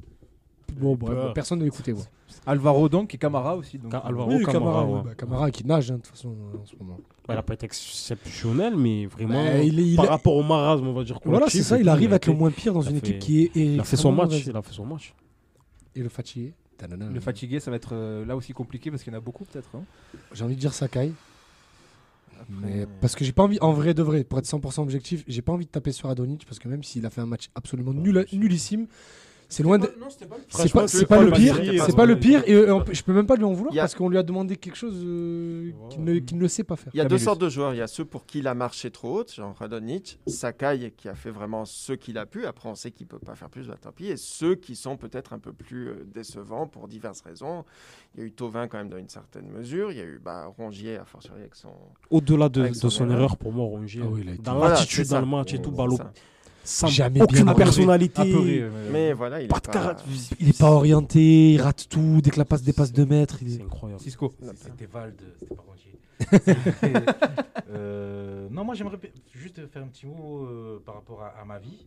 [0.79, 1.33] bon, bref, Peur.
[1.33, 1.91] personne ne l'écoutait.
[1.93, 2.01] ouais.
[2.45, 3.77] Alvaro donc et Camara aussi.
[3.77, 4.93] Donc, Ca- Alvaro, Oui, Camara, Camara, ouais.
[4.95, 6.97] ouais, bah, Camara qui nage hein, de toute façon en ce moment.
[7.27, 10.35] Bah, il n'a pas été exceptionnel, mais vraiment, Bah, il est- il par est- rapport
[10.35, 11.19] au marasme, on va dire.
[11.23, 13.43] Voilà, c'est ça, il arrive a avec le moins pire dans une fait- équipe qui
[13.43, 13.51] est.
[13.55, 14.45] Il a fait son match.
[14.45, 15.13] Il a fait son match.
[15.95, 16.53] Et le fatigué.
[17.13, 19.45] Le fatigué, ça va être euh, là aussi compliqué parce qu'il y en a beaucoup
[19.45, 19.69] peut-être.
[19.75, 19.83] hein.
[20.33, 21.13] J'ai envie de dire Sakai.
[22.49, 25.41] Mais parce que j'ai pas envie, en vrai de vrai, pour être 100% objectif, j'ai
[25.41, 27.93] pas envie de taper sur Adonic parce que même s'il a fait un match absolument
[27.93, 28.87] nul, nullissime,
[29.49, 29.87] c'est loin de.
[30.49, 33.13] C'est pas, c'est pas pas le pire, c'est pas le pire, et euh, je peux
[33.13, 36.03] même pas lui en vouloir a- parce qu'on lui a demandé quelque chose euh, qu'il
[36.03, 36.91] ne, qu'il ne sait pas faire.
[36.93, 37.73] Il y a deux sortes de joueurs.
[37.73, 41.07] Il y a ceux pour qui il a marché trop haute, genre Radonic, Sakai qui
[41.09, 42.45] a fait vraiment ce qu'il a pu.
[42.45, 44.07] Après, on sait qu'il peut pas faire plus, bah, tant pis.
[44.07, 47.63] Et ceux qui sont peut-être un peu plus euh, décevants pour diverses raisons.
[48.15, 49.91] Il y a eu Tovin quand même dans une certaine mesure.
[49.91, 51.69] Il y a eu bah, Rongier à fortiori avec son.
[52.09, 53.17] Au-delà de, de son son erreur.
[53.17, 56.11] erreur, pour moi, Rongier, Ah oui, dans l'attitude dans le match et tout, ça.
[56.63, 58.21] Sans Jamais aucune bien personnalité.
[58.21, 60.05] Apeuré, euh, Mais voilà, il est Pas de pas- caractère.
[60.39, 63.37] Il est pas orienté, il rate tout, dès que la passe dépasse 2 mètres.
[63.41, 64.01] il est- C'est incroyable.
[64.01, 64.33] Cisco.
[64.55, 65.99] C'était Vald, c'était pas Rongier.
[67.69, 68.97] Euh, non, moi j'aimerais
[69.33, 71.85] juste faire un petit mot euh, par rapport à, à ma vie,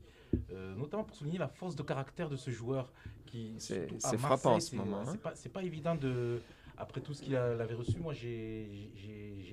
[0.53, 2.91] euh, notamment pour souligner la force de caractère de ce joueur
[3.27, 3.55] qui.
[3.59, 3.87] C'est-
[4.19, 5.05] frappant en ce c'est- moment, hein.
[5.13, 6.41] C'est pas, c'est pas évident de.
[6.79, 8.91] Après tout ce qu'il avait reçu, moi j'ai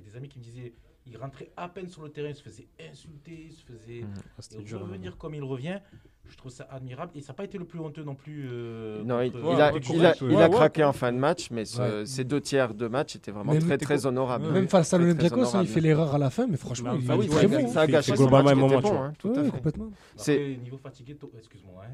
[0.06, 0.74] des amis qui me disaient
[1.06, 4.06] il rentrait à peine sur le terrain, il se faisait insulter, il se faisait.
[4.38, 5.80] Ah, Et dur, revenir comme il revient,
[6.26, 7.12] je trouve ça admirable.
[7.16, 8.48] Et ça n'a pas été le plus honteux non plus.
[8.50, 10.28] euh, Non, il, a, il a- correct, ouais.
[10.30, 12.06] il a Ouais, ouais, craqué en fin de match, mais ce- Ouais.
[12.06, 14.50] ces deux tiers de match étaient vraiment très très honorables.
[14.52, 15.68] Même face à l'Olympiakos, hein, il honorable.
[15.70, 17.68] fait l'erreur à la fin, mais franchement, Ah il oui, est ouais, très bon.
[17.68, 19.52] Ça a gâché son match moment, était tu bon, hein, tout Ouais, à fait.
[19.52, 19.90] complètement.
[20.16, 21.92] C'est- Après, niveau fatigué, excuse-moi, hein,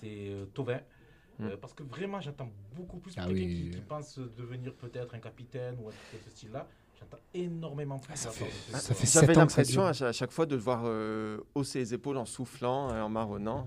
[0.00, 0.78] c'est euh, Thauvin.
[1.38, 1.46] Mm.
[1.46, 3.62] Euh, parce que vraiment, j'attends beaucoup plus Ah de quelqu'un oui.
[3.64, 6.68] qui, qui pense devenir peut-être un capitaine ou un truc de ce style-là.
[7.10, 8.16] J'attends énormément plus.
[8.16, 8.44] ça fait-
[8.76, 11.94] ça J'avais ça l'impression à cha- à chaque fois de le voir euh, hausser les
[11.94, 13.66] épaules en soufflant et en marronnant.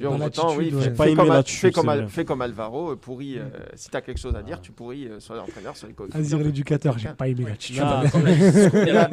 [0.00, 0.90] Dans Autant, oui, ouais.
[0.90, 3.38] pas comme, fais comme c'est Al- fais comme Alvaro, pourri.
[3.38, 3.44] euh,
[3.76, 6.12] si tu as quelque chose à dire, tu pourris euh, sur l'entraîneur, sur les coachs.
[6.16, 7.80] Azir l'éducateur, j'ai pas aimé l'attitude.
[7.84, 9.08] Ah, Mais là,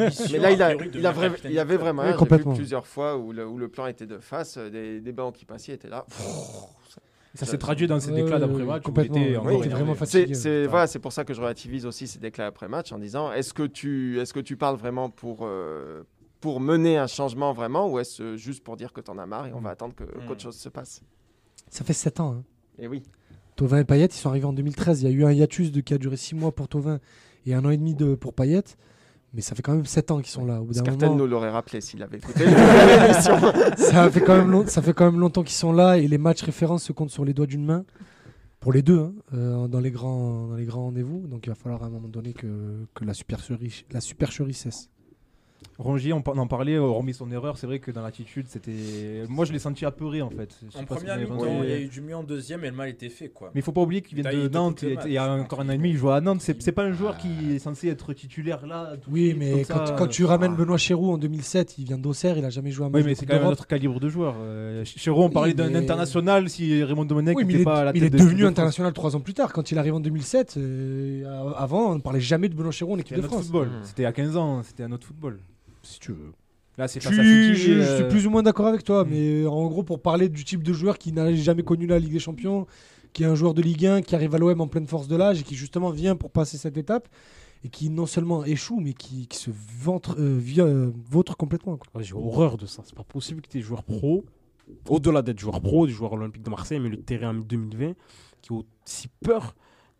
[0.52, 2.56] il, a, il, a vrai- il y avait vraiment, Oui, j'ai vu complètement.
[2.56, 5.74] plusieurs fois où le, où le plan était de face, euh, des, des qui passaient
[5.74, 6.04] étaient là.
[7.34, 8.84] Ça s'est traduit dans ces déclats d'après-match.
[8.88, 10.34] où il était Oui, vraiment C'est fatigué.
[10.34, 13.32] c'est- voilà, c'est pour ça que je relativise aussi ces déclats après match en disant
[13.32, 16.04] est-ce que tu est-ce que tu parles vraiment pour euh,
[16.42, 19.48] pour mener un changement vraiment ou est-ce juste pour dire que tu en as marre
[19.48, 20.26] et on va attendre que Mm.
[20.28, 21.02] qu'autre chose se passe?
[21.70, 22.34] Ça fait 7 ans.
[22.40, 22.44] hein.
[22.80, 23.04] Et oui.
[23.56, 25.04] Tovin et Payet, ils sont arrivés en 2013.
[25.04, 27.00] Il y a eu un hiatus de, qui a duré 6 mois pour Tovin
[27.46, 28.64] et un an et demi de, pour Payet.
[29.34, 30.62] Mais ça fait quand même 7 ans qu'ils sont là.
[30.62, 30.74] Au bout
[31.08, 32.46] moment, nous l'aurait rappelé s'il avait écouté
[33.78, 36.18] ça, fait quand même long- ça fait quand même longtemps qu'ils sont là et les
[36.18, 37.86] matchs références se comptent sur les doigts d'une main.
[38.60, 41.26] Pour les deux, hein, euh, dans les grands, dans les grands rendez-vous.
[41.28, 44.90] Donc il va falloir à un moment donné que, que la, supercherie, la supercherie cesse.
[45.82, 49.24] Rongier, on, en parlait, euh, hormis son erreur, c'est vrai que dans l'attitude, c'était.
[49.28, 50.56] Moi, je l'ai senti apeuré en fait.
[50.74, 52.90] Je En première mi-temps, il y a eu du mieux en deuxième et le mal
[52.90, 53.30] était fait.
[53.30, 53.52] quoi.
[53.54, 54.84] Mais il faut pas oublier qu'il vient de Nantes.
[55.06, 56.42] Il y a encore un an et demi, il joue à Nantes.
[56.42, 58.96] C'est c'est pas un joueur qui est censé être titulaire là.
[59.02, 59.96] tout Oui, mais comme quand, ça.
[59.98, 60.58] quand tu ramènes Ah.
[60.58, 63.16] Benoît Chéroux en 2007, il vient d'Auxerre, il a jamais joué un match Oui, mais
[63.16, 64.36] c'est quand même autre calibre de joueur.
[64.40, 67.84] Euh, Chéreau, on Oui, parlait d'un international si Raymond Domenech Oui, n'était est, pas à
[67.86, 69.52] la mais il tête est devenu international trois ans plus tard.
[69.54, 72.98] Quand il arrive en 2007, euh, avant, on ne parlait jamais de Benoît Chéroux en
[72.98, 73.44] équipe de France.
[73.46, 73.70] football.
[73.84, 75.40] C'était à 15 ans, c'était un autre football.
[75.84, 76.32] Si tu veux.
[76.78, 78.68] Là, c'est Je, face à suis- City, je- je euh, suis plus ou moins d'accord
[78.68, 81.86] avec toi, mais en gros, pour parler du type de joueur qui n'a jamais connu
[81.86, 82.66] la Ligue des Champions,
[83.14, 85.16] qui est un joueur de Ligue 1, qui arrive à l'OM en pleine force de
[85.18, 87.10] l'âge et qui justement vient pour passer cette étape,
[87.64, 91.78] et qui non seulement échoue, mais qui, qui se ventre, euh, via- euh, vautre complètement.
[91.78, 91.88] quoi.
[91.94, 92.82] Ouais, J'ai horreur de ça.
[92.86, 94.24] C'est pas possible que tu es joueur pro,
[94.88, 97.94] au-delà d'être joueur pro, des joueurs olympiques de Marseille, mais le terrain en 2020,
[98.42, 99.56] qui a aussi peur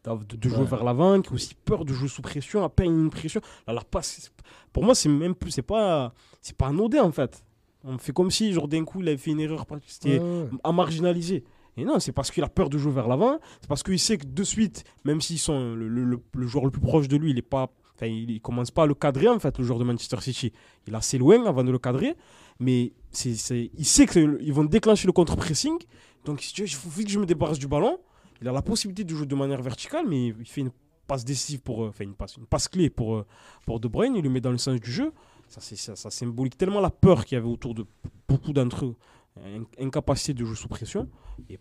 [0.06, 0.66] de, de jouer Ouais.
[0.66, 3.42] vers l'avant, qui a aussi peur de jouer sous pression, à peine une pression.
[3.68, 4.32] Là, la passe,
[4.74, 7.44] pour moi, c'est même plus, c'est pas, c'est pas anodin en fait.
[7.84, 10.20] On fait comme si, genre, d'un coup, il avait fait une erreur, parce que c'était
[10.20, 11.44] Ouais, à marginaliser.
[11.78, 13.40] Et non, c'est parce qu'il a peur de jouer vers l'avant.
[13.62, 16.66] C'est parce qu'il sait que de suite, même s'ils sont le, le- le- le joueur
[16.66, 17.72] le plus proche de lui, il est pas,
[18.02, 20.52] il, il commence pas à le cadrer en fait, le joueur de Manchester City.
[20.86, 22.16] Il est assez loin avant de le cadrer,
[22.60, 25.78] mais c'est, c'est- il sait qu'ils vont déclencher le contre-pressing.
[26.26, 27.98] Donc si tu veux, il faut vite que je me débarrasse du ballon.
[28.42, 30.72] Il a la possibilité de jouer de manière verticale, mais il fait une
[31.08, 33.26] passe décisive pour, euh, enfin une passe, une passe clé pour euh,
[33.66, 34.16] pour De Bruyne.
[34.16, 35.12] Il le met dans le sens du jeu.
[35.48, 37.86] Ça, c'est, ça, ça symbolique tellement la peur qu'il y avait autour de
[38.28, 38.96] beaucoup d'entre eux,
[39.44, 41.10] in- incapacité de jouer sous pression.
[41.50, 41.60] Et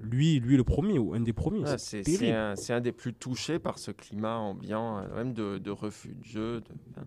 [0.00, 1.64] lui, lui le premier ou un des premiers.
[1.66, 5.70] Ah, c'est un, un des plus touchés par ce climat ambiant, euh, même de, de
[5.70, 6.60] refus de jeu.
[6.60, 7.04] de- hein.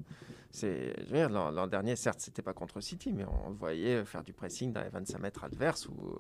[0.51, 4.33] C'est, l'an, l'an dernier, certes, c'était pas contre City, mais on le voyait faire du
[4.33, 5.87] pressing dans les 25 mètres adverses.
[5.87, 6.17] Où,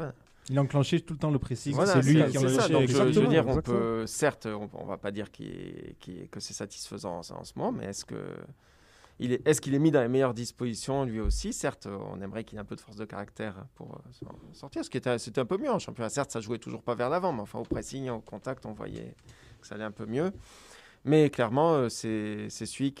[0.00, 0.10] euh.
[0.48, 1.74] Il a enclenché tout le temps le pressing.
[1.74, 2.56] Voilà, c'est lui c'est- qui c'est en a ça.
[2.62, 2.72] lâché.
[2.72, 5.96] Donc, je- je, veux dire, on peut, certes, on, on va pas dire qu'il est-
[6.00, 8.16] qu'il est- que c'est satisfaisant en, en ce moment, mais est-ce que
[9.20, 11.52] il est, est-ce qu'il est mis dans les meilleures dispositions lui aussi?
[11.52, 14.90] Certes, on aimerait qu'il ait un peu de force de caractère pour euh, sortir, ce
[14.90, 16.08] qui était, c'était un peu mieux en championnat.
[16.08, 19.14] Certes, ça jouait toujours pas vers l'avant, mais enfin au pressing, au contact, on voyait
[19.60, 20.32] que ça allait un peu mieux.
[21.04, 22.94] Mais clairement, euh, c'est, celui,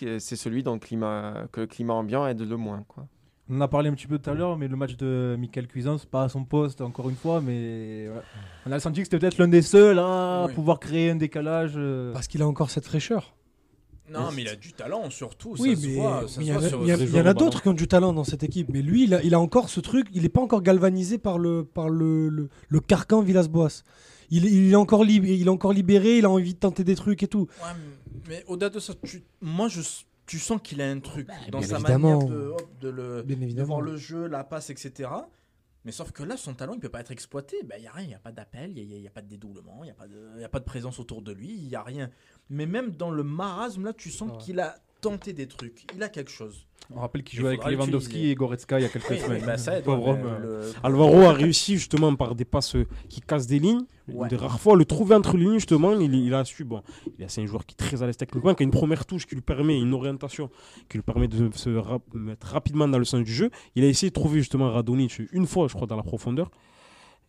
[0.74, 2.84] le climat, que le climat ambiant aide le moins.
[2.86, 3.06] Quoi.
[3.48, 5.66] On en a parlé un petit peu tout à l'heure, mais le match de Michael
[5.68, 8.22] Cuisance, pas à son poste encore une fois, mais voilà.
[8.66, 10.54] on a senti que c'était peut-être l'un des seuls à Oui.
[10.54, 11.74] pouvoir créer un décalage.
[11.76, 12.12] euh.
[12.12, 13.34] Parce qu'il a encore cette fraîcheur.
[14.10, 15.54] Non, mais il a du talent surtout.
[15.58, 17.62] Oui, ça mais voit, ça mais il y, en a- sur- y y en d'autres
[17.62, 18.68] qui ont du talent dans cette équipe.
[18.70, 20.08] Mais lui, il a, il a encore ce truc.
[20.12, 23.82] Il n'est pas encore galvanisé par le, par le, le, le carcan Villas-Boas.
[24.30, 26.94] Il, il, est encore lib- il est encore libéré, il a envie de tenter des
[26.96, 27.48] trucs et tout.
[27.62, 27.70] Ouais,
[28.28, 29.22] mais au-delà de ça, tu...
[29.40, 29.80] moi, je...
[30.26, 32.18] tu sens qu'il a un truc dans bien sa évidemment.
[32.18, 33.22] manière de, hop, de le...
[33.22, 33.66] Bien de évidemment.
[33.68, 35.10] voir le jeu, la passe, etc.
[35.84, 37.56] Mais sauf que là, son talent, il peut pas être exploité.
[37.62, 39.20] Il n'y a rien, il n'y a pas d'appel, il n'y a, y a pas
[39.20, 41.52] de dédoublement, il n'y a, pas de- y a pas de présence autour de lui,
[41.54, 42.08] il n'y a rien.
[42.48, 44.38] Mais même dans le marasme, là, tu sens Ouais.
[44.38, 45.84] qu'il a tenté des trucs.
[45.94, 46.66] Il a quelque chose.
[46.94, 49.44] On rappelle qu'il Il jouait avec Lewandowski et Goretzka il y a quelques semaines.
[49.44, 50.20] bah, ça aide, Pauvre ouais, homme.
[50.22, 50.62] mais euh.
[50.62, 52.76] le- Alvaro a réussi justement par des passes
[53.10, 53.84] qui cassent des lignes.
[54.08, 54.28] Ouais.
[54.28, 56.64] Des rares fois, le trouver entre les lignes, justement, il, il a su.
[56.64, 56.82] Bon,
[57.26, 59.34] c'est un joueur qui est très à l'aise techniquement, qui a une première touche qui
[59.34, 60.50] lui permet, une orientation
[60.88, 61.70] qui lui permet de se
[62.14, 63.50] mettre rapidement dans le sens du jeu.
[63.74, 66.50] Il a essayé de trouver justement Radonic une fois, je crois, dans la profondeur.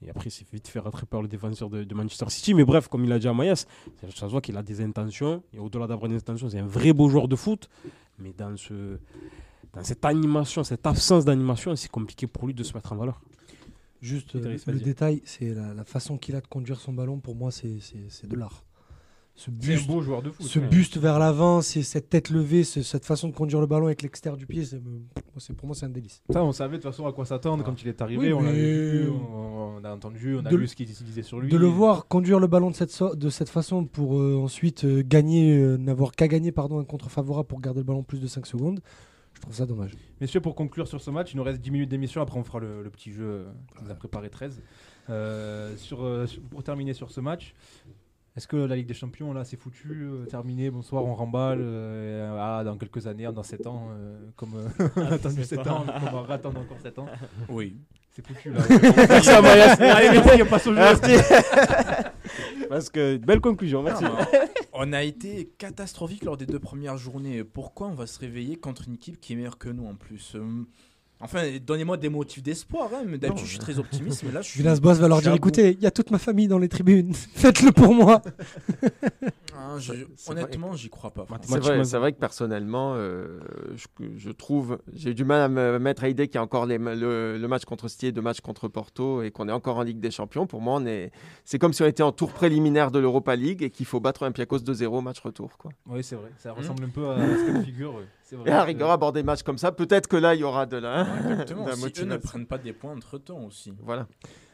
[0.06, 2.54] Et après, il s'est vite fait rattraper par le défenseur de, Manchester City.
[2.54, 3.66] Mais bref, comme il a dit à Maïs,
[4.02, 5.42] ça se voit qu'il a des intentions.
[5.54, 7.70] Et au-delà d'avoir des intentions, c'est un vrai beau joueur de foot.
[8.20, 9.00] Mais dans, ce,
[9.74, 13.22] dans cette animation, cette absence d'animation, c'est compliqué pour lui de se mettre en valeur.
[14.06, 17.20] Juste euh, le détail, c'est la, la façon qu'il a de conduire son ballon.
[17.20, 17.68] Pour moi, c'est
[18.28, 18.64] de l'art.
[19.38, 20.46] Ce un buste, beau joueur de foot.
[20.48, 20.68] ce ouais.
[20.68, 24.02] buste vers l'avant, c'est cette tête levée, c'est cette façon de conduire le ballon avec
[24.02, 24.64] l'extérieur du pied.
[24.64, 24.80] c'est-
[25.58, 26.22] Pour moi, c'est un délice.
[26.30, 28.28] Ça, on savait de toute façon à quoi s'attendre quand il est arrivé.
[28.28, 31.42] Oui, on vu, on, on a entendu, on a De- lu ce qu'il disait sur
[31.42, 31.50] lui.
[31.50, 34.86] De le voir conduire le ballon de cette, so- de cette façon pour euh, ensuite
[34.86, 38.20] euh, gagner, euh, n'avoir qu'à gagner pardon, un contre favorable pour garder le ballon plus
[38.22, 38.80] de 5 secondes,
[39.36, 39.92] je trouve ça dommage.
[40.22, 42.22] Messieurs, pour conclure sur ce match, il nous reste 10 minutes d'émission.
[42.22, 43.46] Après, on fera le, le petit jeu
[43.78, 44.62] qu'on nous a préparé 13.
[45.10, 47.54] Euh, sur, euh, sur- pour terminer sur ce match,
[48.36, 52.36] est-ce que la Ligue des Champions, là, c'est foutu, euh, terminé, bonsoir, on remballe euh,
[52.40, 55.86] ah, dans quelques années, dans 7 ans, euh, comme euh, on a attendu 7 ans,
[56.12, 57.06] on va attendre encore 7 ans
[57.50, 57.78] Oui.
[58.12, 58.62] C'est foutu, là.
[59.10, 59.74] Merci à Maya.
[59.74, 60.82] Allez, merci, on passe au jeu.
[62.76, 64.04] Parce que, belle conclusion, merci.
[64.74, 67.46] On a été catastrophique lors des deux premières journées.
[67.46, 70.36] Pourquoi on va se réveiller contre une équipe qui est meilleure que nous en plus?
[70.36, 70.66] Euh,
[71.22, 72.90] Enfin, donnez-moi des motifs d'espoir.
[72.94, 74.60] Hein, mais d'habitude, je suis très optimiste, mais là, je suis.
[74.60, 76.60] Villas Boss va leur je dire à écoutez, il y a toute ma famille dans
[76.60, 78.22] les tribunes, faites-le pour moi.
[79.58, 81.26] Ah, je- c'est honnêtement, j'y crois pas.
[81.44, 83.40] C'est vrai, c'est vrai que personnellement, euh,
[83.76, 86.66] je, je trouve, j'ai du mal à me mettre à l'idée qu'il y a encore
[86.66, 89.84] les, le, le match contre et deux matchs contre Porto et qu'on est encore en
[89.84, 90.46] Ligue des Champions.
[90.48, 91.12] Pour moi, on est,
[91.46, 94.24] c'est comme si on était en tour préliminaire de l'Europa League et qu'il faut battre
[94.24, 95.58] Olympiakos 2-0 au match retour.
[95.58, 95.72] Quoi.
[95.88, 96.32] Oui, c'est vrai.
[96.38, 97.96] Ça ressemble un peu à ce que figure.
[97.96, 98.06] ouais.
[98.32, 98.50] Vrai.
[98.50, 100.66] Et à la rigueur, aborder des matchs comme ça, peut-être que là, il y aura
[100.66, 101.64] de la, Exactement.
[101.66, 103.74] de la Si eux ne prennent pas des points entre temps aussi.
[103.84, 104.08] Voilà.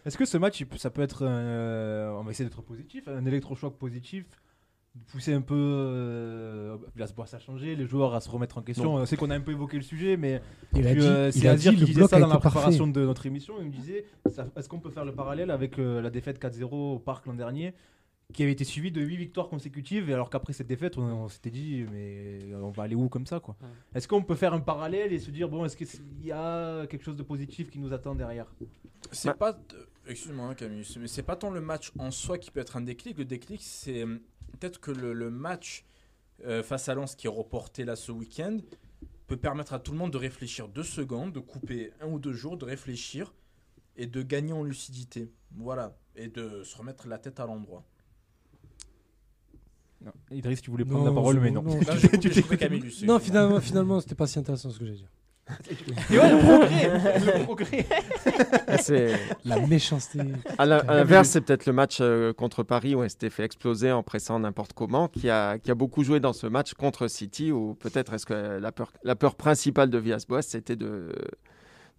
[0.05, 3.77] Est-ce que ce match, ça peut être, euh, on va essayer d'être positif, un électrochoc
[3.77, 4.25] positif,
[5.07, 8.57] pousser un peu, euh, là, ce bois, ça a changé, les joueurs à se remettre
[8.57, 8.95] en question.
[8.95, 10.41] On sait qu'on a un peu évoqué le sujet, mais
[10.73, 12.17] Il a puis, dit, euh, il c'est a Azir dit, qui le disait bloc ça
[12.17, 12.99] a dans la préparation parfait.
[12.99, 13.53] de notre émission.
[13.59, 14.05] Il me disait,
[14.55, 17.73] est-ce qu'on peut faire le parallèle avec euh, la défaite 4-0 au Parc l'an dernier?
[18.31, 21.49] Qui avait été suivie de 8 victoires consécutives, alors qu'après cette défaite, on, on s'était
[21.49, 23.55] dit, mais on va aller où comme ça quoi
[23.95, 25.87] Est-ce qu'on peut faire un parallèle et se dire, bon, est-ce qu'il
[26.25, 28.53] y a quelque chose de positif qui nous attend derrière?
[29.11, 29.59] C'est Bah- pas.
[30.07, 32.81] Excuse-moi, hein, Camille, mais c'est pas tant le match en soi qui peut être un
[32.81, 33.17] déclic.
[33.17, 34.19] Le déclic, c'est hum,
[34.59, 35.85] peut-être que le, le match
[36.45, 38.57] euh, face à Lens qui est reporté là ce week-end
[39.27, 42.33] peut permettre à tout le monde de réfléchir deux secondes, de couper un ou deux
[42.33, 43.33] jours, de réfléchir
[43.95, 45.31] et de gagner en lucidité.
[45.55, 45.97] Voilà.
[46.15, 47.85] Et de se remettre la tête à l'endroit.
[50.03, 50.11] Non.
[50.31, 51.61] Idriss, tu voulais prendre Non, la parole, mais non.
[51.61, 51.79] non,
[53.03, 55.05] Non, finalement, finalement c'était pas si intéressant ce que j'ai dit.
[56.11, 57.85] Et ouais, le progrès, le progrès.
[58.81, 60.19] C'est, La méchanceté.
[60.57, 64.03] à l'inverse, c'est peut-être le match euh, contre Paris où elle s'était fait exploser en
[64.03, 67.73] pressant n'importe comment qui a, qui a beaucoup joué dans ce match contre City où
[67.75, 71.11] peut-être est-ce que la peur, la peur principale de Villas-Boas c'était de,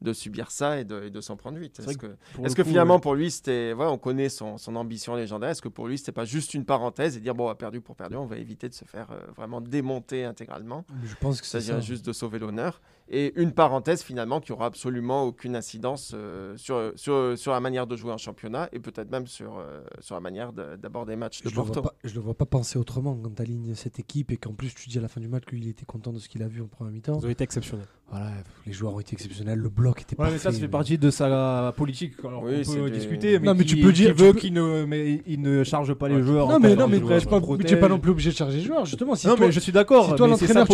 [0.02, 1.80] de subir ça et de, de s'en prendre vite.
[1.80, 3.00] Est-ce que, le que coup, finalement ouais.
[3.00, 6.12] pour lui c'était, ouais, on connaît son, son ambition légendaire, est-ce que pour lui c'était
[6.12, 8.68] pas juste une parenthèse et dire bon, on a perdu pour perdu, on va éviter
[8.68, 10.84] de se faire euh, vraiment démonter intégralement?
[11.04, 11.60] Je pense que ça.
[11.60, 12.80] s'agirait juste de sauver l'honneur.
[13.08, 17.86] Et une parenthèse finalement qui aura absolument aucune incidence euh, sur, sur, sur la manière
[17.86, 21.16] de jouer en championnat et peut-être même sur, euh, sur la manière de- d'aborder les
[21.16, 23.98] matchs de Je le, pas, je le vois pas penser autrement quand tu alignes cette
[23.98, 26.18] équipe et qu'en plus tu dis à la fin du match qu'il était content de
[26.18, 27.18] ce qu'il a vu en première mi-temps.
[27.20, 27.86] Ils ont été exceptionnels.
[28.10, 28.30] Voilà,
[28.66, 30.32] les joueurs ont été exceptionnels, le bloc était Ouais, parfait.
[30.32, 32.12] mais ça, ça fait mais- partie de sa politique.
[32.24, 34.22] Alors, Oui, on peut des- discuter, mais, Non, mais qui, tu peux dire- qui tu
[34.24, 36.48] veut peux- qu'il ne, mais il ne charge pas les joueurs.
[36.48, 37.26] Non mais non mais joueurs tu
[37.74, 39.14] n'es pas, non plus obligé de charger les joueurs justement.
[39.14, 40.10] Si Non, toi, mais je suis d'accord.
[40.10, 40.66] si toi l'entraîneur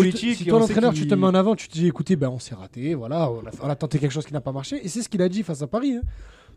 [0.92, 3.40] tu, te mets en avant, tu te dis écoutez ben on s'est raté, voilà, on
[3.46, 5.28] a, on a tenté quelque chose qui n'a pas marché et c'est ce qu'il a
[5.28, 5.94] dit face à Paris.
[5.94, 6.02] hein.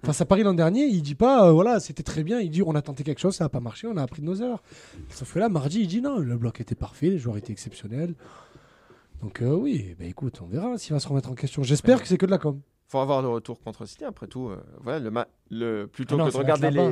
[0.03, 2.63] Face à Paris l'an dernier, il dit pas euh, voilà c'était très bien, il dit
[2.63, 4.63] on a tenté quelque chose, ça n'a pas marché, on a appris de nos erreurs.
[5.09, 8.15] Sauf que là mardi il dit non, le bloc était parfait, les joueurs étaient exceptionnels.
[9.21, 11.61] Donc euh, oui, ben écoute, on verra s'il va se remettre en question.
[11.63, 12.59] J'espère que c'est que de la com.
[12.87, 14.03] faut avoir le retour contre City.
[14.03, 15.11] Après tout, euh, voilà, le,
[15.51, 16.91] le plutôt Ah non, que de regarder les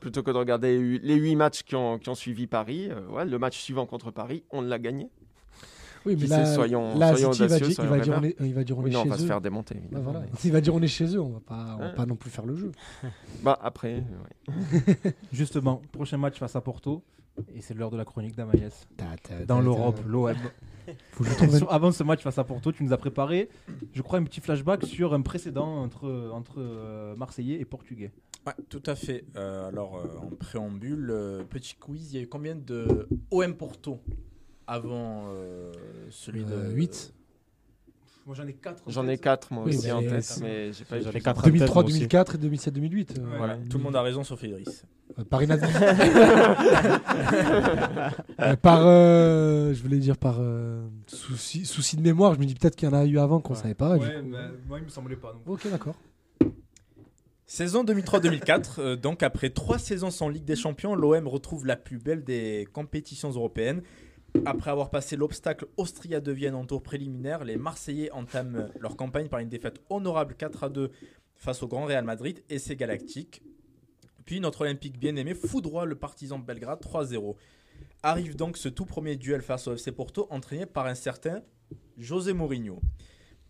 [0.00, 2.88] plutôt que de regarder les huit- les huit matchs qui ont, qui ont suivi Paris,
[2.90, 5.08] euh, ouais, le match suivant contre Paris, on l'a gagné.
[6.06, 8.14] Oui, mais là, sait, soyons- là, soyons City, il va dire, il soyons va dire
[8.18, 9.26] on est, il va dire on Oui, est non, on chez va se eux.
[9.26, 9.76] faire démonter.
[9.90, 10.22] Voilà.
[10.44, 12.30] Il va dire on est chez eux, on va pas, on va pas non plus
[12.30, 12.72] faire le jeu.
[13.42, 14.02] Bah après,
[14.48, 15.12] ouais.
[15.32, 17.02] Justement, prochain match face à Porto.
[17.54, 18.88] Et c'est l'heure de la chronique d'Amaïs.
[19.46, 20.34] Dans l'Europe, l'OM.
[21.68, 23.50] Avant ce match face à Porto, tu nous as préparé,
[23.92, 28.10] je crois, un petit flashback sur un précédent entre, entre euh, Marseillais et Portugais.
[28.46, 29.24] Ouais, tout à fait.
[29.36, 33.54] Euh, alors, euh, en préambule, euh, petit quiz, il y a eu combien de OM
[33.54, 34.00] Porto
[34.66, 35.72] avant euh,
[36.10, 37.12] celui Euh, de huit.
[38.26, 38.82] Moi j'en ai 4.
[38.88, 41.12] J'en ai quatre moi Oui, aussi mais en tête, mais j'ai pas eu J'en ai
[41.12, 41.22] plus.
[41.22, 41.98] quatre en tête, 2003, moi aussi.
[42.00, 43.14] 2004 et 2007, 2008.
[43.18, 44.84] euh, Voilà, tout le monde a raison sauf Idriss.
[45.18, 45.60] Euh, par inad-
[48.40, 52.54] Euh, par, euh, je voulais dire par euh, souci, souci de mémoire, je me dis
[52.54, 53.60] peut-être qu'il y en a eu avant qu'on Ouais.
[53.60, 53.96] savait pas.
[53.98, 54.26] du Ouais, coup.
[54.28, 54.38] mais
[54.68, 55.32] moi il me semblait pas.
[55.32, 55.42] donc.
[55.46, 55.96] Ok, d'accord.
[57.46, 61.98] Saison 2003-2004, euh, donc après trois saisons sans Ligue des Champions, l'OM retrouve la plus
[61.98, 63.82] belle des compétitions européennes
[64.44, 69.28] Après avoir passé l'obstacle Austria de Vienne en tour préliminaire, les Marseillais entament leur campagne
[69.28, 70.90] par une défaite honorable 4 à 2
[71.36, 73.42] face au Grand Real Madrid et ses Galactiques.
[74.24, 77.36] Puis notre Olympique bien-aimé foudroie le partisan de Belgrade 3-0.
[78.02, 81.42] Arrive donc ce tout premier duel face au FC Porto entraîné par un certain
[81.96, 82.80] José Mourinho.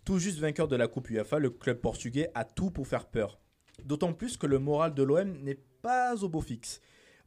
[0.04, 3.40] Tout juste vainqueur de la Coupe UEFA, le club portugais a tout pour faire peur.
[3.84, 6.80] D'autant plus que le moral de l'OM n'est pas au beau fixe.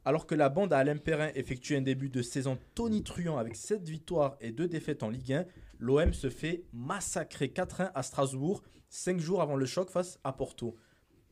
[0.04, 3.86] Alors que la bande à Alain Perrin effectue un début de saison tonitruant avec 7
[3.88, 5.44] victoires et 2 défaites en Ligue 1,
[5.78, 10.76] l'OM se fait massacrer 4-1 à Strasbourg, 5 jours avant le choc face à Porto.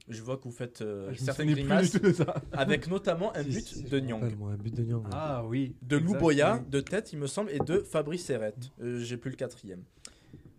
[0.09, 1.99] Je vois que vous faites euh, Je certaines grimaces,
[2.53, 5.05] avec notamment un Si, but si, de Nyang, moi, un but de Nyang.
[5.13, 5.77] Ah oui.
[5.83, 8.55] de Louboya, de tête il me semble, et de Fabrice Herret.
[8.81, 9.83] Euh, J'ai plus le quatrième.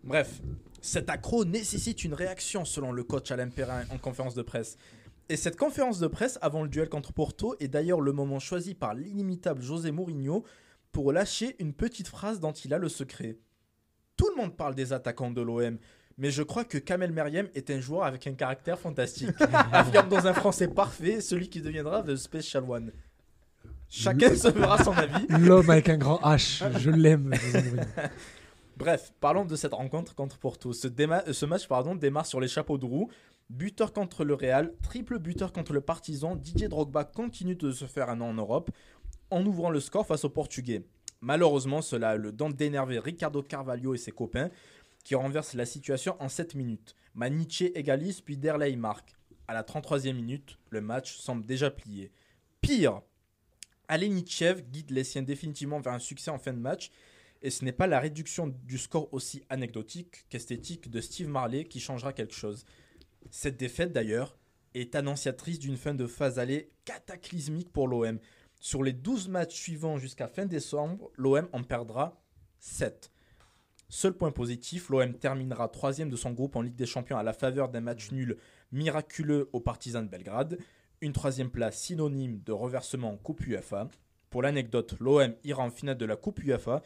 [0.04, 0.40] Bref,
[0.80, 4.78] cet accro nécessite une réaction selon le coach Alain Perrin en conférence de presse.
[5.30, 8.74] Et cette conférence de presse avant le duel contre Porto est d'ailleurs le moment choisi
[8.74, 10.42] par l'inimitable José Mourinho
[10.90, 13.38] pour lâcher une petite phrase dont il a le secret.
[14.16, 15.78] Tout le monde parle des attaquants de l'OM,
[16.18, 19.30] mais je crois que Kamel Meriem est un joueur avec un caractère fantastique.
[19.72, 22.90] Affirme dans un français parfait celui qui deviendra The Special One.
[23.88, 25.28] Chacun se fera son avis.
[25.28, 27.32] L'homme avec un grand H, je l'aime.
[27.34, 27.82] José Mourinho.
[28.76, 30.72] Bref, parlons de cette rencontre contre Porto.
[30.72, 33.10] Ce, déma- ce match pardon, démarre sur les chapeaux de roue.
[33.50, 36.36] Buteur contre le Real, triple buteur contre le Partizan.
[36.36, 38.70] Didier Drogba continue de se faire un nom en Europe
[39.28, 40.84] en ouvrant le score face aux Portugais.
[41.20, 44.50] Malheureusement, cela a le dent d'énerver Ricardo Carvalho et ses copains
[45.02, 46.94] qui renversent la situation en 7 minutes.
[47.16, 49.16] Maniche égalise puis Derlei marque.
[49.48, 52.12] À la 33e minute, le match semble déjà plié.
[52.60, 53.02] Pire,
[53.88, 56.92] Alenichev guide les siens définitivement vers un succès en fin de match
[57.42, 61.80] et ce n'est pas la réduction du score aussi anecdotique qu'esthétique de Steve Marley qui
[61.80, 62.64] changera quelque chose.
[63.30, 64.36] Cette défaite d'ailleurs
[64.74, 68.18] est annonciatrice d'une fin de phase allée cataclysmique pour l'OM.
[68.60, 72.20] Sur les 12 matchs suivants jusqu'à fin décembre, l'OM en perdra
[72.58, 73.10] 7.
[73.88, 77.32] Seul point positif, l'OM terminera troisième de son groupe en Ligue des Champions à la
[77.32, 78.36] faveur d'un match nul
[78.72, 80.58] miraculeux aux partisans de Belgrade.
[81.00, 83.88] Une troisième place synonyme de reversement en Coupe UEFA.
[84.28, 86.82] Pour l'anecdote, l'OM ira en finale de la Coupe UEFA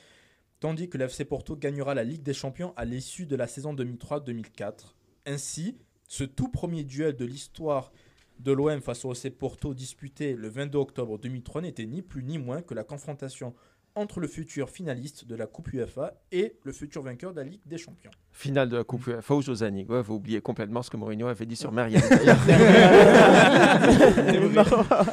[0.60, 4.94] tandis que l'FC Porto gagnera la Ligue des Champions à l'issue de la saison 2003-2004.
[5.26, 5.76] Ainsi,
[6.08, 7.92] ce tout premier duel de l'histoire
[8.40, 12.38] de l'OM face au FC Porto disputé le 22 octobre 2003 n'était ni plus ni
[12.38, 13.54] moins que la confrontation
[13.96, 17.60] entre le futur finaliste de la Coupe UEFA et le futur vainqueur de la Ligue
[17.66, 18.10] des Champions.
[18.32, 19.84] Finale de la Coupe UEFA au Josani.
[19.88, 22.00] Ouais, vous oubliez complètement ce que Mourinho avait dit sur Meriem.
[23.84, 24.64] C'est vrai.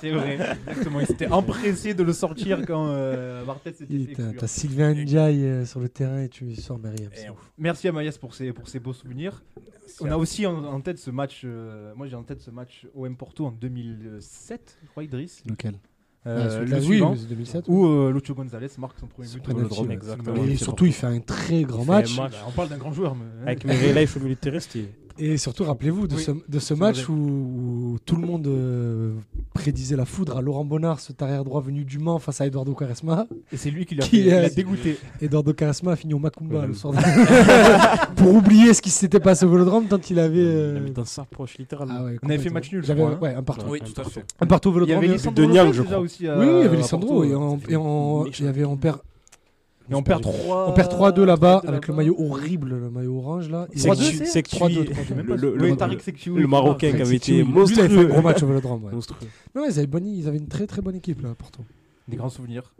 [0.01, 0.33] C'est vrai.
[0.67, 0.99] Exactement.
[0.99, 5.45] Il s'était empressé de le sortir quand euh, Barthez s'était Il- fait T'as Sylvain Ndiaye
[5.45, 7.51] euh, sur le terrain et tu sors ouf.
[7.57, 9.43] Merci à Maïs pour ses, pour ses beaux souvenirs.
[9.99, 11.41] On a aussi en, en tête ce match.
[11.45, 15.43] euh, moi, j'ai en tête ce match OM Porto en 2007, je crois, Idriss.
[15.45, 15.75] Lequel?
[16.27, 17.65] Euh, celui-là, le oui, suivant, c'est 2007.
[17.68, 19.49] où euh, Lucho Gonzalez marque son premier but.
[19.49, 19.93] au ouais.
[19.93, 20.43] exactement.
[20.45, 22.15] Et surtout, il fait un très grand match.
[22.15, 22.31] match.
[22.34, 23.15] Bah, on parle d'un grand joueur.
[23.15, 23.52] Mais...
[23.52, 24.52] Avec Mireille Life au milieu de.
[25.19, 28.47] Et surtout, rappelez-vous de Oui, ce, de ce c'est match où, où tout le monde
[28.47, 29.13] euh,
[29.53, 32.73] prédisait la foudre à Laurent Bonnard, ce arrière droit venu du Mans face à Eduardo
[32.73, 33.27] Quaresma.
[33.51, 34.97] Et c'est lui qui l'a dégoûté.
[35.21, 36.93] Eduardo Quaresma a fini au Macumba Ouais, le soir.
[36.93, 40.38] de- Pour oublier ce qui s'était passé au Vélodrome tant il avait.
[40.39, 41.95] Il euh, dans sa poche, littéralement.
[41.99, 43.17] Ah ouais, On avait fait match nul, J'avais hein.
[43.21, 43.65] ouais, un partout.
[43.69, 44.23] Oui, tout à fait.
[44.39, 44.97] Un partout au Il y Vélodrome.
[45.03, 45.99] avait Lopez je crois.
[45.99, 46.23] aussi.
[46.23, 47.38] Oui, à- oui, il y avait à Lisandro Porto, et, euh,
[47.77, 48.99] on, il y avait perd,
[49.91, 53.49] Et on perd 3 on perd 3-2 là-bas avec le maillot horrible, le maillot orange
[53.49, 53.68] là.
[53.76, 55.35] C'est que 3-2, tu- c'est c'est que tu- 3-2, 3-2.
[55.35, 58.05] le- le Marocain qui avait été Lui, il avait fait un monstrueux.
[58.05, 58.84] gros match au Vélodrome.
[58.85, 58.91] ouais.
[58.93, 59.27] Monstrueux.
[59.53, 61.61] Non, ils avaient, bonne- ils avaient une très très bonne équipe là, Porto.
[62.07, 62.73] Des grands souvenirs.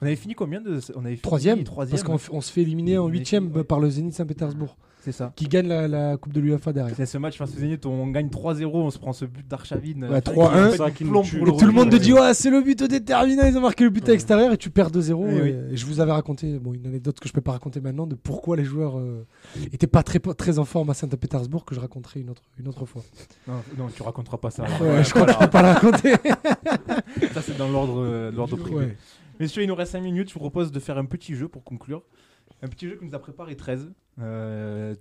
[0.00, 2.00] On avait fini combien de On avait fini Troisième, troisième.
[2.02, 3.64] parce qu'on se fait éliminer en huitième ouais.
[3.64, 5.32] par le Zénith Saint-Pétersbourg, C'est ça.
[5.36, 6.96] qui gagne la, la Coupe de l'UEFA derrière.
[6.96, 9.46] C'est ce match face au Zénith où on gagne 3-0, on se prend ce but
[9.46, 10.04] d'Archavine.
[10.04, 10.70] Ouais, euh, 3-1.
[10.70, 11.38] qui fait du qui nous plomb tue.
[11.38, 13.60] pour Et le tout le monde te dit ouais, c'est le but déterminant, ils ont
[13.60, 15.26] marqué le but à l'extérieur et tu perds 2-0.
[15.28, 15.54] Eh et, oui.
[15.72, 18.14] et je vous avais raconté bon, une anecdote que je peux pas raconter maintenant de
[18.14, 19.26] pourquoi les joueurs euh,
[19.72, 22.86] étaient pas très, très en forme à Saint-Pétersbourg que je raconterai une autre, une autre
[22.86, 23.02] fois.
[23.46, 24.62] Non, non, tu raconteras pas ça.
[24.80, 26.14] Ouais, je crois que je peux pas la raconter.
[27.34, 28.76] Ça, c'est dans l'ordre euh, l'ordre privé.
[28.76, 28.96] Ouais.
[29.40, 30.28] Messieurs, il nous reste 5 minutes.
[30.28, 32.02] Je vous propose de faire un petit jeu pour conclure.
[32.62, 33.90] Un petit jeu que nous a préparé 13.
[34.20, 34.94] Euh,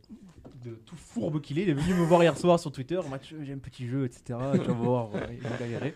[0.65, 1.64] de tout fourbe qu'il est.
[1.64, 2.99] Il est venu me voir hier soir sur Twitter.
[3.10, 4.40] Mathieu, j'ai un petit jeu, etc.
[4.53, 5.94] Tu vas voir, il va galérer.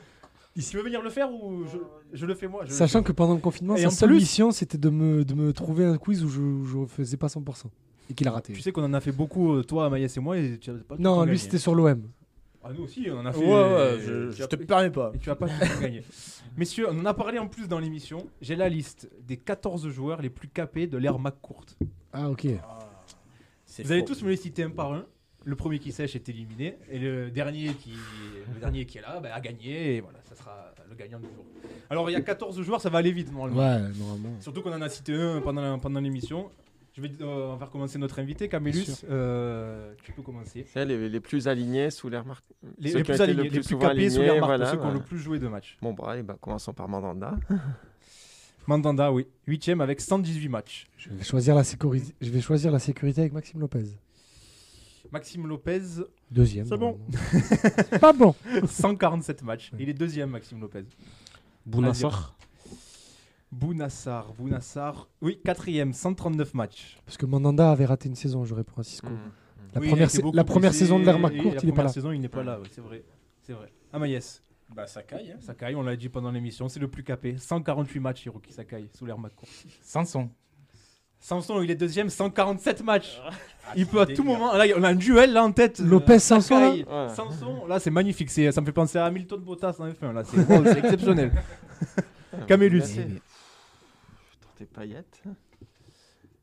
[0.60, 1.78] Tu veux venir le faire ou je,
[2.18, 3.06] je le fais moi je Sachant fais.
[3.06, 5.86] que pendant le confinement, Et sa seule plus- mission c'était de me, de me trouver
[5.86, 7.66] un quiz où je, je faisais pas 100%
[8.10, 8.54] et qu'il a raté.
[8.54, 10.74] Tu sais qu'on en a fait beaucoup, euh, toi, Maïs et moi, et tu as
[10.74, 12.02] pas tout non, lui c'était sur l'OM.
[12.64, 13.40] Ah, nous aussi, on en a fait.
[13.40, 14.00] Ouais,
[14.32, 15.12] je, te permets pas.
[15.14, 16.04] Et tu vas pas tout gagner.
[16.58, 18.26] Messieurs, on en a parlé en plus dans l'émission.
[18.42, 21.66] J'ai la liste des 14 joueurs les plus capés de l'ère McCourt.
[22.12, 22.42] Ah ok.
[22.42, 22.60] C'est
[23.84, 25.06] Vous allez tous me les citer un par un.
[25.46, 26.78] Le premier qui sèche est éliminé.
[26.90, 27.92] Et le dernier qui,
[28.54, 29.96] le dernier qui est là bah, a gagné.
[29.96, 31.46] Et voilà, ça sera le gagnant du jour.
[31.90, 33.60] Alors il y a 14 joueurs, ça va aller vite normalement.
[33.60, 34.42] Ouais, normalement.
[34.42, 36.50] Surtout qu'on en a cité un pendant, la- pendant l'émission.
[36.94, 38.84] Je vais euh, on va faire commencer notre invité, Bien Camélus.
[38.86, 39.08] sûr.
[39.12, 40.66] Euh, tu peux commencer.
[40.74, 42.44] C'est les, les plus alignés sous les remarques.
[42.80, 44.24] Les, Ceux les qui ont plus été alignés, le les plus souvent capés sous les
[44.24, 44.98] alignés, remarques, voilà, ceux qui ont voilà.
[44.98, 45.78] le plus joué de matchs.
[45.82, 47.36] Bon, bah, bah, commençons par Mandanda.
[48.68, 49.26] Mandanda, oui.
[49.48, 50.88] 8 avec 118 matchs.
[50.98, 52.14] Je vais choisir la sécurité.
[52.22, 53.86] Je vais choisir la sécurité avec Maxime Lopez.
[55.12, 55.82] Maxime Lopez,
[56.30, 56.66] Deuxième.
[56.68, 57.00] C'est bon.
[58.02, 58.36] Pas bon.
[58.68, 59.72] 147 matchs.
[59.80, 60.84] Il est deuxième, Maxime Lopez.
[61.66, 62.36] Bounassar.
[63.50, 66.98] Bounassar, Bounassar, oui, quatrième, 139 matchs.
[67.06, 69.08] Parce que Mandanda avait raté une saison, je réponds à Cisco.
[69.08, 69.32] Mm.
[69.74, 71.90] La Oui, première, la première blessé, saison de courte, la il est pas première là.
[71.90, 73.04] saison, il n'est pas là, c'est vrai.
[73.42, 73.72] C'est vrai.
[73.94, 75.32] Amaïs, Bah, Sakai.
[75.32, 75.38] Hein.
[75.40, 77.38] Sakai, on l'a dit pendant l'émission, c'est le plus capé.
[77.38, 79.52] 148 matchs, Hiroki Sakai, sous l'air courte.
[79.82, 80.30] Sanson.
[81.20, 83.20] Samson, il est deuxième, 147 matchs.
[83.26, 83.32] Ah,
[83.76, 84.18] il peut à délire.
[84.22, 84.54] tout moment.
[84.54, 85.80] Là, on a un duel là en tête.
[85.80, 86.72] Lopez, Samson, là
[87.08, 87.14] Ouais.
[87.16, 88.30] Samson, là, c'est magnifique.
[88.30, 90.14] c'est- Ça me fait penser à Hamilton Bottas en F1.
[90.14, 91.32] Là, c'est wow, c'est exceptionnel.
[92.48, 92.82] Camélus.
[94.42, 95.24] Tenter paillettes.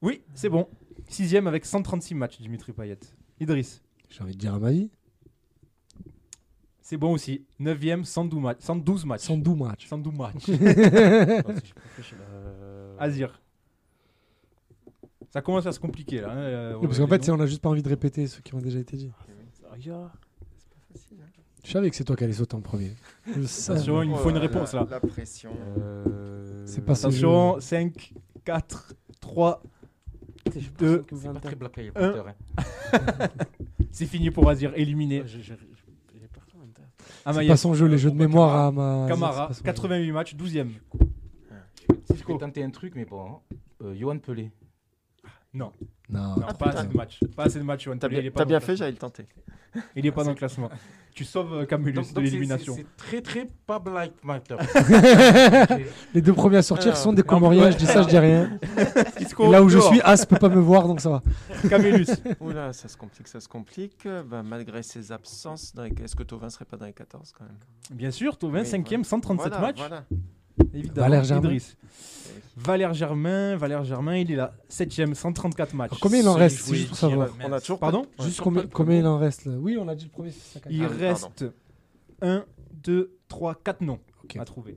[0.02, 0.68] Oui, c'est bon.
[1.08, 2.98] Sixième avec 136 matchs, Dimitri Payet.
[3.40, 3.80] Idriss.
[4.10, 4.90] J'ai envie de dire à ma vie.
[6.86, 7.42] C'est bon aussi.
[7.58, 8.58] Neuvième, 112 matchs.
[8.60, 9.20] 112 matchs.
[9.22, 9.86] 112 matchs.
[9.88, 10.48] 112 matchs.
[12.98, 13.40] Azir.
[15.30, 16.30] Ça commence à se compliquer là.
[16.30, 18.54] hein, euh, parce qu'en fait, c'est- on a juste pas envie de répéter ceux qui
[18.54, 19.10] ont déjà été dit.
[19.62, 20.12] Saria.
[21.64, 22.94] Je savais que c'est toi qui allais sauter en premier.
[23.26, 23.32] Je.
[23.72, 24.86] Attention, il me faut une réponse là, là.
[24.90, 25.56] La pression.
[25.78, 28.12] Euh, C'est pas ce Attention, 5,
[28.44, 29.62] 4, 3,
[30.78, 32.10] deux, C'est pas très Black Eye un.
[32.12, 32.28] Potter.
[32.28, 32.34] hein.
[33.90, 35.22] c'est fini pour Azir, éliminé.
[35.22, 35.56] Ouais, j'ai- j'ai-
[36.14, 36.84] j'ai personne en tête.
[37.24, 39.06] C'est Amaïs, pas son jeu, les jeux de mémoire à ma.
[39.08, 39.88] Camara, c'est pas son jeu.
[39.88, 40.68] 88 matchs, 12ème.
[42.10, 43.38] Je vais tenter un truc, mais bon.
[43.82, 44.50] Euh, Johan Pelé.
[45.54, 45.72] Non,
[46.10, 46.34] Non.
[46.36, 47.20] non pas assez de matchs.
[47.36, 48.76] Pas assez de matchs, T'as bien, est pas t'as dans bien le fait, classement.
[48.78, 49.26] j'allais le tenter.
[49.96, 50.68] Il est pas dans le classement.
[51.14, 52.74] Tu sauves euh, Camulus Donc- de donc l'élimination.
[52.76, 54.56] c'est- très très pas Black Matter.
[56.14, 58.58] Les deux premiers à sortir sont des en Comoriens, je dis ça, je dis rien.
[59.50, 61.22] Là où je suis, As peut pas me voir, donc ça va.
[61.68, 62.06] Camulus.
[62.40, 64.08] Oula, ça se complique, ça se complique.
[64.28, 67.58] Bah, malgré ses absences, les- est-ce que Tovin serait pas dans les 14 quand même?
[67.92, 69.78] Bien sûr, Tauvin, Oui, 5ème, 137 Voilà, matchs.
[69.78, 70.04] Voilà.
[70.72, 71.00] Évidemment.
[71.08, 71.48] Valère Germain.
[71.48, 71.76] Idriss.
[72.56, 74.54] Valère Germain, Valère Germain, il est là.
[74.70, 75.90] 7ème, 134 matchs.
[75.90, 77.28] Alors, combien il en reste C'est juste pour savoir.
[77.44, 79.54] On a toujours Pardon pas- on a Juste toujours combien, combien il en reste là
[79.58, 80.30] Oui, on a dit le premier.
[80.70, 81.44] Il Ah reste
[82.22, 82.44] 1,
[82.84, 84.36] 2, 3, 4 noms Ok.
[84.36, 84.76] à trouver.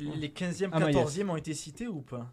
[0.00, 0.94] Les 15e, Amaïs.
[0.96, 2.32] 14e ont été cités ou pas?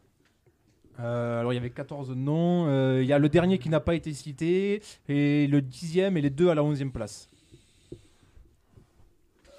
[0.99, 2.68] Euh, alors il y avait 14 noms.
[2.68, 4.82] Euh, Il y a le dernier qui n'a pas été cité.
[5.10, 7.28] Et le 10ème et les deux à la 11ème place.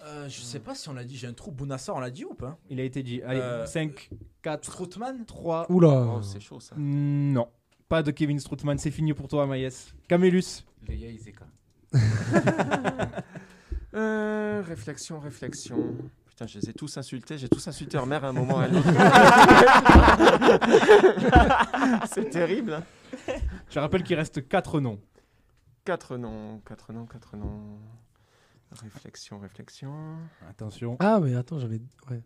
[0.06, 1.50] Euh, Je sais pas si on l'a dit, j'ai un trou.
[1.50, 2.56] Bounassar, on l'a dit ou pas?
[2.70, 3.20] Il a été dit.
[3.22, 4.10] Allez, Euh, 5,
[4.42, 5.24] 4, Strootman?
[5.26, 5.66] 3.
[5.70, 6.14] Oula.
[6.16, 6.74] Oh, c'est chaud ça.
[6.78, 7.48] Non.
[7.88, 9.94] Pas de Kevin Strootman, c'est fini pour toi, Maïs.
[10.08, 10.64] Camélus.
[10.88, 11.46] Leia Izeka.
[13.94, 15.94] Euh, réflexion, réflexion.
[16.26, 17.38] Putain, je les ai tous insultés.
[17.38, 18.86] J'ai tous insulté leur mère à un moment ou à un autre.
[22.12, 22.74] c'est terrible.
[22.74, 22.82] hein.
[23.70, 25.00] Je rappelle qu'il reste 4 noms.
[25.86, 27.78] Quatre noms, quatre noms, quatre noms.
[28.72, 30.16] Réflexion, réflexion.
[30.48, 30.96] Attention.
[31.00, 31.80] Ah, mais attends, j'en ai.
[32.10, 32.22] Ouais.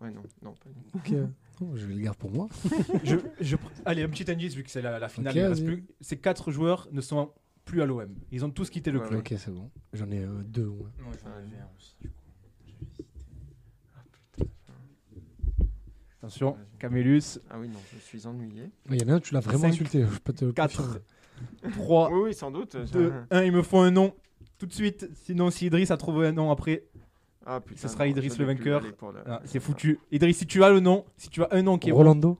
[0.00, 1.28] Ouais, non, non, pas du Ok.
[1.60, 2.48] Oh, je vais le garder pour moi.
[3.04, 5.30] je, je- Allez, un petit indice vu que c'est la, la finale.
[5.32, 5.74] Ok, il reste vas-y.
[5.76, 7.30] plus- Ces 4 joueurs ne sont
[7.64, 8.12] plus à l'OM.
[8.32, 9.20] Ils ont tous quitté le Ouais, club.
[9.20, 9.70] Ok, c'est bon.
[9.92, 10.66] J'en ai euh, deux.
[10.66, 10.82] ouais.
[10.98, 11.96] Non, j'en avais un aussi.
[12.00, 12.14] du coup.
[16.18, 17.38] Attention, Camélus.
[17.50, 18.70] Ah oui, non, je suis ennuyé.
[18.90, 20.04] Il y en a un, tu l'as vraiment Cinq, insulté.
[20.10, 21.00] Je peux te le 4, confirmer.
[21.74, 22.76] 3, Oui, oui, sans doute.
[22.92, 23.42] 2, 1.
[23.44, 24.14] Il me faut un nom
[24.64, 25.08] tout de suite.
[25.24, 26.84] Sinon, si Idriss a trouvé un nom après,
[27.46, 28.80] Ah, putain, Ce sera non, Idriss je le plus, vainqueur.
[28.82, 29.98] allez, pour le- ah, c'est foutu.
[30.10, 32.38] Idriss, si tu as le nom, si tu as un nom qui est bon, Rolando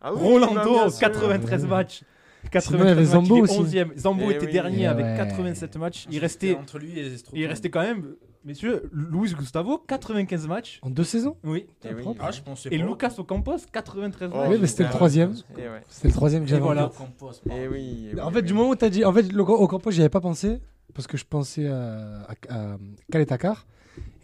[0.00, 0.98] Ah oui, bah, Rolando, bien sûr.
[1.00, 1.68] 93 Ouais.
[1.68, 2.00] matchs.
[2.00, 3.58] il y avait 93 matchs, Zambo il est aussi.
[3.60, 3.92] 11e.
[3.98, 4.52] Zambo Eh était oui.
[4.52, 5.14] dernier Eh avec ouais.
[5.18, 6.06] 87 matchs.
[6.10, 7.42] Il restait, entre lui et Strootman.
[7.42, 8.14] il restait quand même,
[8.46, 10.78] messieurs, Luis Gustavo, 95 matchs.
[10.82, 11.66] En deux saisons Oui.
[11.84, 12.04] Eh oui.
[12.18, 12.86] Ah, je pensais Et pas.
[12.86, 14.48] Lucas Ocampos, 93 Oh, matchs.
[14.52, 15.34] Oui, mais c'était le troisième.
[15.58, 15.82] Eh ouais.
[15.90, 16.84] C'était le troisième que Et j'avais en voilà.
[16.88, 16.96] tête.
[16.96, 18.08] Campos, Eh oui.
[18.10, 18.46] eh oui, En eh fait, oui.
[18.46, 19.04] du moment où tu as dit.
[19.04, 20.60] En fait, le, au Campos, j'y avais pas pensé.
[20.94, 22.76] Parce que je pensais à, à, à
[23.10, 23.66] Kaletakar.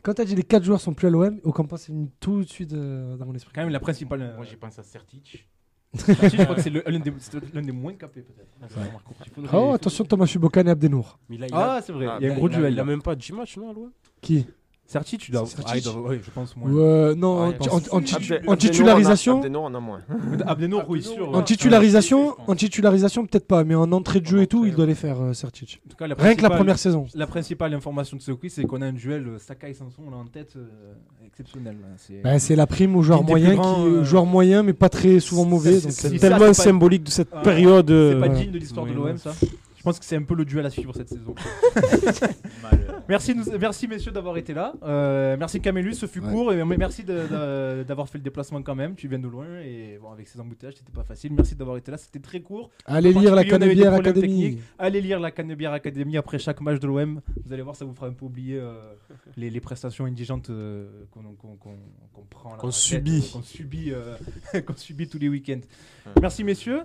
[0.02, 2.08] Quand tu as dit les 4 joueurs sont plus à l'OM, au Campos, c'est venu
[2.18, 3.52] tout de suite euh, dans mon esprit.
[3.54, 4.22] Quand même la principale.
[4.22, 5.48] euh, Moi, j'ai pensé à Sertic.
[5.94, 8.48] Sertic, je crois que c'est le- l'un des, c'est l'un des moins capés peut-être.
[9.24, 11.18] Il faudrait- Oh, attention, Thomas Chubokan et Abdenour.
[11.28, 12.06] Mais là, il a, Ah, c'est vrai.
[12.08, 12.72] Ah, il y a un gros il duel.
[12.72, 12.84] il a là.
[12.84, 13.90] même pas 10 matchs, non, à l'OM
[14.20, 14.46] Qui?
[14.92, 15.46] Sertic, tu dois.
[15.46, 16.70] Sertic Ah, il doit- ouais, je pense moins.
[16.70, 19.32] Euh, Non, Ouais, en, en- en titu- Abde- en titularisation.
[19.32, 20.00] on a- Abdenour, on a moins.
[20.46, 21.30] Abdenour, oui, sûr.
[21.30, 21.44] En ouais.
[21.44, 24.94] titularisation, en titularisation peut-être pas, mais en entrée de jeu et tout, il doit les
[24.94, 25.80] faire, euh, Sertic.
[25.86, 27.06] En tout cas, la Rien que la principale- première saison.
[27.14, 30.16] La principale information de ce quiz, c'est qu'on a un duel euh, Sakai Sanson là
[30.18, 30.66] en tête euh,
[31.26, 31.76] exceptionnel.
[31.80, 31.88] là.
[31.96, 34.74] C'est- Bah, c'est la prime aux joueurs Une des plus qui, euh, joueurs moyens, mais
[34.74, 35.76] pas très souvent mauvais.
[35.76, 37.86] c'est- donc, c'est- euh, C'est ça, tellement c'est pas- symbolique de cette Ah, période.
[37.88, 38.34] C'est euh, pas voilà.
[38.42, 39.32] digne de l'histoire de l'OM ça.
[39.40, 41.34] Je pense que c'est un peu le duel à suivre cette saison.
[43.08, 44.72] Merci, nous- merci messieurs d'avoir été là.
[44.82, 46.30] Euh, merci Camélus, ce fut Ouais.
[46.30, 46.52] court.
[46.52, 48.94] Et merci d'avoir fait le déplacement quand même.
[48.94, 51.32] Tu viens de loin et bon, avec ces embouteillages, c'était pas facile.
[51.32, 51.96] Merci d'avoir été là.
[51.96, 52.70] C'était très court.
[52.86, 54.58] Allez lire la Canebière techniques.
[54.78, 57.20] Allez lire la Canebière Academy après chaque match de l'OM.
[57.44, 58.74] Vous allez voir, ça vous fera un peu oublier euh,
[59.36, 61.22] les, les prestations indigentes euh, qu'on
[62.30, 63.30] prend Qu'on subit.
[63.32, 64.14] qu'on subit, euh,
[64.66, 65.60] qu'on subit tous les week-ends.
[66.06, 66.12] Ouais.
[66.20, 66.82] Merci messieurs.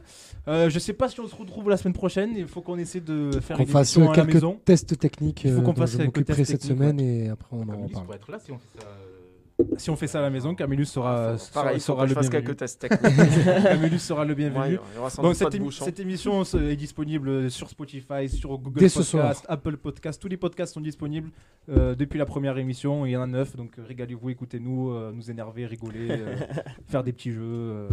[0.47, 2.31] Euh, je sais pas si on se retrouve la semaine prochaine.
[2.35, 4.59] Il faut qu'on essaie de faire une fasse à la quelques maison.
[4.65, 8.05] tests techniques Il faut qu'on fasse tests cette semaine et après on en Camillus reparle.
[8.05, 8.85] pourrait être là si on fait ça.
[9.59, 12.09] Euh, Si on fait ça à la maison, Camillus sera, Pareil, il faut sera que
[12.09, 12.41] je le bienvenu.
[12.43, 13.63] quelques tests techniques.
[13.63, 14.59] Camillus sera le bienvenu.
[14.77, 15.85] Ouais, il y aura sans Donc cette, de émi- bouchon.
[15.85, 19.45] cette émission euh, est disponible sur Spotify, sur Google Dès Podcast.
[19.49, 20.21] Apple Podcast.
[20.21, 21.29] Tous les podcasts sont disponibles
[21.69, 23.05] euh, depuis la première émission.
[23.05, 26.35] Il y en a neuf, donc euh, régalez-vous, écoutez-nous, euh, nous énerver, rigoler, euh,
[26.87, 27.41] faire des petits jeux.
[27.43, 27.87] euh,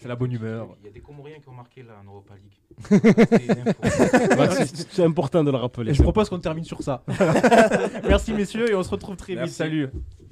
[0.00, 0.68] c'est la bonne humeur.
[0.80, 2.88] Il y a des Comoriens qui ont marqué là en Europa League.
[4.92, 5.90] C'est important de le rappeler.
[5.90, 7.02] Et je propose qu'on termine sur ça.
[8.06, 9.48] Merci messieurs et on se retrouve très vite.
[9.48, 9.88] Salut.